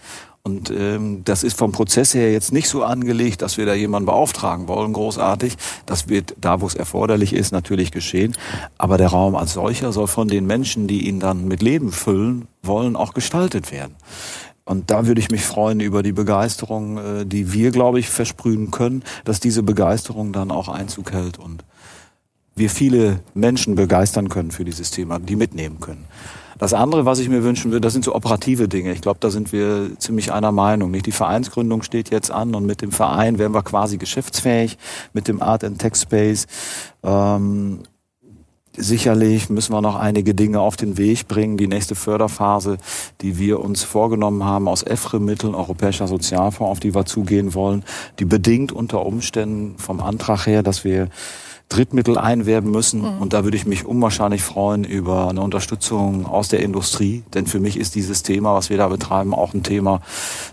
Und 0.44 0.70
ähm, 0.70 1.22
das 1.24 1.44
ist 1.44 1.56
vom 1.56 1.70
Prozess 1.70 2.14
her 2.14 2.32
jetzt 2.32 2.52
nicht 2.52 2.68
so 2.68 2.82
angelegt, 2.82 3.42
dass 3.42 3.58
wir 3.58 3.66
da 3.66 3.74
jemanden 3.74 4.06
beauftragen 4.06 4.66
wollen, 4.66 4.92
großartig. 4.92 5.56
Das 5.86 6.08
wird 6.08 6.34
da, 6.40 6.60
wo 6.60 6.66
es 6.66 6.74
erforderlich 6.74 7.32
ist, 7.32 7.52
natürlich 7.52 7.92
geschehen. 7.92 8.36
Aber 8.76 8.98
der 8.98 9.08
Raum 9.08 9.36
als 9.36 9.52
solcher 9.52 9.92
soll 9.92 10.08
von 10.08 10.26
den 10.26 10.46
Menschen, 10.46 10.88
die 10.88 11.06
ihn 11.06 11.20
dann 11.20 11.46
mit 11.46 11.62
Leben 11.62 11.92
füllen 11.92 12.48
wollen, 12.62 12.96
auch 12.96 13.14
gestaltet 13.14 13.70
werden. 13.70 13.94
Und 14.64 14.90
da 14.90 15.06
würde 15.06 15.20
ich 15.20 15.30
mich 15.30 15.44
freuen 15.44 15.78
über 15.78 16.02
die 16.02 16.12
Begeisterung, 16.12 16.98
äh, 16.98 17.26
die 17.26 17.52
wir, 17.52 17.70
glaube 17.70 18.00
ich, 18.00 18.08
versprühen 18.08 18.72
können, 18.72 19.04
dass 19.24 19.38
diese 19.38 19.62
Begeisterung 19.62 20.32
dann 20.32 20.50
auch 20.50 20.68
Einzug 20.68 21.12
hält 21.12 21.38
und 21.38 21.64
wir 22.54 22.68
viele 22.68 23.20
Menschen 23.34 23.76
begeistern 23.76 24.28
können 24.28 24.50
für 24.50 24.64
dieses 24.64 24.90
Thema, 24.90 25.18
die 25.18 25.36
mitnehmen 25.36 25.78
können. 25.80 26.04
Das 26.62 26.74
andere, 26.74 27.04
was 27.04 27.18
ich 27.18 27.28
mir 27.28 27.42
wünschen 27.42 27.72
würde, 27.72 27.80
das 27.80 27.92
sind 27.92 28.04
so 28.04 28.14
operative 28.14 28.68
Dinge. 28.68 28.92
Ich 28.92 29.00
glaube, 29.00 29.18
da 29.18 29.30
sind 29.30 29.52
wir 29.52 29.98
ziemlich 29.98 30.32
einer 30.32 30.52
Meinung. 30.52 30.92
Nicht 30.92 31.06
die 31.06 31.10
Vereinsgründung 31.10 31.82
steht 31.82 32.10
jetzt 32.10 32.30
an 32.30 32.54
und 32.54 32.66
mit 32.66 32.82
dem 32.82 32.92
Verein 32.92 33.40
werden 33.40 33.52
wir 33.52 33.64
quasi 33.64 33.98
geschäftsfähig 33.98 34.78
mit 35.12 35.26
dem 35.26 35.42
Art 35.42 35.64
and 35.64 35.80
Tech 35.80 35.96
Space. 35.96 36.46
Ähm, 37.02 37.80
Sicherlich 38.74 39.50
müssen 39.50 39.74
wir 39.74 39.82
noch 39.82 39.96
einige 39.96 40.34
Dinge 40.34 40.60
auf 40.60 40.76
den 40.76 40.96
Weg 40.96 41.28
bringen. 41.28 41.58
Die 41.58 41.66
nächste 41.66 41.94
Förderphase, 41.94 42.78
die 43.20 43.38
wir 43.38 43.60
uns 43.60 43.82
vorgenommen 43.82 44.44
haben 44.44 44.66
aus 44.66 44.82
EFRE-Mitteln, 44.82 45.54
Europäischer 45.54 46.06
Sozialfonds, 46.06 46.70
auf 46.70 46.80
die 46.80 46.94
wir 46.94 47.04
zugehen 47.04 47.52
wollen, 47.52 47.84
die 48.18 48.24
bedingt 48.24 48.72
unter 48.72 49.04
Umständen 49.04 49.76
vom 49.76 50.00
Antrag 50.00 50.46
her, 50.46 50.62
dass 50.62 50.84
wir 50.84 51.08
Drittmittel 51.68 52.18
einwerben 52.18 52.70
müssen. 52.70 53.00
Mhm. 53.00 53.22
Und 53.22 53.32
da 53.32 53.44
würde 53.44 53.56
ich 53.56 53.66
mich 53.66 53.84
unwahrscheinlich 53.84 54.42
freuen 54.42 54.84
über 54.84 55.28
eine 55.28 55.40
Unterstützung 55.40 56.26
aus 56.26 56.48
der 56.48 56.60
Industrie. 56.60 57.22
Denn 57.34 57.46
für 57.46 57.60
mich 57.60 57.78
ist 57.78 57.94
dieses 57.94 58.22
Thema, 58.22 58.54
was 58.54 58.70
wir 58.70 58.76
da 58.76 58.88
betreiben, 58.88 59.34
auch 59.34 59.54
ein 59.54 59.62
Thema 59.62 60.00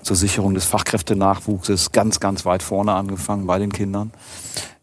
zur 0.02 0.16
Sicherung 0.16 0.54
des 0.54 0.66
Fachkräftenachwuchses 0.66 1.92
ganz, 1.92 2.20
ganz 2.20 2.46
weit 2.46 2.64
vorne 2.64 2.94
angefangen 2.94 3.48
bei 3.48 3.60
den 3.60 3.72
Kindern. 3.72 4.12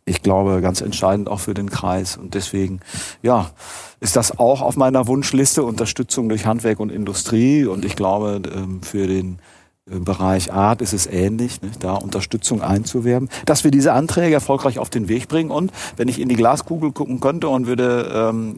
Ich 0.04 0.22
glaube, 0.22 0.60
ganz 0.60 0.82
entscheidend 0.82 1.28
auch 1.28 1.40
für 1.40 1.54
den 1.54 1.68
Kreis. 1.68 2.16
Und 2.16 2.34
deswegen, 2.34 2.80
ja, 3.22 3.50
ist 3.98 4.14
das 4.14 4.38
auch 4.38 4.62
auf 4.62 4.76
meiner 4.76 5.08
Wunschliste, 5.08 5.64
Unterstützung 5.64 6.28
durch 6.28 6.46
Handwerk 6.46 6.78
und 6.78 6.92
Industrie. 6.92 7.66
Und 7.66 7.84
ich 7.84 7.96
glaube, 7.96 8.40
ähm, 8.54 8.82
für 8.82 9.08
den 9.08 9.40
Bereich 9.88 10.52
Art 10.52 10.82
ist 10.82 10.92
es 10.92 11.06
ähnlich, 11.06 11.62
ne, 11.62 11.70
da 11.78 11.94
Unterstützung 11.94 12.60
einzuwerben, 12.60 13.28
dass 13.44 13.62
wir 13.62 13.70
diese 13.70 13.92
Anträge 13.92 14.34
erfolgreich 14.34 14.80
auf 14.80 14.90
den 14.90 15.08
Weg 15.08 15.28
bringen. 15.28 15.52
Und 15.52 15.70
wenn 15.96 16.08
ich 16.08 16.20
in 16.20 16.28
die 16.28 16.34
Glaskugel 16.34 16.90
gucken 16.90 17.20
könnte 17.20 17.48
und 17.48 17.68
würde 17.68 18.10
ähm, 18.12 18.56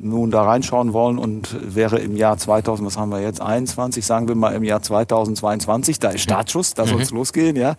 nun 0.00 0.30
da 0.30 0.44
reinschauen 0.44 0.92
wollen 0.92 1.18
und 1.18 1.56
wäre 1.74 1.98
im 1.98 2.14
Jahr 2.14 2.38
2000, 2.38 2.86
was 2.86 2.96
haben 2.96 3.10
wir 3.10 3.20
jetzt, 3.20 3.40
21, 3.40 4.06
sagen 4.06 4.28
wir 4.28 4.36
mal 4.36 4.54
im 4.54 4.62
Jahr 4.62 4.80
2022, 4.80 5.98
da 5.98 6.10
ist 6.10 6.20
Startschuss, 6.20 6.74
da 6.74 6.86
soll 6.86 7.00
es 7.00 7.10
mhm. 7.10 7.16
losgehen, 7.16 7.56
ja, 7.56 7.74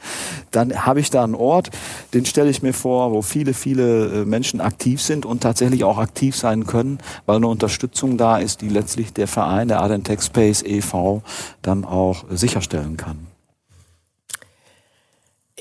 dann 0.52 0.86
habe 0.86 1.00
ich 1.00 1.10
da 1.10 1.24
einen 1.24 1.36
Ort, 1.36 1.70
den 2.14 2.26
stelle 2.26 2.50
ich 2.50 2.62
mir 2.62 2.74
vor, 2.74 3.14
wo 3.14 3.22
viele, 3.22 3.54
viele 3.54 4.24
äh, 4.24 4.26
Menschen 4.26 4.60
aktiv 4.60 5.02
sind 5.02 5.26
und 5.26 5.42
tatsächlich 5.42 5.86
auch 5.86 5.98
aktiv 5.98 6.36
sein 6.36 6.68
können, 6.68 6.98
weil 7.26 7.38
eine 7.38 7.48
Unterstützung 7.48 8.18
da 8.18 8.38
ist, 8.38 8.60
die 8.60 8.68
letztlich 8.68 9.14
der 9.14 9.30
Verein, 9.30 9.70
der 9.70 9.82
Adentech 9.82 10.22
Space 10.22 10.62
e.V., 10.62 11.22
dann 11.62 11.86
auch 11.86 12.26
sicherstellt 12.30 12.81
stellen 12.82 12.98
kann. 12.98 13.31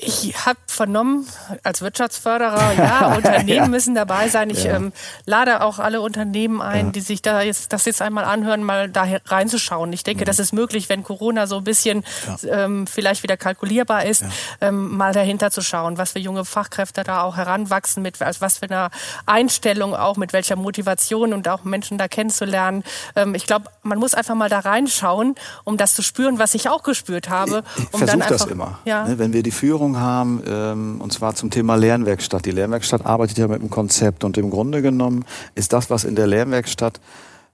Ich 0.03 0.33
habe 0.45 0.57
vernommen, 0.65 1.27
als 1.61 1.81
Wirtschaftsförderer, 1.81 2.73
ja, 2.73 3.15
Unternehmen 3.17 3.47
ja. 3.47 3.67
müssen 3.67 3.93
dabei 3.93 4.29
sein. 4.29 4.49
Ich 4.49 4.63
ja. 4.63 4.75
ähm, 4.75 4.93
lade 5.25 5.61
auch 5.61 5.77
alle 5.77 6.01
Unternehmen 6.01 6.59
ein, 6.59 6.87
ja. 6.87 6.91
die 6.91 7.01
sich 7.01 7.21
da 7.21 7.41
jetzt 7.41 7.71
das 7.71 7.85
jetzt 7.85 8.01
einmal 8.01 8.23
anhören, 8.23 8.63
mal 8.63 8.89
da 8.89 9.05
reinzuschauen. 9.25 9.93
Ich 9.93 10.03
denke, 10.03 10.23
mhm. 10.23 10.25
das 10.25 10.39
ist 10.39 10.53
möglich, 10.53 10.89
wenn 10.89 11.03
Corona 11.03 11.45
so 11.45 11.57
ein 11.57 11.63
bisschen 11.63 12.03
ähm, 12.49 12.87
vielleicht 12.87 13.21
wieder 13.21 13.37
kalkulierbar 13.37 14.05
ist, 14.05 14.23
ähm, 14.59 14.97
mal 14.97 15.13
dahinter 15.13 15.51
zu 15.51 15.61
schauen, 15.61 15.99
was 15.99 16.13
für 16.13 16.19
junge 16.19 16.45
Fachkräfte 16.45 17.03
da 17.03 17.21
auch 17.21 17.37
heranwachsen, 17.37 18.01
mit 18.01 18.19
also 18.21 18.41
was 18.41 18.57
für 18.57 18.65
eine 18.65 18.89
Einstellung 19.27 19.95
auch, 19.95 20.17
mit 20.17 20.33
welcher 20.33 20.55
Motivation 20.55 21.31
und 21.31 21.47
auch 21.47 21.63
Menschen 21.63 21.99
da 21.99 22.07
kennenzulernen. 22.07 22.83
Ähm, 23.15 23.35
ich 23.35 23.45
glaube, 23.45 23.65
man 23.83 23.99
muss 23.99 24.15
einfach 24.15 24.35
mal 24.35 24.49
da 24.49 24.59
reinschauen, 24.59 25.35
um 25.63 25.77
das 25.77 25.93
zu 25.93 26.01
spüren, 26.01 26.39
was 26.39 26.55
ich 26.55 26.69
auch 26.69 26.81
gespürt 26.81 27.29
habe. 27.29 27.63
Um 27.91 28.01
einfach, 28.01 28.29
das 28.29 28.45
immer. 28.45 28.79
Ne, 29.07 29.19
wenn 29.19 29.33
wir 29.33 29.43
die 29.43 29.51
Führung 29.51 29.90
Führung 29.91 29.99
haben, 29.99 30.43
ähm, 30.47 30.95
und 30.99 31.13
zwar 31.13 31.35
zum 31.35 31.49
Thema 31.49 31.75
Lernwerkstatt. 31.75 32.45
Die 32.45 32.51
Lernwerkstatt 32.51 33.05
arbeitet 33.05 33.37
ja 33.37 33.47
mit 33.47 33.59
einem 33.59 33.69
Konzept 33.69 34.23
und 34.23 34.37
im 34.37 34.49
Grunde 34.49 34.81
genommen 34.81 35.25
ist 35.55 35.73
das, 35.73 35.89
was 35.89 36.03
in 36.03 36.15
der 36.15 36.27
Lernwerkstatt 36.27 36.99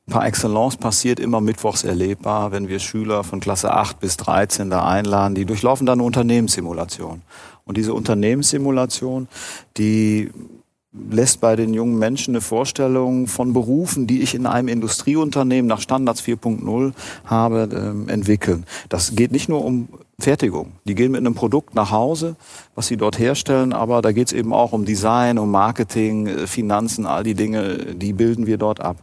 par 0.10 0.26
excellence 0.26 0.78
passiert, 0.78 1.20
immer 1.20 1.42
mittwochs 1.42 1.84
erlebbar, 1.84 2.52
wenn 2.52 2.70
wir 2.70 2.80
Schüler 2.80 3.24
von 3.24 3.40
Klasse 3.40 3.74
8 3.74 4.00
bis 4.00 4.16
13 4.18 4.70
da 4.70 4.88
einladen. 4.88 5.36
Die 5.36 5.46
durchlaufen 5.46 5.86
dann 5.86 6.00
eine 6.00 6.06
Unternehmenssimulation. 6.06 7.22
Und 7.66 7.76
diese 7.76 7.94
Unternehmenssimulation, 7.94 9.28
die 9.76 10.32
lässt 11.12 11.42
bei 11.42 11.56
den 11.56 11.74
jungen 11.74 12.00
Menschen 12.00 12.32
eine 12.32 12.42
Vorstellung 12.42 13.28
von 13.28 13.52
Berufen, 13.54 14.08
die 14.08 14.22
ich 14.22 14.34
in 14.34 14.46
einem 14.46 14.70
Industrieunternehmen 14.70 15.68
nach 15.68 15.82
Standards 15.82 16.22
4.0 16.22 16.94
habe, 17.26 17.70
ähm, 17.74 18.08
entwickeln. 18.08 18.66
Das 18.88 19.16
geht 19.16 19.32
nicht 19.32 19.50
nur 19.50 19.66
um 19.66 19.90
Fertigung. 20.20 20.72
Die 20.86 20.96
gehen 20.96 21.12
mit 21.12 21.20
einem 21.20 21.36
Produkt 21.36 21.76
nach 21.76 21.92
Hause, 21.92 22.38
was 22.74 22.88
sie 22.88 22.98
dort 22.98 23.20
herstellen, 23.20 23.72
aber 23.72 24.02
da 24.02 24.12
geht 24.12 24.28
es 24.28 24.34
eben 24.34 24.52
auch 24.52 24.74
um 24.74 24.84
Design, 24.84 25.38
um 25.38 25.52
Marketing, 25.52 26.26
äh, 26.26 26.48
Finanzen, 26.48 27.06
all 27.06 27.24
die 27.24 27.36
Dinge, 27.36 27.94
die 27.94 28.14
bilden 28.14 28.48
wir 28.48 28.58
dort 28.58 28.80
ab. 28.80 28.98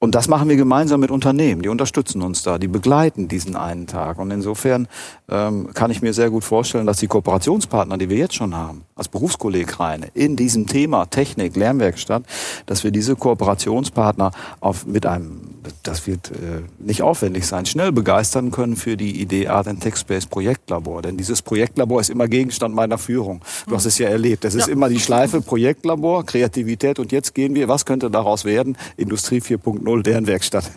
Und 0.00 0.14
das 0.14 0.28
machen 0.28 0.48
wir 0.48 0.56
gemeinsam 0.56 1.00
mit 1.00 1.10
Unternehmen. 1.10 1.62
Die 1.62 1.68
unterstützen 1.68 2.22
uns 2.22 2.42
da, 2.44 2.58
die 2.58 2.68
begleiten 2.68 3.26
diesen 3.26 3.56
einen 3.56 3.88
Tag. 3.88 4.18
Und 4.18 4.30
insofern 4.30 4.86
ähm, 5.28 5.70
kann 5.74 5.90
ich 5.90 6.02
mir 6.02 6.12
sehr 6.12 6.30
gut 6.30 6.44
vorstellen, 6.44 6.86
dass 6.86 6.98
die 6.98 7.08
Kooperationspartner, 7.08 7.98
die 7.98 8.08
wir 8.08 8.16
jetzt 8.16 8.36
schon 8.36 8.54
haben, 8.54 8.84
als 8.94 9.08
Berufskolleg 9.08 9.80
rein, 9.80 10.06
in 10.14 10.36
diesem 10.36 10.68
Thema 10.68 11.06
Technik, 11.06 11.56
Lernwerkstatt, 11.56 12.22
dass 12.66 12.84
wir 12.84 12.92
diese 12.92 13.16
Kooperationspartner 13.16 14.30
auf, 14.60 14.86
mit 14.86 15.04
einem, 15.04 15.47
das 15.82 16.06
wird 16.06 16.30
äh, 16.30 16.62
nicht 16.78 17.02
aufwendig 17.02 17.46
sein, 17.46 17.66
schnell 17.66 17.92
begeistern 17.92 18.50
können 18.50 18.76
für 18.76 18.96
die 18.96 19.20
Idee 19.20 19.48
Art 19.48 19.68
and 19.68 19.82
Tech 19.82 19.96
Space 19.96 20.26
Projektlabor. 20.26 21.02
Denn 21.02 21.16
dieses 21.16 21.42
Projektlabor 21.42 22.00
ist 22.00 22.10
immer 22.10 22.28
Gegenstand 22.28 22.74
meiner 22.74 22.98
Führung. 22.98 23.42
Du 23.66 23.74
hast 23.74 23.84
es 23.84 23.98
ja 23.98 24.08
erlebt. 24.08 24.44
Das 24.44 24.54
ist 24.54 24.66
ja. 24.66 24.72
immer 24.72 24.88
die 24.88 25.00
Schleife 25.00 25.40
Projektlabor, 25.40 26.24
Kreativität 26.24 26.98
und 26.98 27.12
jetzt 27.12 27.34
gehen 27.34 27.54
wir, 27.54 27.68
was 27.68 27.84
könnte 27.84 28.10
daraus 28.10 28.44
werden? 28.44 28.76
Industrie 28.96 29.40
4.0 29.40 29.82
null 29.82 30.02
deren 30.02 30.26
Werkstatt. 30.26 30.70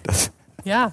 ja, 0.64 0.90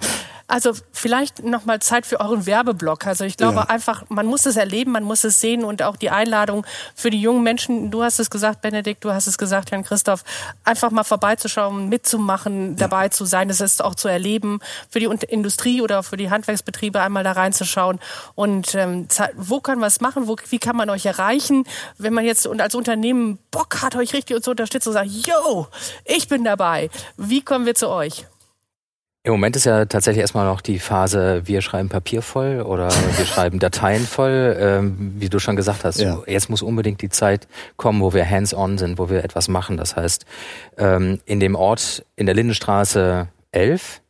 also 0.52 0.74
vielleicht 0.92 1.44
nochmal 1.46 1.80
Zeit 1.80 2.06
für 2.06 2.20
euren 2.20 2.46
Werbeblock. 2.46 3.08
Also 3.08 3.24
ich 3.24 3.38
glaube 3.38 3.56
ja. 3.56 3.64
einfach, 3.64 4.04
man 4.10 4.26
muss 4.26 4.46
es 4.46 4.58
erleben, 4.58 4.92
man 4.92 5.06
muss 5.06 5.24
es 5.24 5.40
sehen 5.40 5.64
und 5.64 5.82
auch 5.82 5.96
die 5.96 6.10
Einladung 6.10 6.66
für 6.94 7.10
die 7.10 7.22
jungen 7.22 7.42
Menschen, 7.42 7.90
du 7.90 8.04
hast 8.04 8.20
es 8.20 8.30
gesagt, 8.30 8.62
Benedikt, 8.62 9.06
du 9.06 9.14
hast 9.14 9.28
es 9.28 9.38
gesagt, 9.38 9.72
Herrn 9.72 9.86
Christoph, 9.86 10.26
einfach 10.66 10.92
mal 10.92 11.06
vorbeizuschauen, 11.06 11.88
mitzumachen, 11.88 12.72
ja. 12.72 12.76
dabei 12.76 13.08
zu 13.08 13.24
sein, 13.24 13.50
es 13.50 13.62
ist 13.62 13.82
auch 13.82 13.96
zu 13.96 14.10
erleben, 14.10 14.60
für 14.90 15.00
die 15.00 15.06
Industrie 15.06 15.82
oder 15.82 16.04
für 16.04 16.18
die 16.18 16.30
Handwerksbetriebe 16.30 17.00
einmal 17.00 17.24
da 17.24 17.32
reinzuschauen 17.32 18.00
und 18.36 18.76
ähm, 18.76 19.08
wo 19.36 19.62
kann 19.62 19.80
man 19.80 19.88
es 19.88 20.02
machen, 20.02 20.28
wo, 20.28 20.36
wie 20.50 20.60
kann 20.60 20.76
man 20.76 20.90
euch 20.90 21.06
erreichen, 21.06 21.64
wenn 21.98 22.14
man 22.14 22.26
jetzt 22.26 22.46
und 22.46 22.62
als 22.62 22.76
Unternehmen 22.76 23.40
Bock 23.52 23.82
hat, 23.82 23.96
euch 23.96 24.14
richtig 24.14 24.44
zu 24.44 24.52
unterstützen 24.52 24.90
und 24.90 24.94
sagt, 24.96 25.10
yo, 25.10 25.68
ich 26.04 26.28
bin 26.28 26.44
dabei, 26.44 26.90
wie 27.16 27.42
kommen 27.42 27.66
wir 27.66 27.76
zu 27.76 27.88
euch? 27.88 28.26
Im 29.24 29.34
Moment 29.34 29.56
ist 29.56 29.66
ja 29.66 29.86
tatsächlich 29.86 30.22
erstmal 30.22 30.48
noch 30.48 30.62
die 30.62 30.80
Phase, 30.80 31.44
wir 31.46 31.62
schreiben 31.62 31.90
Papier 31.90 32.24
voll 32.24 32.62
oder 32.62 32.90
wir 33.18 33.26
schreiben 33.28 33.60
Dateien 33.60 34.04
voll. 34.04 34.58
Ähm, 34.60 35.14
wie 35.20 35.30
du 35.30 35.38
schon 35.38 35.56
gesagt 35.56 35.84
hast, 35.86 36.00
Ja. 36.00 36.24
jetzt 36.26 36.50
muss 36.50 36.64
unbedingt 36.64 37.04
die 37.04 37.10
Zeit 37.10 37.48
kommen, 37.78 38.02
wo 38.02 38.14
wir 38.14 38.28
hands-on 38.28 38.80
sind, 38.80 38.98
wo 38.98 39.12
wir 39.12 39.24
etwas 39.24 39.48
machen. 39.48 39.78
Das 39.78 39.96
heißt, 39.96 40.26
ähm, 40.80 41.20
in 41.26 41.40
dem 41.40 41.54
Ort 41.54 42.04
in 42.16 42.26
der 42.26 42.34
Lindenstraße 42.34 43.28
11 43.52 44.01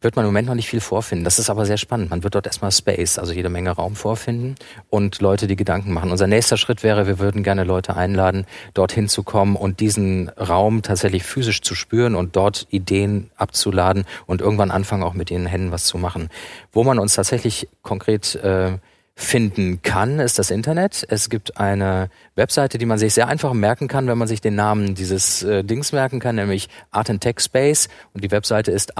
wird 0.00 0.14
man 0.14 0.24
im 0.24 0.28
Moment 0.28 0.48
noch 0.48 0.54
nicht 0.54 0.68
viel 0.68 0.80
vorfinden. 0.80 1.24
Das 1.24 1.38
ist 1.38 1.48
aber 1.48 1.64
sehr 1.64 1.78
spannend. 1.78 2.10
Man 2.10 2.22
wird 2.22 2.34
dort 2.34 2.46
erstmal 2.46 2.70
Space, 2.70 3.18
also 3.18 3.32
jede 3.32 3.48
Menge 3.48 3.70
Raum 3.70 3.96
vorfinden 3.96 4.54
und 4.90 5.20
Leute, 5.20 5.46
die 5.46 5.56
Gedanken 5.56 5.92
machen. 5.92 6.10
Unser 6.10 6.26
nächster 6.26 6.56
Schritt 6.56 6.82
wäre, 6.82 7.06
wir 7.06 7.18
würden 7.18 7.42
gerne 7.42 7.64
Leute 7.64 7.96
einladen, 7.96 8.46
dorthin 8.74 9.08
zu 9.08 9.22
kommen 9.22 9.56
und 9.56 9.80
diesen 9.80 10.28
Raum 10.30 10.82
tatsächlich 10.82 11.24
physisch 11.24 11.62
zu 11.62 11.74
spüren 11.74 12.14
und 12.14 12.36
dort 12.36 12.66
Ideen 12.70 13.30
abzuladen 13.36 14.04
und 14.26 14.40
irgendwann 14.40 14.70
anfangen, 14.70 15.02
auch 15.02 15.14
mit 15.14 15.30
den 15.30 15.46
Händen 15.46 15.72
was 15.72 15.86
zu 15.86 15.96
machen. 15.96 16.28
Wo 16.72 16.84
man 16.84 16.98
uns 16.98 17.14
tatsächlich 17.14 17.68
konkret 17.82 18.34
äh, 18.36 18.78
finden 19.18 19.80
kann, 19.80 20.20
ist 20.20 20.38
das 20.38 20.50
Internet. 20.50 21.06
Es 21.08 21.30
gibt 21.30 21.56
eine 21.56 22.10
Webseite, 22.34 22.76
die 22.76 22.84
man 22.84 22.98
sich 22.98 23.14
sehr 23.14 23.28
einfach 23.28 23.54
merken 23.54 23.88
kann, 23.88 24.06
wenn 24.08 24.18
man 24.18 24.28
sich 24.28 24.42
den 24.42 24.54
Namen 24.54 24.94
dieses 24.94 25.42
äh, 25.42 25.64
Dings 25.64 25.92
merken 25.92 26.20
kann, 26.20 26.36
nämlich 26.36 26.68
Art 26.90 27.08
and 27.08 27.22
Tech 27.22 27.40
Space. 27.40 27.88
Und 28.12 28.22
die 28.24 28.30
Webseite 28.30 28.72
ist 28.72 28.98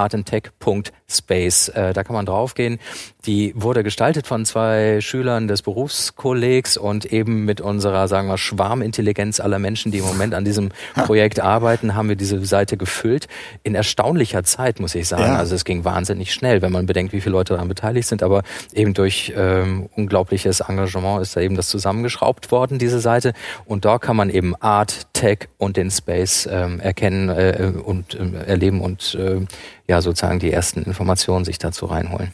artandtech.space. 1.06 1.68
Äh, 1.68 1.92
da 1.92 2.04
kann 2.04 2.14
man 2.14 2.26
draufgehen. 2.26 2.78
Die 3.26 3.52
wurde 3.56 3.82
gestaltet 3.82 4.26
von 4.26 4.44
zwei 4.44 5.00
Schülern 5.00 5.48
des 5.48 5.62
Berufskollegs 5.62 6.76
und 6.76 7.06
eben 7.06 7.44
mit 7.44 7.60
unserer, 7.60 8.06
sagen 8.06 8.28
wir, 8.28 8.38
Schwarmintelligenz 8.38 9.40
aller 9.40 9.58
Menschen, 9.58 9.90
die 9.90 9.98
im 9.98 10.04
Moment 10.04 10.34
an 10.34 10.44
diesem 10.44 10.70
Projekt 10.94 11.40
arbeiten, 11.40 11.94
haben 11.94 12.08
wir 12.08 12.16
diese 12.16 12.44
Seite 12.44 12.76
gefüllt. 12.76 13.26
In 13.64 13.74
erstaunlicher 13.74 14.44
Zeit, 14.44 14.78
muss 14.78 14.94
ich 14.94 15.08
sagen. 15.08 15.24
Ja. 15.24 15.36
Also 15.36 15.56
es 15.56 15.64
ging 15.64 15.84
wahnsinnig 15.84 16.32
schnell, 16.32 16.62
wenn 16.62 16.70
man 16.70 16.86
bedenkt, 16.86 17.12
wie 17.12 17.20
viele 17.20 17.32
Leute 17.32 17.54
daran 17.54 17.68
beteiligt 17.68 18.06
sind. 18.06 18.22
Aber 18.22 18.42
eben 18.72 18.94
durch 18.94 19.32
ähm, 19.36 19.88
unglaubliches 19.96 20.60
Engagement 20.60 21.22
ist 21.22 21.36
da 21.36 21.40
eben 21.40 21.56
das 21.56 21.68
zusammengeschraubt 21.68 22.52
worden, 22.52 22.78
diese 22.78 23.00
Seite. 23.00 23.32
Und 23.64 23.84
da 23.84 23.98
kann 23.98 24.16
man 24.16 24.30
eben 24.30 24.54
Art, 24.56 25.12
Tech 25.14 25.48
und 25.58 25.76
den 25.76 25.90
Space 25.90 26.48
ähm, 26.50 26.78
erkennen 26.78 27.28
äh, 27.28 27.72
und 27.82 28.16
ähm, 28.20 28.34
erleben 28.34 28.80
und 28.80 29.16
äh, 29.18 29.40
ja 29.88 30.00
sozusagen 30.00 30.38
die 30.38 30.52
ersten 30.52 30.82
Informationen 30.82 31.44
sich 31.44 31.58
dazu 31.58 31.86
reinholen. 31.86 32.32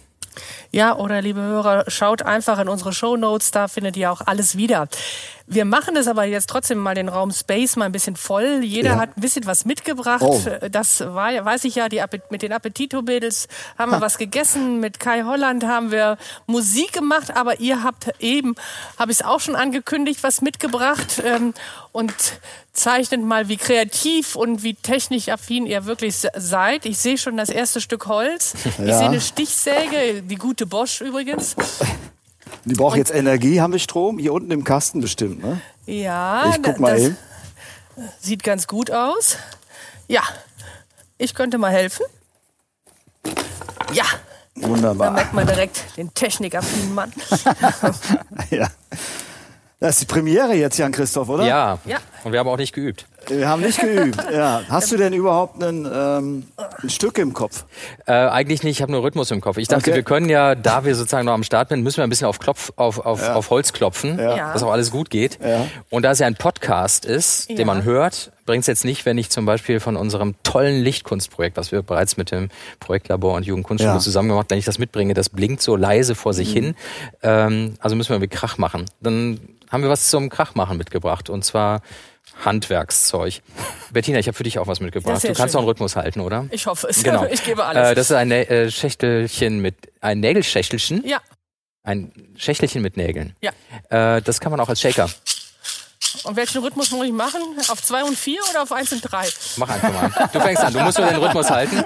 Ja, 0.71 0.97
oder 0.97 1.21
liebe 1.21 1.41
Hörer, 1.41 1.85
schaut 1.89 2.23
einfach 2.23 2.59
in 2.59 2.69
unsere 2.69 2.93
Show 2.95 3.17
Notes, 3.17 3.51
da 3.51 3.69
findet 3.69 3.97
ihr 3.97 4.11
auch 4.11 4.23
alles 4.25 4.57
wieder. 4.57 4.89
Wir 5.47 5.65
machen 5.65 5.97
es 5.97 6.07
aber 6.09 6.25
jetzt 6.25 6.49
trotzdem 6.49 6.79
mal 6.79 6.95
den 6.95 7.09
Raum 7.09 7.31
Space 7.33 7.77
mal 7.77 7.87
ein 7.87 7.93
bisschen 7.93 8.17
voll. 8.17 8.61
Jeder 8.63 8.91
Ja. 8.91 8.97
hat 8.99 9.17
ein 9.17 9.21
bisschen 9.21 9.45
was 9.47 9.65
mitgebracht. 9.65 10.23
Oh. 10.25 10.41
Das 10.71 11.01
war 11.01 11.33
weiß 11.45 11.65
ich 11.65 11.75
ja, 11.75 11.89
die 11.89 12.01
Appet 12.01 12.31
mit 12.31 12.43
den 12.43 12.53
Appetito-Mädels 12.53 13.49
haben 13.79 13.91
wir 13.93 14.01
was 14.01 14.19
gegessen. 14.19 14.81
Mit 14.81 15.01
Kai 15.01 15.25
Holland 15.25 15.65
haben 15.65 15.91
wir 15.91 16.17
Musik 16.47 16.93
gemacht, 16.93 17.37
aber 17.37 17.61
ihr 17.61 17.83
habt 17.83 18.13
eben, 18.21 18.55
habe 18.99 19.13
ich 19.13 19.19
es 19.21 19.25
auch 19.25 19.41
schon 19.41 19.57
angekündigt, 19.57 20.23
was 20.23 20.41
mitgebracht 20.43 21.21
ähm, 21.25 21.55
und 21.93 22.15
zeichnet 22.73 23.23
mal, 23.23 23.49
wie 23.49 23.57
kreativ 23.59 24.37
und 24.37 24.63
wie 24.63 24.75
technisch 24.75 25.29
affin 25.29 25.67
ihr 25.67 25.85
wirklich 25.85 26.17
se- 26.17 26.31
seid. 26.37 26.87
Ich 26.87 26.99
sehe 26.99 27.19
schon 27.19 27.37
das 27.37 27.51
erste 27.51 27.81
Stück 27.83 28.07
Holz. 28.07 28.55
Ich 28.65 28.79
Ja. 28.87 28.97
sehe 28.99 29.07
eine 29.09 29.21
Stichsäge, 29.21 30.23
die 30.23 30.37
gute 30.37 30.65
Bosch 30.67 31.01
übrigens. 31.03 31.55
Die 32.65 32.75
braucht 32.75 32.97
jetzt 32.97 33.13
Energie, 33.15 33.61
haben 33.61 33.73
wir 33.73 33.79
Strom? 33.81 34.19
Hier 34.19 34.33
unten 34.33 34.51
im 34.51 34.65
Kasten 34.65 35.01
bestimmt, 35.01 35.43
ne? 35.43 35.61
Ja, 35.87 36.51
Ich 36.51 36.63
guck 36.63 36.79
mal 36.79 36.93
das 36.95 37.03
hin. 37.03 37.17
sieht 38.21 38.43
ganz 38.45 38.67
gut 38.67 38.91
aus. 38.91 39.37
Ja, 40.09 40.23
ich 41.19 41.35
könnte 41.35 41.59
mal 41.59 41.71
helfen. 41.73 42.05
Ja, 43.93 44.05
da 44.55 44.69
Wunderbar. 44.69 45.11
merkt 45.13 45.33
man 45.33 45.47
direkt 45.47 45.97
den 45.97 46.13
technikaffinen 46.15 46.95
Mann. 46.95 47.13
Ja. 48.51 48.69
Das 49.81 49.97
ist 49.97 50.03
die 50.03 50.07
Premiere 50.07 50.55
jetzt, 50.55 50.79
Jan-Christoph, 50.79 51.29
oder? 51.29 51.45
Ja. 51.45 51.79
Ja. 51.85 51.99
Und 52.23 52.31
wir 52.33 52.39
haben 52.39 52.49
auch 52.49 52.57
nicht 52.57 52.73
geübt. 52.73 53.07
Wir 53.29 53.49
haben 53.49 53.63
nicht 53.63 53.81
geübt. 53.81 54.17
Ja. 54.33 54.63
Hast 54.69 54.91
du 54.93 54.97
denn 54.97 55.13
überhaupt 55.13 55.63
einen, 55.63 55.87
ähm, 55.93 56.45
ein 56.83 56.89
Stück 56.91 57.19
im 57.19 57.33
Kopf? 57.35 57.65
Äh, 58.07 58.13
eigentlich 58.13 58.63
nicht, 58.63 58.77
ich 58.79 58.83
habe 58.83 58.91
nur 58.93 59.03
Rhythmus 59.03 59.31
im 59.31 59.41
Kopf. 59.41 59.59
Ich 59.59 59.69
dachte, 59.69 59.91
Okay. 59.91 59.97
wir 59.97 60.03
können 60.03 60.29
ja, 60.29 60.55
da 60.55 60.85
wir 60.85 60.95
sozusagen 60.95 61.27
noch 61.27 61.35
am 61.35 61.43
Start 61.45 61.69
sind, 61.69 61.83
müssen 61.83 61.99
wir 61.99 62.05
ein 62.05 62.11
bisschen 62.11 62.27
auf, 62.27 62.39
Klopf, 62.39 62.73
auf, 62.77 62.99
auf, 63.05 63.21
Ja. 63.21 63.35
auf 63.35 63.51
Holz 63.51 63.73
klopfen, 63.73 64.19
Ja. 64.19 64.53
dass 64.53 64.63
auch 64.63 64.73
alles 64.73 64.91
gut 64.91 65.11
geht. 65.11 65.39
Ja. 65.45 65.67
Und 65.91 66.03
da 66.05 66.13
es 66.13 66.19
ja 66.19 66.27
ein 66.27 66.37
Podcast 66.37 67.05
ist, 67.05 67.51
Ja. 67.51 67.57
den 67.57 67.67
man 67.67 67.85
hört, 67.85 68.33
bringt 68.47 68.63
es 68.63 68.67
jetzt 68.67 68.85
nicht, 68.85 69.05
wenn 69.07 69.19
ich 69.19 69.29
zum 69.31 69.45
Beispiel 69.45 69.81
von 69.81 69.97
unserem 69.97 70.35
tollen 70.43 70.83
Lichtkunstprojekt, 70.83 71.57
was 71.57 71.73
wir 71.73 71.83
bereits 71.83 72.17
mit 72.17 72.31
dem 72.31 72.49
Projektlabor 72.81 73.35
und 73.35 73.45
Jugendkunstschule 73.45 73.93
Ja. 73.93 73.97
Mhm. 73.99 74.01
zusammen 74.01 74.29
gemacht, 74.31 74.47
wenn 74.51 74.59
ich 74.59 74.65
das 74.65 74.79
mitbringe, 74.79 75.15
das 75.15 75.29
blinkt 75.29 75.63
so 75.63 75.77
leise 75.77 76.15
vor 76.15 76.33
sich 76.33 76.51
hin. 76.53 76.75
Ähm, 77.23 77.75
also 77.81 77.97
müssen 77.97 78.11
wir 78.11 78.19
mit 78.19 78.31
Krach 78.31 78.57
machen. 78.59 78.87
Dann 79.01 79.41
haben 79.71 79.83
wir 79.83 79.91
was 79.91 80.09
zum 80.09 80.29
Krachmachen 80.31 80.77
mitgebracht 80.79 81.31
und 81.31 81.45
zwar 81.45 81.81
Handwerkszeug. 82.45 83.41
Bettina, 83.93 84.19
ich 84.19 84.27
habe 84.27 84.37
für 84.37 84.43
dich 84.45 84.59
auch 84.59 84.67
was 84.67 84.81
mitgebracht. 84.81 85.23
Du 85.23 85.27
kannst 85.29 85.39
schön. 85.39 85.51
auch 85.57 85.61
einen 85.61 85.69
Rhythmus 85.69 85.97
halten, 85.97 86.21
oder? 86.21 86.47
Ich 86.51 86.67
hoffe 86.67 86.89
es. 86.89 87.03
Genau. 87.03 87.25
Ich 87.31 87.45
gebe 87.45 87.65
alles. 87.65 87.91
Äh, 87.91 87.95
das 87.95 88.11
ist 88.11 88.17
ein 88.17 88.29
Nä- 88.33 88.49
äh, 88.49 88.71
Schächtelchen 88.71 89.61
mit 89.61 89.77
ein 90.01 90.21
Nägelschächtelchen. 90.21 91.07
ja, 91.07 91.21
Ein 91.83 92.13
Schächtelchen 92.37 92.83
mit 92.83 92.97
Nägeln. 92.97 93.35
ja. 93.43 93.53
Äh, 94.17 94.23
das 94.23 94.41
kann 94.41 94.51
man 94.51 94.61
auch 94.61 94.69
als 94.69 94.81
Shaker. 94.81 95.09
Und 96.25 96.37
welchen 96.37 96.63
Rhythmus 96.63 96.91
muss 96.91 97.07
ich 97.07 97.13
machen? 97.13 97.41
Auf 97.69 97.83
zwei 97.83 98.05
und 98.05 98.17
vier 98.17 98.41
oder 98.51 98.63
auf 98.63 98.73
eins 98.73 98.93
und 98.93 99.01
drei? 99.01 99.27
Mach 99.57 99.69
einfach 99.69 99.93
mal. 99.93 100.29
Du 100.33 100.41
fängst 100.41 100.63
an. 100.63 100.73
Du 100.73 100.81
musst 100.81 100.99
nur 100.99 101.07
den 101.09 101.17
Rhythmus 101.17 101.51
halten. 101.51 101.85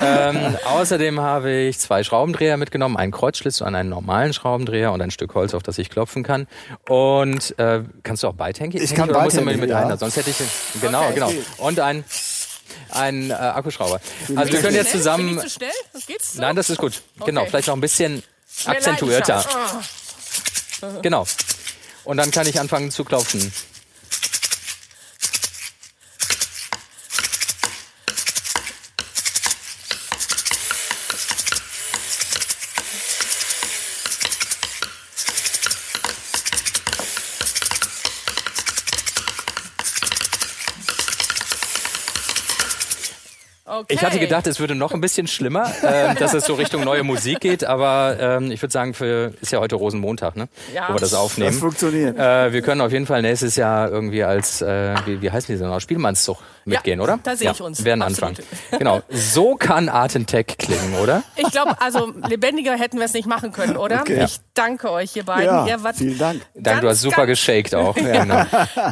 Ähm, 0.00 0.56
außerdem 0.66 1.20
habe 1.20 1.50
ich 1.50 1.78
zwei 1.78 2.04
Schraubendreher 2.04 2.56
mitgenommen, 2.56 2.96
einen 2.96 3.12
Kreuzschlitz 3.12 3.60
und 3.60 3.74
einen 3.74 3.88
normalen 3.88 4.32
Schraubendreher 4.32 4.92
und 4.92 5.00
ein 5.02 5.10
Stück 5.10 5.34
Holz, 5.34 5.54
auf 5.54 5.62
das 5.62 5.78
ich 5.78 5.90
klopfen 5.90 6.22
kann. 6.22 6.46
Und 6.88 7.58
äh, 7.58 7.82
kannst 8.02 8.22
du 8.22 8.28
auch 8.28 8.34
beidhängig? 8.34 8.82
Ich 8.82 8.94
kann 8.94 9.08
du 9.08 9.14
beidhängig, 9.14 9.56
mit 9.58 9.70
ja. 9.70 9.78
einer? 9.78 9.96
Sonst 9.96 10.16
hätte 10.16 10.30
ich 10.30 10.36
genau, 10.80 11.04
Okay. 11.04 11.14
genau. 11.14 11.32
Und 11.58 11.80
ein 11.80 12.04
ein 12.90 13.30
äh, 13.30 13.34
Akkuschrauber. 13.34 14.00
Also 14.34 14.52
wir 14.52 14.60
können 14.60 14.74
jetzt 14.76 14.92
zusammen. 14.92 15.26
Bin 15.26 15.36
ich 15.36 15.42
zu 15.44 15.50
schnell? 15.50 15.70
Geht's 16.06 16.34
so? 16.34 16.40
Nein, 16.40 16.56
das 16.56 16.70
ist 16.70 16.78
gut. 16.78 17.02
Genau, 17.24 17.42
Okay. 17.42 17.50
vielleicht 17.50 17.68
noch 17.68 17.76
ein 17.76 17.80
bisschen 17.80 18.22
akzentuierter. 18.66 19.44
Ah. 20.82 20.88
Genau. 21.02 21.26
Und 22.08 22.16
dann 22.16 22.30
kann 22.30 22.46
ich 22.46 22.58
anfangen 22.58 22.90
zu 22.90 23.04
klopfen. 23.04 23.52
Okay. 43.78 43.94
Ich 43.94 44.04
hatte 44.04 44.18
gedacht, 44.18 44.46
es 44.46 44.60
würde 44.60 44.74
noch 44.74 44.92
ein 44.92 45.00
bisschen 45.00 45.26
schlimmer, 45.26 45.70
ähm, 45.82 46.16
dass 46.18 46.34
es 46.34 46.44
so 46.44 46.54
Richtung 46.54 46.84
neue 46.84 47.02
Musik 47.04 47.40
geht, 47.40 47.64
aber 47.64 48.16
ähm, 48.20 48.50
ich 48.50 48.60
würde 48.62 48.72
sagen, 48.72 48.94
für 48.94 49.32
ist 49.40 49.52
ja 49.52 49.60
heute 49.60 49.76
Rosenmontag, 49.76 50.36
ne? 50.36 50.48
Ja. 50.74 50.88
Wo 50.88 50.94
wir 50.94 51.00
das 51.00 51.10
Das 51.10 51.18
aufnehmen. 51.20 51.52
funktioniert. 51.52 52.18
Äh, 52.18 52.52
wir 52.52 52.62
können 52.62 52.80
auf 52.80 52.92
jeden 52.92 53.06
Fall 53.06 53.22
nächstes 53.22 53.56
Jahr 53.56 53.90
irgendwie 53.90 54.24
als, 54.24 54.62
äh, 54.62 54.94
wie, 55.06 55.22
wie 55.22 55.30
heißen 55.30 55.54
die 55.54 55.60
denn 55.60 55.68
noch? 55.70 55.80
Spielmannszug 55.80 56.38
mitgehen, 56.64 57.00
oder? 57.00 57.18
da 57.22 57.34
sehe 57.36 57.50
ich 57.50 57.62
uns. 57.62 57.78
Wir 57.78 57.86
werden 57.86 58.02
Absolut. 58.02 58.38
anfangen. 58.38 58.48
Genau. 58.78 59.00
So 59.10 59.54
kann 59.54 59.88
Artentech 59.88 60.46
klingen, 60.58 60.94
oder? 61.02 61.22
Ich 61.36 61.50
glaube, 61.50 61.80
also 61.80 62.12
lebendiger 62.28 62.72
hätten 62.76 62.98
wir 62.98 63.06
es 63.06 63.14
nicht 63.14 63.26
machen 63.26 63.52
können, 63.52 63.76
oder? 63.76 64.00
Okay. 64.00 64.24
Ich 64.24 64.36
danke 64.54 64.90
euch, 64.90 65.16
ihr 65.16 65.24
beiden. 65.24 65.46
Ja, 65.46 65.66
ihr 65.66 65.82
wart 65.82 65.96
vielen 65.96 66.18
Dank. 66.18 66.42
Danke, 66.54 66.82
du 66.82 66.88
hast 66.88 67.00
super 67.00 67.26
geshakt 67.26 67.74
auch. 67.74 67.96
Genau. 68.18 68.42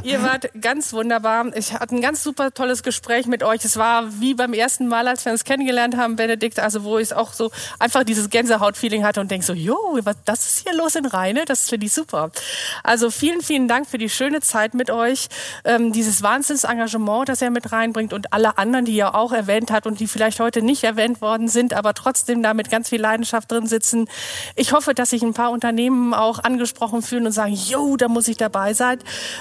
Ihr 0.05 0.23
wart 0.23 0.51
ganz 0.61 0.93
wunderbar. 0.93 1.47
Ich 1.57 1.73
hatte 1.73 1.97
ein 1.97 2.01
ganz 2.01 2.23
super 2.23 2.53
tolles 2.53 2.83
Gespräch 2.83 3.27
mit 3.27 3.43
euch. 3.43 3.65
Es 3.65 3.77
war 3.77 4.05
wie 4.21 4.35
beim 4.35 4.53
ersten 4.53 4.76
Mal, 4.85 5.09
als 5.09 5.25
wir 5.25 5.33
uns 5.33 5.45
kennengelernt 5.45 5.97
haben, 5.97 6.17
Benedikt, 6.17 6.61
also 6.61 6.85
wo 6.85 6.99
ich 6.99 7.15
auch 7.15 7.33
so 7.33 7.51
einfach 7.79 8.05
dieses 8.05 8.29
Gänsehaut-Feeling 8.31 9.05
hatte 9.05 9.21
und 9.21 9.31
denk 9.31 9.45
so, 9.45 9.55
jo, 9.55 9.99
was 10.03 10.17
das 10.25 10.47
ist 10.47 10.69
hier 10.69 10.77
los 10.77 10.95
in 10.95 11.07
Rheine? 11.07 11.45
Das 11.47 11.69
finde 11.69 11.87
ich 11.87 11.93
super. 11.93 12.31
Also 12.83 13.11
vielen, 13.11 13.41
vielen 13.41 13.69
Dank 13.69 13.87
für 13.89 13.99
die 13.99 14.11
schöne 14.11 14.41
Zeit 14.41 14.75
mit 14.75 14.91
euch, 14.91 15.29
ähm, 15.65 15.93
dieses 15.93 16.23
Wahnsinnsengagement, 16.23 17.29
das 17.29 17.41
er 17.41 17.51
mit 17.51 17.73
reinbringt 17.73 18.13
und 18.13 18.33
alle 18.33 18.59
anderen, 18.59 18.85
die 18.85 18.99
er 18.99 19.15
auch 19.15 19.33
erwähnt 19.33 19.71
hat 19.71 19.87
und 19.87 20.01
die 20.01 20.07
vielleicht 20.07 20.41
heute 20.41 20.63
nicht 20.63 20.85
erwähnt 20.85 21.21
worden 21.21 21.49
sind, 21.49 21.75
aber 21.75 21.95
trotzdem 21.95 22.43
da 22.43 22.55
mit 22.55 22.71
ganz 22.71 22.89
viel 22.89 23.01
Leidenschaft 23.01 23.51
drin 23.51 23.67
sitzen. 23.67 24.09
Ich 24.57 24.73
hoffe, 24.73 24.95
dass 24.95 25.11
sich 25.11 25.23
ein 25.23 25.35
paar 25.35 25.51
Unternehmen 25.51 26.15
auch 26.15 26.43
angesprochen 26.43 27.03
fühlen 27.03 27.27
und 27.27 27.33
sagen, 27.33 27.53
jo, 27.53 27.97
da 27.97 28.09
muss 28.09 28.29
ich 28.29 28.37
dabei 28.37 28.75
sein. 28.75 28.99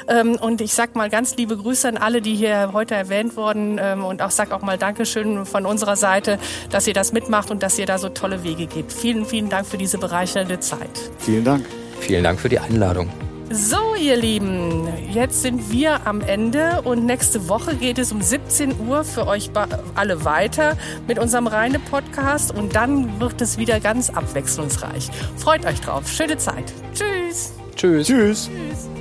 Ähm, 0.07 0.35
und 0.35 0.61
ich 0.61 0.73
sag 0.73 0.95
mal 0.95 1.09
ganz 1.09 1.35
liebe 1.35 1.57
Grüße 1.57 1.87
an 1.87 1.97
alle, 1.97 2.21
die 2.21 2.35
hier 2.35 2.71
heute 2.73 2.95
erwähnt 2.95 3.35
wurden 3.35 3.79
ähm, 3.81 4.03
und 4.05 4.21
auch 4.21 4.31
sag 4.31 4.51
auch 4.51 4.61
mal 4.61 4.77
Dankeschön 4.77 5.14
von 5.45 5.65
unserer 5.65 5.95
Seite, 5.95 6.39
dass 6.69 6.88
ihr 6.88 6.93
das 6.93 7.12
mitmacht 7.12 7.51
und 7.51 7.63
dass 7.63 7.80
ihr 7.80 7.86
da 7.86 7.97
so 7.97 8.10
tolle 8.10 8.43
Wege 8.43 8.67
geht. 8.67 8.91
Vielen, 8.91 9.25
vielen 9.25 9.49
Dank 9.49 9.65
für 9.67 9.78
diese 9.78 9.97
bereichernde 9.97 10.60
Zeit. 10.60 11.12
Vielen 11.19 11.43
Dank. 11.43 11.65
Vielen 11.99 12.23
Dank 12.23 12.39
für 12.39 12.49
die 12.49 12.60
Einladung. 12.60 13.10
So, 13.51 13.95
ihr 13.95 14.17
Lieben, 14.17 14.88
jetzt 15.13 15.43
sind 15.43 15.71
wir 15.71 16.08
am 16.08 16.21
Ende 16.21 16.82
und 16.84 17.06
nächste 17.06 17.47
Woche 17.47 17.75
geht 17.75 17.99
es 17.99 18.12
um 18.12 18.21
17 18.21 18.88
Uhr 18.88 19.04
für 19.04 19.28
euch 19.28 19.51
alle 19.93 20.25
weiter 20.25 20.78
mit 21.08 21.19
unserem 21.19 21.45
reine 21.45 21.78
Podcast 21.78 22.54
und 22.54 22.75
dann 22.75 23.19
wird 23.19 23.39
es 23.41 23.58
wieder 23.58 23.80
ganz 23.80 24.10
abwechslungsreich. 24.10 25.10
Freut 25.38 25.65
euch 25.65 25.80
drauf. 25.80 26.08
Schöne 26.10 26.38
Zeit. 26.38 26.73
Tschüss. 26.93 27.54
Tschüss. 27.75 28.08
Tschüss. 28.08 28.49
Tschüss. 28.49 28.94